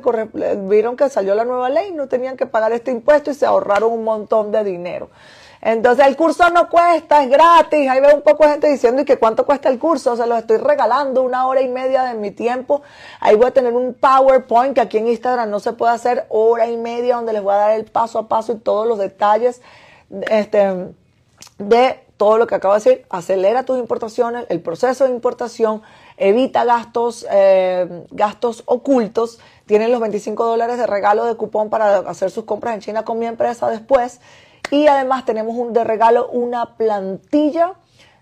vieron 0.56 0.96
que 0.96 1.08
salió 1.08 1.34
la 1.34 1.44
nueva 1.44 1.68
ley, 1.68 1.92
no 1.92 2.08
tenían 2.08 2.36
que 2.36 2.46
pagar 2.46 2.72
este 2.72 2.90
impuesto 2.90 3.30
y 3.30 3.34
se 3.34 3.46
ahorraron 3.46 3.92
un 3.92 4.04
montón 4.04 4.52
de 4.52 4.64
dinero. 4.64 5.10
Entonces 5.60 6.06
el 6.06 6.16
curso 6.16 6.48
no 6.50 6.68
cuesta, 6.68 7.22
es 7.22 7.30
gratis. 7.30 7.88
Ahí 7.88 8.00
veo 8.00 8.14
un 8.14 8.22
poco 8.22 8.44
de 8.44 8.50
gente 8.52 8.68
diciendo, 8.68 9.02
¿y 9.02 9.04
que 9.04 9.18
cuánto 9.18 9.46
cuesta 9.46 9.68
el 9.68 9.78
curso? 9.78 10.16
Se 10.16 10.26
los 10.26 10.38
estoy 10.38 10.58
regalando 10.58 11.22
una 11.22 11.46
hora 11.46 11.62
y 11.62 11.68
media 11.68 12.04
de 12.04 12.14
mi 12.14 12.30
tiempo. 12.30 12.82
Ahí 13.20 13.36
voy 13.36 13.46
a 13.46 13.50
tener 13.50 13.72
un 13.72 13.94
PowerPoint 13.94 14.74
que 14.74 14.80
aquí 14.80 14.98
en 14.98 15.08
Instagram 15.08 15.50
no 15.50 15.60
se 15.60 15.72
puede 15.72 15.92
hacer 15.92 16.26
hora 16.28 16.66
y 16.66 16.76
media 16.76 17.16
donde 17.16 17.32
les 17.32 17.42
voy 17.42 17.54
a 17.54 17.58
dar 17.58 17.70
el 17.72 17.84
paso 17.84 18.18
a 18.18 18.28
paso 18.28 18.52
y 18.52 18.56
todos 18.56 18.86
los 18.86 18.98
detalles 18.98 19.62
este, 20.30 20.94
de 21.58 22.00
todo 22.16 22.38
lo 22.38 22.46
que 22.46 22.54
acabo 22.54 22.74
de 22.74 22.80
decir. 22.80 23.06
Acelera 23.10 23.64
tus 23.64 23.78
importaciones, 23.78 24.46
el 24.48 24.60
proceso 24.60 25.04
de 25.04 25.10
importación, 25.10 25.82
evita 26.16 26.64
gastos, 26.64 27.26
eh, 27.30 28.04
gastos 28.10 28.62
ocultos. 28.66 29.38
Tienen 29.66 29.90
los 29.90 30.00
25 30.00 30.44
dólares 30.44 30.78
de 30.78 30.86
regalo 30.86 31.24
de 31.24 31.34
cupón 31.34 31.70
para 31.70 31.98
hacer 31.98 32.30
sus 32.30 32.44
compras 32.44 32.74
en 32.74 32.80
China 32.80 33.04
con 33.04 33.18
mi 33.18 33.26
empresa 33.26 33.68
después. 33.68 34.20
Y 34.70 34.86
además 34.86 35.24
tenemos 35.24 35.54
un, 35.56 35.72
de 35.72 35.84
regalo 35.84 36.28
una 36.28 36.76
plantilla 36.76 37.74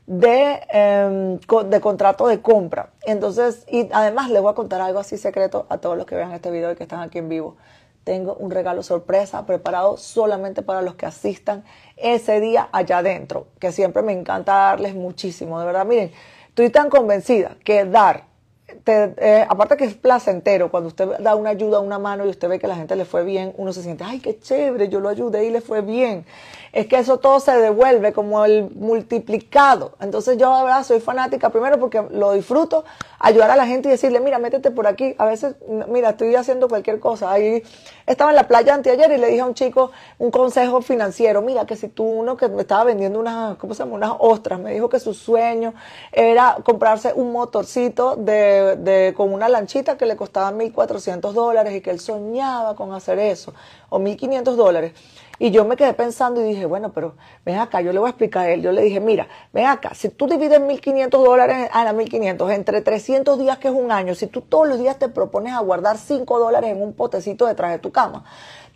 de, 0.07 0.61
em, 0.68 1.38
de 1.38 1.80
contrato 1.80 2.26
de 2.26 2.42
compra. 2.42 2.90
Entonces, 3.02 3.64
y 3.68 3.88
además 3.92 4.30
les 4.30 4.42
voy 4.42 4.52
a 4.52 4.54
contar 4.54 4.80
algo 4.80 4.98
así 4.98 5.16
secreto 5.16 5.66
a 5.68 5.78
todos 5.78 5.96
los 5.96 6.07
que 6.07 6.14
vean 6.14 6.33
este 6.33 6.50
video 6.50 6.72
y 6.72 6.76
que 6.76 6.83
están 6.83 7.00
aquí 7.00 7.18
en 7.18 7.28
vivo. 7.28 7.57
Tengo 8.04 8.35
un 8.35 8.50
regalo 8.50 8.83
sorpresa 8.83 9.46
preparado 9.46 9.96
solamente 9.96 10.61
para 10.61 10.83
los 10.83 10.94
que 10.94 11.07
asistan 11.07 11.64
ese 11.96 12.40
día 12.40 12.68
allá 12.70 12.98
adentro, 12.98 13.46
que 13.59 13.72
siempre 13.72 14.02
me 14.02 14.12
encanta 14.12 14.52
darles 14.52 14.94
muchísimo. 14.94 15.59
De 15.59 15.64
verdad, 15.64 15.87
miren, 15.87 16.12
estoy 16.48 16.68
tan 16.68 16.90
convencida 16.90 17.57
que 17.64 17.87
dar 17.87 18.34
eh, 18.66 19.46
aparte 19.48 19.77
que 19.77 19.85
es 19.85 19.94
placentero, 19.94 20.70
cuando 20.70 20.88
usted 20.88 21.18
da 21.18 21.35
una 21.35 21.50
ayuda, 21.50 21.81
una 21.81 21.98
mano 21.98 22.24
y 22.24 22.31
usted 22.31 22.48
ve 22.48 22.59
que 22.59 22.66
la 22.66 22.77
gente 22.77 22.96
le 22.96 23.05
fue 23.05 23.22
bien, 23.22 23.53
uno 23.59 23.72
se 23.72 23.83
siente, 23.83 24.05
ay, 24.05 24.20
qué 24.20 24.38
chévere, 24.38 24.88
yo 24.88 25.00
lo 25.00 25.09
ayudé 25.09 25.44
y 25.44 25.50
le 25.50 25.61
fue 25.61 25.83
bien. 25.83 26.24
Es 26.72 26.87
que 26.87 26.96
eso 26.96 27.18
todo 27.18 27.40
se 27.40 27.53
devuelve 27.53 28.12
como 28.12 28.44
el 28.44 28.70
multiplicado. 28.70 29.92
Entonces 30.00 30.38
yo, 30.38 30.50
verdad, 30.64 30.83
soy 30.83 31.00
fanática 31.00 31.50
primero 31.50 31.79
porque 31.79 32.03
lo 32.11 32.33
disfruto, 32.33 32.85
ayudar 33.26 33.50
a 33.50 33.56
la 33.56 33.66
gente 33.66 33.88
y 33.88 33.92
decirle, 33.92 34.20
mira, 34.20 34.38
métete 34.38 34.70
por 34.70 34.87
aquí. 34.87 35.14
A 35.18 35.26
veces, 35.26 35.56
mira, 35.88 36.10
estoy 36.10 36.34
haciendo 36.34 36.68
cualquier 36.68 37.00
cosa. 37.00 37.30
Ahí 37.30 37.62
estaba 38.06 38.30
en 38.30 38.37
la 38.37 38.46
playa 38.46 38.74
anteayer 38.74 39.10
y 39.12 39.18
le 39.18 39.28
dije 39.28 39.40
a 39.40 39.46
un 39.46 39.54
chico 39.54 39.90
un 40.18 40.30
consejo 40.30 40.82
financiero. 40.82 41.42
Mira, 41.42 41.66
que 41.66 41.76
si 41.76 41.88
tú, 41.88 42.04
uno 42.04 42.37
que 42.37 42.48
me 42.48 42.62
estaba 42.62 42.84
vendiendo 42.84 43.18
unas, 43.18 43.56
¿cómo 43.56 43.74
se 43.74 43.82
llama? 43.82 43.94
Unas 43.94 44.12
ostras, 44.18 44.60
me 44.60 44.72
dijo 44.72 44.88
que 44.88 45.00
su 45.00 45.14
sueño 45.14 45.74
era 46.12 46.58
comprarse 46.64 47.12
un 47.14 47.32
motorcito 47.32 48.16
de 48.16 48.54
de, 48.76 49.14
con 49.16 49.32
una 49.32 49.48
lanchita 49.48 49.96
que 49.96 50.06
le 50.06 50.16
costaba 50.16 50.52
1.400 50.52 51.32
dólares 51.32 51.74
y 51.74 51.80
que 51.80 51.90
él 51.90 52.00
soñaba 52.00 52.74
con 52.74 52.92
hacer 52.92 53.18
eso, 53.18 53.54
o 53.88 53.98
1.500 53.98 54.54
dólares. 54.54 54.92
Y 55.38 55.51
yo 55.51 55.64
me 55.64 55.77
quedé 55.77 55.92
pensando 55.94 56.40
y 56.40 56.44
dije, 56.44 56.64
bueno, 56.64 56.92
pero 56.92 57.16
ven 57.44 57.59
acá, 57.59 57.81
yo 57.81 57.92
le 57.92 57.99
voy 57.99 58.07
a 58.07 58.11
explicar 58.11 58.47
a 58.47 58.51
él. 58.51 58.62
Yo 58.62 58.73
le 58.73 58.83
dije, 58.83 59.01
mira, 59.01 59.27
ven 59.53 59.66
acá, 59.66 59.94
si 59.94 60.09
tú 60.09 60.27
divides 60.27 60.61
1.500 60.61 61.11
dólares, 61.11 61.68
a 61.73 61.83
ah, 61.83 61.92
1.500, 61.92 62.53
entre 62.53 62.81
300 62.81 63.38
días 63.38 63.59
que 63.59 63.68
es 63.68 63.75
un 63.75 63.90
año, 63.90 64.14
si 64.14 64.27
tú 64.27 64.42
todos 64.42 64.68
los 64.68 64.79
días 64.79 64.99
te 64.99 65.09
propones 65.09 65.53
a 65.53 65.61
guardar 65.61 65.99
5 65.99 66.38
dólares 66.38 66.70
en 66.70 66.83
un 66.83 66.92
potecito 66.92 67.47
detrás 67.47 67.73
de 67.73 67.79
tu 67.79 67.90
cama, 67.90 68.25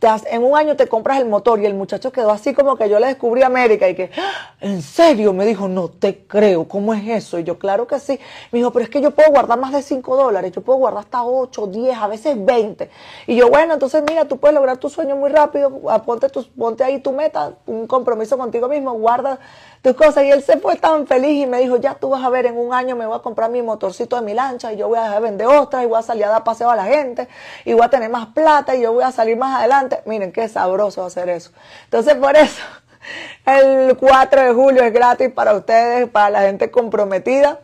en 0.00 0.44
un 0.44 0.56
año 0.56 0.76
te 0.76 0.86
compras 0.86 1.18
el 1.18 1.26
motor 1.26 1.60
y 1.60 1.66
el 1.66 1.74
muchacho 1.74 2.12
quedó 2.12 2.30
así 2.30 2.54
como 2.54 2.76
que 2.76 2.88
yo 2.88 3.00
le 3.00 3.08
descubrí 3.08 3.42
América 3.42 3.88
y 3.88 3.96
que, 3.96 4.10
¡Ah! 4.16 4.54
¿en 4.60 4.80
serio? 4.80 5.32
Me 5.32 5.44
dijo, 5.44 5.66
no 5.66 5.88
te 5.88 6.24
creo, 6.26 6.68
¿cómo 6.68 6.94
es 6.94 7.08
eso? 7.08 7.38
Y 7.38 7.44
yo, 7.44 7.58
claro 7.58 7.86
que 7.86 7.98
sí. 7.98 8.18
Me 8.52 8.60
dijo, 8.60 8.72
pero 8.72 8.84
es 8.84 8.90
que 8.90 9.00
yo 9.00 9.10
puedo 9.10 9.30
guardar 9.30 9.58
más 9.58 9.72
de 9.72 9.82
5 9.82 10.16
dólares, 10.16 10.52
yo 10.52 10.62
puedo 10.62 10.78
guardar 10.78 11.02
hasta 11.02 11.24
8, 11.24 11.66
10, 11.66 11.98
a 11.98 12.06
veces 12.06 12.36
20. 12.44 12.90
Y 13.26 13.34
yo, 13.34 13.48
bueno, 13.48 13.74
entonces 13.74 14.02
mira, 14.08 14.26
tú 14.26 14.38
puedes 14.38 14.54
lograr 14.54 14.76
tu 14.76 14.88
sueño 14.88 15.16
muy 15.16 15.30
rápido, 15.30 15.80
ponte, 16.06 16.28
tu, 16.28 16.44
ponte 16.50 16.84
ahí 16.84 17.00
tu 17.00 17.12
meta, 17.12 17.54
un 17.66 17.86
compromiso 17.88 18.38
contigo 18.38 18.68
mismo, 18.68 18.92
guarda 18.92 19.40
tus 19.82 19.94
cosas. 19.94 20.24
Y 20.24 20.30
él 20.30 20.42
se 20.42 20.58
fue 20.58 20.76
tan 20.76 21.06
feliz 21.06 21.44
y 21.44 21.46
me 21.46 21.58
dijo, 21.58 21.76
ya 21.76 21.94
tú 21.94 22.10
vas 22.10 22.22
a 22.24 22.28
ver, 22.28 22.46
en 22.46 22.56
un 22.56 22.72
año 22.72 22.94
me 22.94 23.06
voy 23.06 23.16
a 23.16 23.20
comprar 23.20 23.50
mi 23.50 23.62
motorcito 23.62 24.16
de 24.16 24.22
mi 24.22 24.34
lancha 24.34 24.72
y 24.72 24.76
yo 24.76 24.88
voy 24.88 24.98
a 24.98 25.18
vender 25.18 25.46
otra 25.48 25.82
y 25.82 25.86
voy 25.86 25.98
a 25.98 26.02
salir 26.02 26.24
a 26.24 26.28
dar 26.28 26.44
paseo 26.44 26.70
a 26.70 26.76
la 26.76 26.84
gente 26.84 27.28
y 27.64 27.72
voy 27.72 27.82
a 27.82 27.90
tener 27.90 28.10
más 28.10 28.28
plata 28.28 28.76
y 28.76 28.82
yo 28.82 28.92
voy 28.92 29.04
a 29.04 29.10
salir 29.10 29.36
más 29.36 29.58
adelante. 29.58 29.87
Miren, 30.06 30.32
qué 30.32 30.48
sabroso 30.48 31.04
hacer 31.04 31.28
eso. 31.28 31.50
Entonces, 31.84 32.14
por 32.14 32.36
eso, 32.36 32.62
el 33.46 33.96
4 33.96 34.42
de 34.42 34.52
julio 34.52 34.82
es 34.82 34.92
gratis 34.92 35.30
para 35.30 35.54
ustedes, 35.54 36.08
para 36.08 36.30
la 36.30 36.40
gente 36.42 36.70
comprometida 36.70 37.60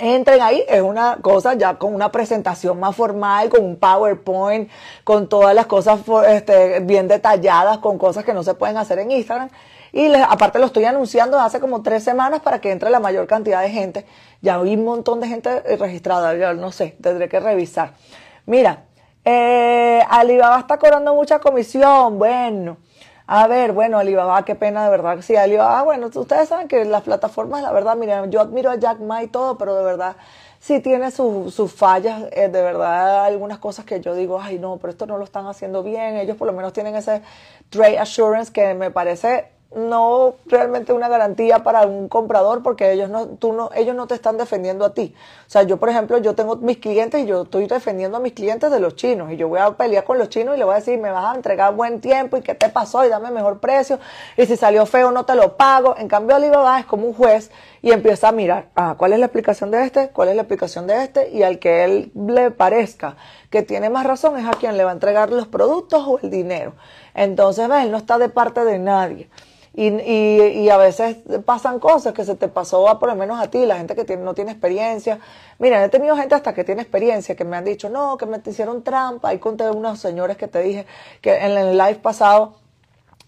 entren 0.00 0.40
ahí, 0.40 0.64
es 0.66 0.80
una 0.80 1.18
cosa 1.20 1.54
ya 1.54 1.74
con 1.74 1.94
una 1.94 2.10
presentación 2.10 2.80
más 2.80 2.96
formal, 2.96 3.50
con 3.50 3.64
un 3.64 3.76
PowerPoint, 3.76 4.70
con 5.04 5.28
todas 5.28 5.54
las 5.54 5.66
cosas 5.66 6.00
este, 6.28 6.80
bien 6.80 7.06
detalladas, 7.06 7.78
con 7.78 7.98
cosas 7.98 8.24
que 8.24 8.32
no 8.32 8.42
se 8.42 8.54
pueden 8.54 8.76
hacer 8.78 8.98
en 8.98 9.10
Instagram. 9.10 9.50
Y 9.92 10.12
aparte 10.14 10.58
lo 10.58 10.66
estoy 10.66 10.84
anunciando 10.84 11.38
hace 11.38 11.60
como 11.60 11.82
tres 11.82 12.02
semanas 12.02 12.40
para 12.40 12.60
que 12.60 12.70
entre 12.70 12.90
la 12.90 13.00
mayor 13.00 13.26
cantidad 13.26 13.60
de 13.60 13.70
gente. 13.70 14.06
Ya 14.40 14.56
hay 14.56 14.74
un 14.74 14.84
montón 14.84 15.20
de 15.20 15.28
gente 15.28 15.60
registrada, 15.76 16.34
ya 16.34 16.54
no 16.54 16.72
sé, 16.72 16.96
tendré 17.02 17.28
que 17.28 17.40
revisar. 17.40 17.92
Mira, 18.46 18.84
eh, 19.24 20.02
Alibaba 20.08 20.58
está 20.58 20.78
cobrando 20.78 21.14
mucha 21.14 21.38
comisión. 21.38 22.18
Bueno, 22.18 22.76
a 23.26 23.46
ver, 23.46 23.72
bueno, 23.72 23.98
Alibaba, 23.98 24.44
qué 24.44 24.54
pena 24.54 24.84
de 24.84 24.90
verdad. 24.90 25.18
Sí, 25.22 25.36
Alibaba, 25.36 25.82
bueno, 25.82 26.10
ustedes 26.12 26.48
saben 26.48 26.68
que 26.68 26.84
las 26.84 27.02
plataformas, 27.02 27.62
la 27.62 27.72
verdad, 27.72 27.96
miren, 27.96 28.30
yo 28.30 28.40
admiro 28.40 28.70
a 28.70 28.76
Jack 28.76 28.98
Ma 29.00 29.22
y 29.22 29.28
todo, 29.28 29.56
pero 29.58 29.76
de 29.76 29.84
verdad 29.84 30.16
sí 30.60 30.80
tiene 30.80 31.10
sus 31.10 31.72
fallas, 31.72 32.24
eh, 32.32 32.48
de 32.48 32.62
verdad, 32.62 33.24
algunas 33.24 33.58
cosas 33.58 33.84
que 33.84 34.00
yo 34.00 34.14
digo, 34.14 34.40
ay 34.40 34.58
no, 34.58 34.76
pero 34.76 34.90
esto 34.90 35.06
no 35.06 35.16
lo 35.16 35.24
están 35.24 35.46
haciendo 35.46 35.82
bien. 35.82 36.16
Ellos 36.16 36.36
por 36.36 36.46
lo 36.46 36.52
menos 36.52 36.72
tienen 36.72 36.94
ese 36.96 37.22
trade 37.70 37.98
assurance 37.98 38.52
que 38.52 38.74
me 38.74 38.90
parece 38.90 39.48
no 39.74 40.34
realmente 40.46 40.92
una 40.92 41.08
garantía 41.08 41.60
para 41.60 41.86
un 41.86 42.08
comprador 42.08 42.62
porque 42.62 42.90
ellos 42.90 43.08
no, 43.08 43.26
tú 43.28 43.52
no, 43.52 43.70
ellos 43.74 43.94
no 43.94 44.08
te 44.08 44.14
están 44.14 44.36
defendiendo 44.36 44.84
a 44.84 44.94
ti. 44.94 45.14
O 45.46 45.50
sea, 45.50 45.62
yo 45.62 45.76
por 45.76 45.88
ejemplo, 45.88 46.18
yo 46.18 46.34
tengo 46.34 46.56
mis 46.56 46.78
clientes 46.78 47.22
y 47.22 47.26
yo 47.26 47.42
estoy 47.42 47.66
defendiendo 47.66 48.16
a 48.16 48.20
mis 48.20 48.32
clientes 48.32 48.70
de 48.70 48.80
los 48.80 48.96
chinos 48.96 49.30
y 49.30 49.36
yo 49.36 49.48
voy 49.48 49.60
a 49.60 49.70
pelear 49.70 50.04
con 50.04 50.18
los 50.18 50.28
chinos 50.28 50.56
y 50.56 50.58
le 50.58 50.64
voy 50.64 50.74
a 50.74 50.78
decir, 50.78 50.98
me 50.98 51.10
vas 51.10 51.32
a 51.32 51.36
entregar 51.36 51.74
buen 51.74 52.00
tiempo 52.00 52.36
y 52.36 52.42
qué 52.42 52.54
te 52.54 52.68
pasó 52.68 53.04
y 53.04 53.08
dame 53.08 53.30
mejor 53.30 53.60
precio 53.60 54.00
y 54.36 54.44
si 54.46 54.56
salió 54.56 54.86
feo 54.86 55.12
no 55.12 55.24
te 55.24 55.36
lo 55.36 55.56
pago. 55.56 55.94
En 55.96 56.08
cambio, 56.08 56.34
Alibaba 56.34 56.80
es 56.80 56.86
como 56.86 57.06
un 57.06 57.14
juez 57.14 57.52
y 57.80 57.92
empieza 57.92 58.28
a 58.28 58.32
mirar, 58.32 58.70
ah, 58.74 58.96
¿cuál 58.98 59.12
es 59.12 59.20
la 59.20 59.26
explicación 59.26 59.70
de 59.70 59.84
este? 59.84 60.08
¿Cuál 60.08 60.30
es 60.30 60.36
la 60.36 60.42
explicación 60.42 60.88
de 60.88 61.04
este? 61.04 61.30
Y 61.30 61.44
al 61.44 61.60
que 61.60 61.84
él 61.84 62.12
le 62.14 62.50
parezca 62.50 63.16
que 63.50 63.62
tiene 63.62 63.88
más 63.88 64.04
razón 64.04 64.36
es 64.38 64.46
a 64.46 64.52
quien 64.52 64.76
le 64.76 64.84
va 64.84 64.90
a 64.90 64.94
entregar 64.94 65.30
los 65.30 65.46
productos 65.46 66.04
o 66.06 66.18
el 66.20 66.30
dinero. 66.30 66.74
Entonces, 67.14 67.68
ves, 67.68 67.84
él 67.84 67.90
no 67.90 67.98
está 67.98 68.18
de 68.18 68.28
parte 68.28 68.64
de 68.64 68.78
nadie. 68.78 69.28
Y, 69.72 69.86
y, 69.86 70.68
a 70.68 70.76
veces 70.76 71.18
pasan 71.44 71.78
cosas 71.78 72.12
que 72.12 72.24
se 72.24 72.34
te 72.34 72.48
pasó 72.48 72.88
a, 72.88 72.98
por 72.98 73.08
lo 73.08 73.14
menos 73.14 73.40
a 73.40 73.48
ti, 73.50 73.64
la 73.66 73.76
gente 73.76 73.94
que 73.94 74.16
no 74.16 74.34
tiene 74.34 74.50
experiencia. 74.50 75.20
Mira, 75.60 75.84
he 75.84 75.88
tenido 75.88 76.16
gente 76.16 76.34
hasta 76.34 76.52
que 76.54 76.64
tiene 76.64 76.82
experiencia 76.82 77.36
que 77.36 77.44
me 77.44 77.56
han 77.56 77.64
dicho, 77.64 77.88
no, 77.88 78.16
que 78.16 78.26
me 78.26 78.40
hicieron 78.44 78.82
trampa. 78.82 79.28
Ahí 79.28 79.38
conté 79.38 79.70
unos 79.70 80.00
señores 80.00 80.36
que 80.36 80.48
te 80.48 80.60
dije 80.60 80.86
que 81.20 81.36
en 81.36 81.56
el 81.56 81.78
live 81.78 82.00
pasado, 82.02 82.56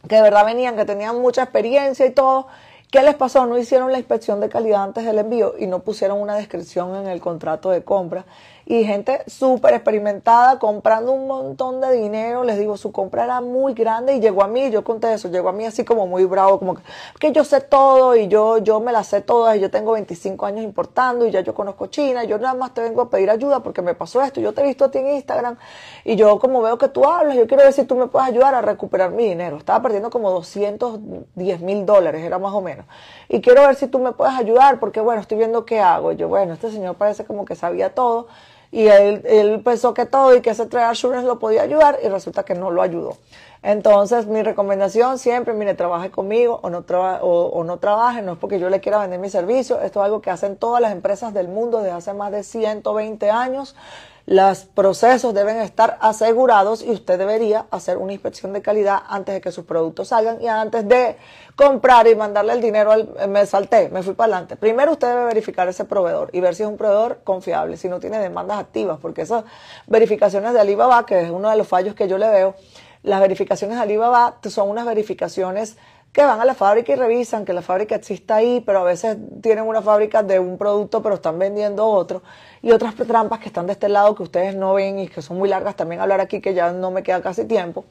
que 0.09 0.17
de 0.17 0.23
verdad 0.23 0.45
venían, 0.45 0.75
que 0.77 0.85
tenían 0.85 1.21
mucha 1.21 1.45
experiencia 1.45 2.07
y 2.07 2.11
todo. 2.11 2.49
¿Qué 2.91 3.03
les 3.03 3.15
pasó? 3.15 3.47
No 3.47 3.57
hicieron 3.57 3.93
la 3.93 3.99
inspección 3.99 4.41
de 4.41 4.49
calidad 4.49 4.83
antes 4.83 5.05
del 5.05 5.19
envío 5.19 5.55
y 5.59 5.67
no 5.67 5.79
pusieron 5.79 6.21
una 6.21 6.35
descripción 6.35 6.97
en 6.97 7.07
el 7.07 7.21
contrato 7.21 7.71
de 7.71 7.85
compra 7.85 8.25
y 8.73 8.85
gente 8.85 9.23
súper 9.27 9.75
experimentada 9.75 10.59
comprando 10.59 11.13
un 11.13 11.27
montón 11.27 11.83
de 11.83 11.93
dinero. 11.93 12.43
Les 12.43 12.59
digo, 12.59 12.79
su 12.79 12.91
compra 12.91 13.25
era 13.25 13.43
muy 13.43 13.75
grande 13.75 14.17
y 14.17 14.21
llegó 14.21 14.43
a 14.43 14.49
mí, 14.49 14.71
yo 14.71 14.83
conté 14.83 15.13
eso, 15.13 15.29
llegó 15.29 15.51
a 15.51 15.53
mí 15.53 15.67
así 15.67 15.85
como 15.85 16.07
muy 16.07 16.25
bravo, 16.25 16.59
como 16.59 16.77
que, 17.21 17.33
yo 17.33 17.45
sé 17.45 17.61
todo 17.61 18.17
y 18.17 18.29
yo, 18.29 18.57
yo 18.59 18.81
me 18.81 18.91
la 18.91 19.05
sé 19.05 19.21
todas 19.21 19.59
y 19.59 19.61
yo 19.61 19.71
tengo 19.71 19.93
25 19.93 20.47
años 20.47 20.65
importando 20.65 21.27
y 21.27 21.31
ya 21.31 21.43
yo 21.43 21.53
conozco 21.53 21.89
China 21.89 22.25
y 22.25 22.29
yo 22.29 22.39
nada 22.39 22.55
más 22.55 22.73
te 22.73 22.81
vengo 22.81 23.03
a 23.03 23.11
pedir 23.11 23.29
ayuda 23.29 23.63
porque 23.63 23.83
me 23.83 23.95
pasó 23.95 24.23
esto. 24.23 24.41
Yo 24.41 24.55
te 24.55 24.63
he 24.63 24.65
visto 24.65 24.87
a 24.87 24.91
ti 24.91 25.01
en 25.01 25.17
Instagram 25.17 25.59
y 26.05 26.17
yo 26.17 26.39
como 26.39 26.63
veo 26.63 26.79
que 26.79 26.89
tú 26.89 27.05
hablas, 27.05 27.37
yo 27.37 27.47
quiero 27.47 27.65
ver 27.65 27.75
si 27.75 27.85
tú 27.85 27.95
me 27.95 28.07
puedes 28.07 28.27
ayudar 28.27 28.55
a 28.55 28.63
recuperar 28.63 29.11
mi 29.11 29.25
dinero. 29.25 29.59
Estaba 29.59 29.83
perdiendo 29.83 30.09
como 30.09 30.31
210 30.31 31.61
mil 31.61 31.85
dólares, 31.85 32.25
era 32.25 32.39
más 32.39 32.55
o 32.55 32.63
menos. 32.63 32.87
Y 33.29 33.43
quiero 33.43 33.67
ver 33.67 33.75
si 33.75 33.87
tú 33.87 33.99
me 33.99 34.13
puedes 34.13 34.35
ayudar 34.35 34.81
porque 34.81 35.03
bueno, 35.03 35.21
estoy 35.21 35.37
viendo 35.37 35.67
qué 35.67 35.81
hago. 35.81 36.13
Yo, 36.13 36.29
bueno, 36.29 36.55
este 36.55 36.71
señor 36.71 36.95
parece 36.95 37.27
como 37.27 37.45
que 37.45 37.55
sabía 37.55 37.95
todo 37.95 38.29
y 38.73 38.87
él, 38.89 39.61
pensó 39.63 39.93
que 39.93 40.07
todo 40.07 40.35
y 40.35 40.41
que 40.41 40.51
ese 40.51 40.65
trade 40.65 40.87
assurance 40.87 41.27
lo 41.27 41.39
podía 41.39 41.63
ayudar 41.63 41.99
y 42.03 42.09
resulta 42.09 42.43
que 42.43 42.55
no 42.55 42.71
lo 42.71 42.81
ayudó. 42.81 43.19
Entonces, 43.63 44.27
mi 44.27 44.43
recomendación 44.43 45.19
siempre, 45.19 45.53
mire, 45.53 45.75
trabaje 45.75 46.11
conmigo 46.11 46.59
o 46.63 46.71
no, 46.71 46.85
o, 47.21 47.65
no 47.65 47.77
trabaje, 47.77 48.23
no 48.23 48.33
es 48.33 48.39
porque 48.39 48.59
yo 48.59 48.71
le 48.71 48.81
quiera 48.81 48.99
vender 48.99 49.21
mi 49.21 49.29
servicio, 49.29 49.81
esto 49.83 50.01
es 50.01 50.07
algo 50.07 50.23
que 50.23 50.31
hacen 50.31 50.57
todas 50.57 50.81
las 50.81 50.93
empresas 50.93 51.35
del 51.35 51.49
mundo 51.49 51.79
desde 51.79 51.93
hace 51.93 52.15
más 52.15 52.33
de 52.33 52.43
120 52.43 53.31
años. 53.31 53.77
Los 54.25 54.67
procesos 54.67 55.35
deben 55.35 55.57
estar 55.57 55.99
asegurados 56.01 56.83
y 56.83 56.91
usted 56.91 57.19
debería 57.19 57.67
hacer 57.73 57.97
una 57.97 58.13
inspección 58.13 58.53
de 58.53 58.63
calidad 58.63 59.03
antes 59.09 59.35
de 59.35 59.41
que 59.41 59.51
sus 59.51 59.65
productos 59.65 60.09
salgan 60.09 60.41
y 60.41 60.47
antes 60.47 60.87
de 60.87 61.17
comprar 61.57 62.07
y 62.07 62.15
mandarle 62.15 62.53
el 62.53 62.61
dinero, 62.61 62.93
al, 62.93 63.09
me 63.29 63.45
salté, 63.47 63.89
me 63.89 64.03
fui 64.05 64.15
para 64.15 64.33
adelante. 64.33 64.57
Primero 64.57 64.93
usted 64.93 65.09
debe 65.09 65.25
verificar 65.25 65.69
ese 65.69 65.85
proveedor 65.85 66.31
y 66.33 66.41
ver 66.41 66.55
si 66.55 66.63
es 66.63 66.69
un 66.69 66.77
proveedor 66.77 67.21
confiable, 67.25 67.77
si 67.77 67.89
no 67.89 67.99
tiene 67.99 68.21
demandas 68.21 68.61
activas, 68.61 68.99
porque 69.03 69.23
esas 69.23 69.43
verificaciones 69.89 70.53
de 70.53 70.61
Alibaba, 70.61 71.05
que 71.05 71.23
es 71.23 71.31
uno 71.31 71.51
de 71.51 71.57
los 71.57 71.67
fallos 71.67 71.97
que 71.97 72.07
yo 72.07 72.17
le 72.17 72.29
veo, 72.29 72.55
las 73.03 73.21
verificaciones 73.21 73.77
de 73.77 73.83
Alibaba 73.83 74.37
son 74.49 74.71
unas 74.71 74.87
verificaciones 74.87 75.77
que 76.13 76.23
van 76.23 76.41
a 76.41 76.45
la 76.45 76.55
fábrica 76.55 76.93
y 76.93 76.97
revisan 76.97 77.45
que 77.45 77.55
la 77.55 77.63
fábrica 77.63 77.95
exista 77.95 78.37
ahí, 78.37 78.63
pero 78.65 78.81
a 78.81 78.85
veces 78.85 79.17
tienen 79.41 79.65
una 79.65 79.81
fábrica 79.81 80.23
de 80.23 80.39
un 80.39 80.59
producto, 80.59 81.03
pero 81.03 81.15
están 81.15 81.39
vendiendo 81.39 81.87
otro. 81.87 82.23
Y 82.61 82.71
otras 82.71 82.95
trampas 82.95 83.41
que 83.41 83.47
están 83.47 83.67
de 83.67 83.73
este 83.73 83.89
lado 83.89 84.15
que 84.15 84.23
ustedes 84.23 84.55
no 84.55 84.75
ven 84.75 84.99
y 84.99 85.09
que 85.09 85.23
son 85.23 85.39
muy 85.39 85.49
largas 85.49 85.75
también 85.75 86.03
hablar 86.03 86.21
aquí, 86.21 86.41
que 86.41 86.53
ya 86.53 86.73
no 86.73 86.91
me 86.91 87.03
queda 87.03 87.23
casi 87.23 87.47
tiempo. 87.47 87.87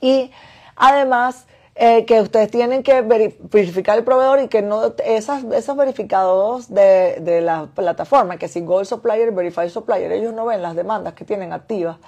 Y 0.00 0.30
además, 0.76 1.45
eh, 1.76 2.04
que 2.06 2.20
ustedes 2.20 2.50
tienen 2.50 2.82
que 2.82 3.02
verificar 3.02 3.98
el 3.98 4.04
proveedor 4.04 4.40
y 4.40 4.48
que 4.48 4.62
no 4.62 4.94
esas, 5.04 5.44
esos 5.44 5.76
verificados 5.76 6.72
de, 6.72 7.18
de 7.20 7.40
la 7.40 7.68
plataforma, 7.74 8.38
que 8.38 8.48
si 8.48 8.62
Gold 8.62 8.86
Supplier, 8.86 9.30
Verify 9.32 9.70
Supplier, 9.70 10.10
ellos 10.10 10.32
no 10.34 10.46
ven 10.46 10.62
las 10.62 10.74
demandas 10.74 11.14
que 11.14 11.24
tienen 11.24 11.52
activas 11.52 11.98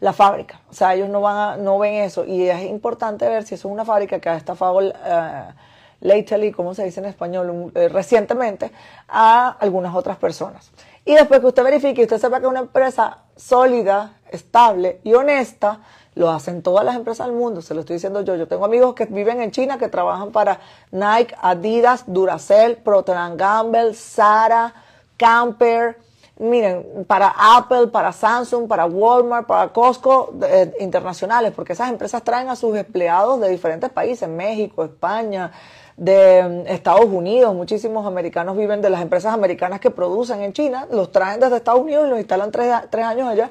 la 0.00 0.12
fábrica. 0.12 0.60
O 0.70 0.74
sea, 0.74 0.94
ellos 0.94 1.08
no 1.08 1.20
van 1.20 1.36
a, 1.36 1.56
no 1.56 1.78
ven 1.78 1.94
eso. 1.94 2.24
Y 2.24 2.48
es 2.48 2.62
importante 2.64 3.28
ver 3.28 3.44
si 3.44 3.54
eso 3.54 3.68
es 3.68 3.72
una 3.72 3.84
fábrica 3.84 4.20
que 4.20 4.28
ha 4.28 4.36
estafado 4.36 4.78
uh, 4.78 5.52
lately, 6.00 6.52
¿cómo 6.52 6.74
se 6.74 6.84
dice 6.84 7.00
en 7.00 7.06
español? 7.06 7.72
Eh, 7.74 7.88
recientemente 7.88 8.70
a 9.08 9.50
algunas 9.50 9.94
otras 9.94 10.16
personas. 10.16 10.70
Y 11.04 11.14
después 11.14 11.40
que 11.40 11.46
usted 11.46 11.64
verifique 11.64 12.02
y 12.02 12.04
usted 12.04 12.18
sepa 12.18 12.38
que 12.38 12.46
es 12.46 12.50
una 12.50 12.60
empresa 12.60 13.18
sólida, 13.34 14.18
estable 14.30 15.00
y 15.04 15.14
honesta, 15.14 15.80
lo 16.18 16.30
hacen 16.30 16.62
todas 16.62 16.84
las 16.84 16.96
empresas 16.96 17.28
del 17.28 17.36
mundo, 17.36 17.62
se 17.62 17.74
lo 17.74 17.80
estoy 17.80 17.94
diciendo 17.94 18.22
yo. 18.22 18.34
Yo 18.34 18.48
tengo 18.48 18.64
amigos 18.64 18.94
que 18.94 19.06
viven 19.06 19.40
en 19.40 19.52
China 19.52 19.78
que 19.78 19.88
trabajan 19.88 20.32
para 20.32 20.58
Nike, 20.90 21.34
Adidas, 21.40 22.04
Duracell, 22.06 22.76
Procter 22.76 23.16
Gamble, 23.36 23.94
Zara, 23.94 24.74
Camper, 25.16 25.96
miren, 26.40 27.04
para 27.06 27.32
Apple, 27.56 27.86
para 27.86 28.12
Samsung, 28.12 28.66
para 28.66 28.86
Walmart, 28.86 29.46
para 29.46 29.68
Costco 29.72 30.34
eh, 30.42 30.74
internacionales, 30.80 31.52
porque 31.54 31.74
esas 31.74 31.88
empresas 31.88 32.22
traen 32.24 32.48
a 32.48 32.56
sus 32.56 32.76
empleados 32.76 33.40
de 33.40 33.48
diferentes 33.50 33.88
países, 33.90 34.28
México, 34.28 34.84
España, 34.84 35.52
de 35.96 36.64
mm, 36.66 36.72
Estados 36.72 37.06
Unidos, 37.06 37.54
muchísimos 37.54 38.06
americanos 38.06 38.56
viven 38.56 38.82
de 38.82 38.90
las 38.90 39.02
empresas 39.02 39.32
americanas 39.32 39.78
que 39.78 39.90
producen 39.90 40.42
en 40.42 40.52
China, 40.52 40.88
los 40.90 41.12
traen 41.12 41.38
desde 41.38 41.56
Estados 41.56 41.80
Unidos 41.80 42.06
y 42.06 42.10
los 42.10 42.18
instalan 42.18 42.50
tres, 42.50 42.74
tres 42.90 43.04
años 43.04 43.28
allá 43.28 43.50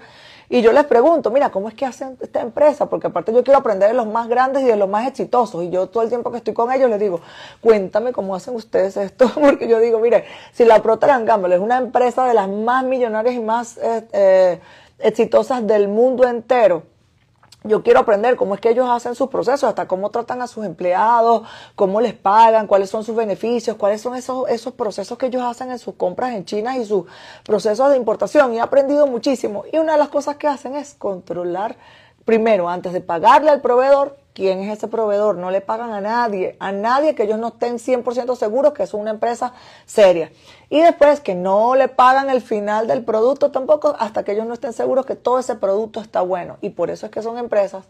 y 0.50 0.62
yo 0.62 0.72
les 0.72 0.86
pregunto, 0.86 1.30
mira, 1.30 1.50
¿cómo 1.50 1.68
es 1.68 1.74
que 1.74 1.86
hacen 1.86 2.18
esta 2.22 2.40
empresa? 2.40 2.86
Porque 2.90 3.08
aparte 3.08 3.34
yo 3.34 3.44
quiero 3.44 3.60
aprender 3.60 3.90
de 3.90 3.94
los 3.94 4.08
más 4.08 4.30
grandes 4.30 4.64
y 4.64 4.68
de 4.68 4.78
los 4.78 4.88
más 4.88 5.06
exitosos. 5.06 5.62
Y 5.64 5.70
yo 5.70 5.88
todo 5.88 6.04
el 6.04 6.10
tiempo 6.10 6.32
que 6.32 6.38
estoy 6.38 6.54
con 6.54 6.72
ellos 6.72 6.90
les 6.90 7.00
digo, 7.02 7.20
cuéntame 7.60 8.14
cómo 8.14 8.34
hacen 8.34 8.56
ustedes 8.56 8.96
esto. 8.96 9.30
Porque 9.42 9.68
yo 9.68 9.80
digo, 9.80 10.00
mire, 10.00 10.24
si 10.54 10.64
la 10.64 10.82
Procter 10.82 11.26
Gamble 11.26 11.56
es 11.56 11.62
una 11.62 11.78
empresa 11.78 12.26
de 12.26 12.34
las 12.34 12.48
más 12.48 12.86
millonarias 12.86 13.36
y 13.36 13.40
más 13.40 13.78
eh, 13.78 14.08
eh, 14.14 14.60
exitosas 15.00 15.68
del 15.68 15.90
mundo 15.90 16.26
entero, 16.26 16.84
yo 17.68 17.84
quiero 17.84 18.00
aprender 18.00 18.36
cómo 18.36 18.56
es 18.56 18.62
que 18.62 18.70
ellos 18.70 18.90
hacen 18.90 19.16
sus 19.16 19.30
procesos, 19.30 19.64
hasta 19.64 19.88
cómo 19.88 20.10
tratan 20.10 20.42
a 20.42 20.48
sus 20.48 20.66
empleados, 20.66 21.44
cómo 21.76 22.02
les 22.02 22.14
pagan, 22.14 22.68
cuáles 22.68 22.90
son 22.90 23.04
sus 23.04 23.16
beneficios, 23.16 23.78
cuáles 23.78 24.02
son 24.02 24.16
esos, 24.16 24.50
esos 24.50 24.74
procesos 24.74 25.18
que 25.18 25.28
ellos 25.28 25.44
hacen 25.44 25.72
en 25.72 25.80
sus 25.80 25.96
compras 25.96 26.34
en 26.34 26.46
China 26.46 26.78
y 26.78 26.86
sus 26.86 27.06
procesos 27.44 27.90
de 27.90 27.98
importación. 27.98 28.54
Y 28.54 28.58
he 28.58 28.62
aprendido 28.62 29.08
muchísimo. 29.08 29.64
Y 29.72 29.78
una 29.78 29.94
de 29.94 30.00
las 30.00 30.10
cosas 30.10 30.38
que 30.38 30.48
hacen 30.48 30.76
es 30.76 30.94
controlar 30.94 31.78
primero, 32.26 32.68
antes 32.68 32.92
de 32.92 33.00
pagarle 33.00 33.50
al 33.50 33.62
proveedor, 33.62 34.18
¿quién 34.38 34.60
es 34.60 34.78
ese 34.78 34.88
proveedor? 34.88 35.36
No 35.36 35.50
le 35.50 35.62
pagan 35.62 35.94
a 35.94 36.00
nadie, 36.00 36.58
a 36.60 36.72
nadie 36.72 37.16
que 37.16 37.24
ellos 37.24 37.40
no 37.40 37.48
estén 37.48 37.80
100% 37.80 38.36
seguros 38.36 38.74
que 38.74 38.84
es 38.84 38.94
una 38.94 39.10
empresa 39.10 39.54
seria. 39.88 40.32
Y 40.70 40.80
después 40.80 41.22
que 41.22 41.34
no 41.34 41.74
le 41.74 41.88
pagan 41.88 42.30
el 42.30 42.42
final 42.42 42.86
del 42.86 43.04
producto 43.04 43.50
tampoco 43.50 43.96
hasta 43.98 44.24
que 44.24 44.34
ellos 44.34 44.46
no 44.46 44.54
estén 44.54 44.74
seguros 44.74 45.08
que 45.08 45.16
todo 45.16 45.40
ese 45.40 45.56
producto 45.56 46.00
está 46.02 46.22
bueno. 46.22 46.58
Y 46.62 46.70
por 46.70 46.92
eso 46.92 47.08
es 47.08 47.12
que 47.12 47.24
son 47.24 47.40
empresas 47.40 47.86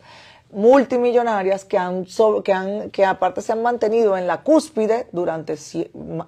multimillonarias 0.49 1.65
que 1.65 1.77
han, 1.77 2.05
que 2.45 2.53
han 2.53 2.91
que 2.91 3.03
aparte 3.03 3.41
se 3.41 3.51
han 3.51 3.61
mantenido 3.61 4.17
en 4.17 4.25
la 4.25 4.41
cúspide 4.41 5.09
durante 5.11 5.55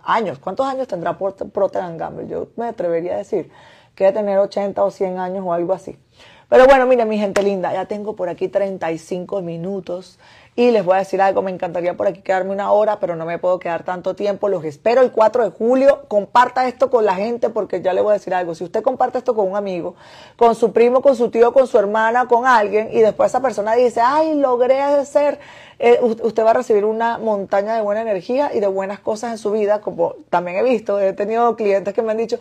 años. 0.03 0.39
¿Cuántos 0.39 0.65
años 0.65 0.89
tendrá 0.89 1.17
Procter 1.17 1.95
Gamble? 1.95 2.27
Yo 2.27 2.49
me 2.57 2.67
atrevería 2.67 3.13
a 3.13 3.17
decir 3.19 3.49
que 3.95 4.03
debe 4.03 4.17
tener 4.17 4.37
80 4.37 4.83
o 4.83 4.91
100 4.91 5.17
años 5.17 5.45
o 5.47 5.53
algo 5.53 5.71
así. 5.71 5.97
Pero 6.49 6.65
bueno, 6.65 6.87
mire 6.87 7.05
mi 7.05 7.19
gente 7.19 7.43
linda, 7.43 7.71
ya 7.71 7.85
tengo 7.85 8.15
por 8.15 8.27
aquí 8.27 8.47
35 8.47 9.43
minutos 9.43 10.17
y 10.55 10.71
les 10.71 10.83
voy 10.83 10.95
a 10.95 10.97
decir 10.97 11.21
algo, 11.21 11.41
me 11.41 11.51
encantaría 11.51 11.95
por 11.95 12.07
aquí 12.07 12.21
quedarme 12.21 12.51
una 12.51 12.71
hora, 12.71 12.99
pero 12.99 13.15
no 13.15 13.23
me 13.25 13.37
puedo 13.37 13.59
quedar 13.59 13.83
tanto 13.83 14.15
tiempo. 14.15 14.49
Los 14.49 14.65
espero 14.65 15.01
el 15.01 15.11
4 15.11 15.43
de 15.45 15.51
julio. 15.51 16.01
Comparta 16.09 16.67
esto 16.67 16.89
con 16.89 17.05
la 17.05 17.15
gente 17.15 17.49
porque 17.49 17.81
ya 17.81 17.93
le 17.93 18.01
voy 18.01 18.09
a 18.09 18.13
decir 18.15 18.33
algo. 18.33 18.55
Si 18.55 18.65
usted 18.65 18.81
comparte 18.81 19.19
esto 19.19 19.35
con 19.35 19.47
un 19.47 19.55
amigo, 19.55 19.95
con 20.35 20.55
su 20.55 20.73
primo, 20.73 21.01
con 21.01 21.15
su 21.15 21.29
tío, 21.29 21.53
con 21.53 21.65
su 21.65 21.77
hermana, 21.77 22.27
con 22.27 22.45
alguien, 22.45 22.89
y 22.91 22.99
después 22.99 23.31
esa 23.31 23.41
persona 23.41 23.75
dice, 23.75 24.01
ay, 24.03 24.35
logré 24.35 25.05
ser 25.05 25.39
eh, 25.79 25.97
usted 26.01 26.43
va 26.43 26.51
a 26.51 26.53
recibir 26.53 26.83
una 26.83 27.17
montaña 27.17 27.73
de 27.73 27.81
buena 27.81 28.01
energía 28.01 28.51
y 28.53 28.59
de 28.59 28.67
buenas 28.67 28.99
cosas 28.99 29.31
en 29.31 29.37
su 29.37 29.51
vida, 29.51 29.79
como 29.79 30.15
también 30.29 30.57
he 30.57 30.63
visto, 30.63 30.99
he 30.99 31.13
tenido 31.13 31.55
clientes 31.55 31.93
que 31.93 32.01
me 32.01 32.11
han 32.11 32.17
dicho, 32.17 32.37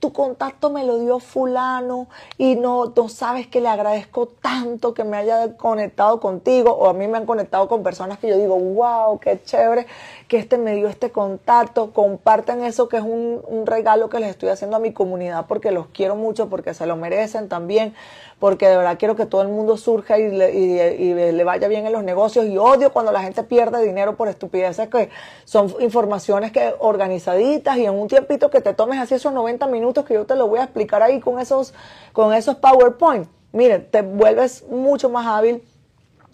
tu 0.00 0.12
contacto 0.14 0.70
me 0.70 0.84
lo 0.84 0.98
dio 0.98 1.18
fulano 1.18 2.08
y 2.38 2.56
no, 2.56 2.94
no 2.96 3.08
sabes 3.10 3.46
que 3.46 3.60
le 3.60 3.68
agradezco 3.68 4.26
tanto 4.26 4.94
que 4.94 5.04
me 5.04 5.18
haya 5.18 5.56
conectado 5.58 6.18
contigo 6.18 6.70
o 6.70 6.88
a 6.88 6.94
mí 6.94 7.06
me 7.08 7.18
han 7.18 7.26
conectado 7.26 7.68
con 7.68 7.82
personas 7.82 8.18
que 8.18 8.28
yo 8.28 8.38
digo, 8.38 8.58
wow, 8.58 9.18
qué 9.18 9.38
chévere 9.42 9.86
que 10.26 10.38
este 10.38 10.56
me 10.56 10.74
dio 10.74 10.88
este 10.88 11.10
contacto, 11.10 11.92
compartan 11.92 12.64
eso 12.64 12.88
que 12.88 12.96
es 12.96 13.02
un, 13.02 13.42
un 13.46 13.66
regalo 13.66 14.08
que 14.08 14.18
les 14.18 14.30
estoy 14.30 14.48
haciendo 14.48 14.76
a 14.76 14.80
mi 14.80 14.94
comunidad 14.94 15.44
porque 15.46 15.72
los 15.72 15.88
quiero 15.88 16.16
mucho, 16.16 16.48
porque 16.48 16.72
se 16.72 16.86
lo 16.86 16.96
merecen 16.96 17.48
también 17.48 17.94
porque 18.38 18.68
de 18.68 18.76
verdad 18.76 18.98
quiero 18.98 19.16
que 19.16 19.26
todo 19.26 19.42
el 19.42 19.48
mundo 19.48 19.76
surja 19.76 20.18
y 20.18 20.30
le, 20.30 21.44
vaya 21.44 21.66
bien 21.68 21.86
en 21.86 21.92
los 21.92 22.04
negocios 22.04 22.46
y 22.46 22.56
odio 22.56 22.92
cuando 22.92 23.10
la 23.10 23.22
gente 23.22 23.42
pierde 23.42 23.84
dinero 23.84 24.16
por 24.16 24.28
estupideces 24.28 24.88
que 24.88 25.10
son 25.44 25.74
informaciones 25.80 26.52
que 26.52 26.74
organizaditas 26.78 27.76
y 27.78 27.86
en 27.86 27.94
un 27.94 28.06
tiempito 28.08 28.50
que 28.50 28.60
te 28.60 28.74
tomes 28.74 29.00
así 29.00 29.14
esos 29.14 29.32
90 29.32 29.66
minutos 29.66 30.04
que 30.04 30.14
yo 30.14 30.24
te 30.24 30.36
lo 30.36 30.46
voy 30.46 30.60
a 30.60 30.64
explicar 30.64 31.02
ahí 31.02 31.20
con 31.20 31.40
esos, 31.40 31.74
con 32.12 32.32
esos 32.32 32.56
PowerPoint. 32.56 33.28
Miren, 33.52 33.88
te 33.90 34.02
vuelves 34.02 34.64
mucho 34.68 35.08
más 35.08 35.26
hábil 35.26 35.62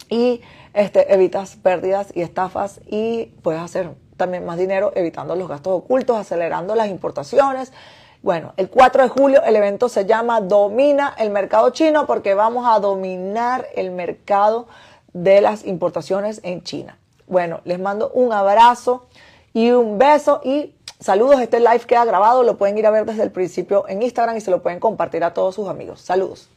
y 0.09 0.41
este, 0.73 1.13
evitas 1.13 1.55
pérdidas 1.55 2.09
y 2.13 2.21
estafas 2.21 2.81
y 2.85 3.27
puedes 3.41 3.61
hacer 3.61 3.91
también 4.17 4.45
más 4.45 4.57
dinero 4.57 4.91
evitando 4.95 5.35
los 5.35 5.47
gastos 5.47 5.73
ocultos, 5.73 6.17
acelerando 6.17 6.75
las 6.75 6.89
importaciones 6.89 7.71
bueno, 8.25 8.53
el 8.57 8.71
4 8.71 9.03
de 9.03 9.09
julio 9.09 9.43
el 9.43 9.55
evento 9.55 9.87
se 9.87 10.07
llama 10.07 10.41
Domina 10.41 11.13
el 11.19 11.29
mercado 11.29 11.69
chino 11.69 12.07
porque 12.07 12.33
vamos 12.33 12.65
a 12.67 12.79
dominar 12.79 13.67
el 13.75 13.91
mercado 13.91 14.65
de 15.13 15.41
las 15.41 15.63
importaciones 15.63 16.41
en 16.41 16.63
China. 16.63 16.97
Bueno, 17.27 17.61
les 17.65 17.79
mando 17.79 18.09
un 18.15 18.33
abrazo 18.33 19.05
y 19.53 19.69
un 19.69 19.99
beso 19.99 20.41
y 20.43 20.73
saludos. 20.99 21.39
Este 21.39 21.59
live 21.59 21.81
queda 21.81 22.03
grabado, 22.03 22.41
lo 22.41 22.57
pueden 22.57 22.79
ir 22.79 22.87
a 22.87 22.89
ver 22.89 23.05
desde 23.05 23.21
el 23.21 23.29
principio 23.29 23.87
en 23.87 24.01
Instagram 24.01 24.35
y 24.37 24.41
se 24.41 24.49
lo 24.49 24.63
pueden 24.63 24.79
compartir 24.79 25.23
a 25.23 25.35
todos 25.35 25.53
sus 25.53 25.67
amigos. 25.67 26.01
Saludos. 26.01 26.49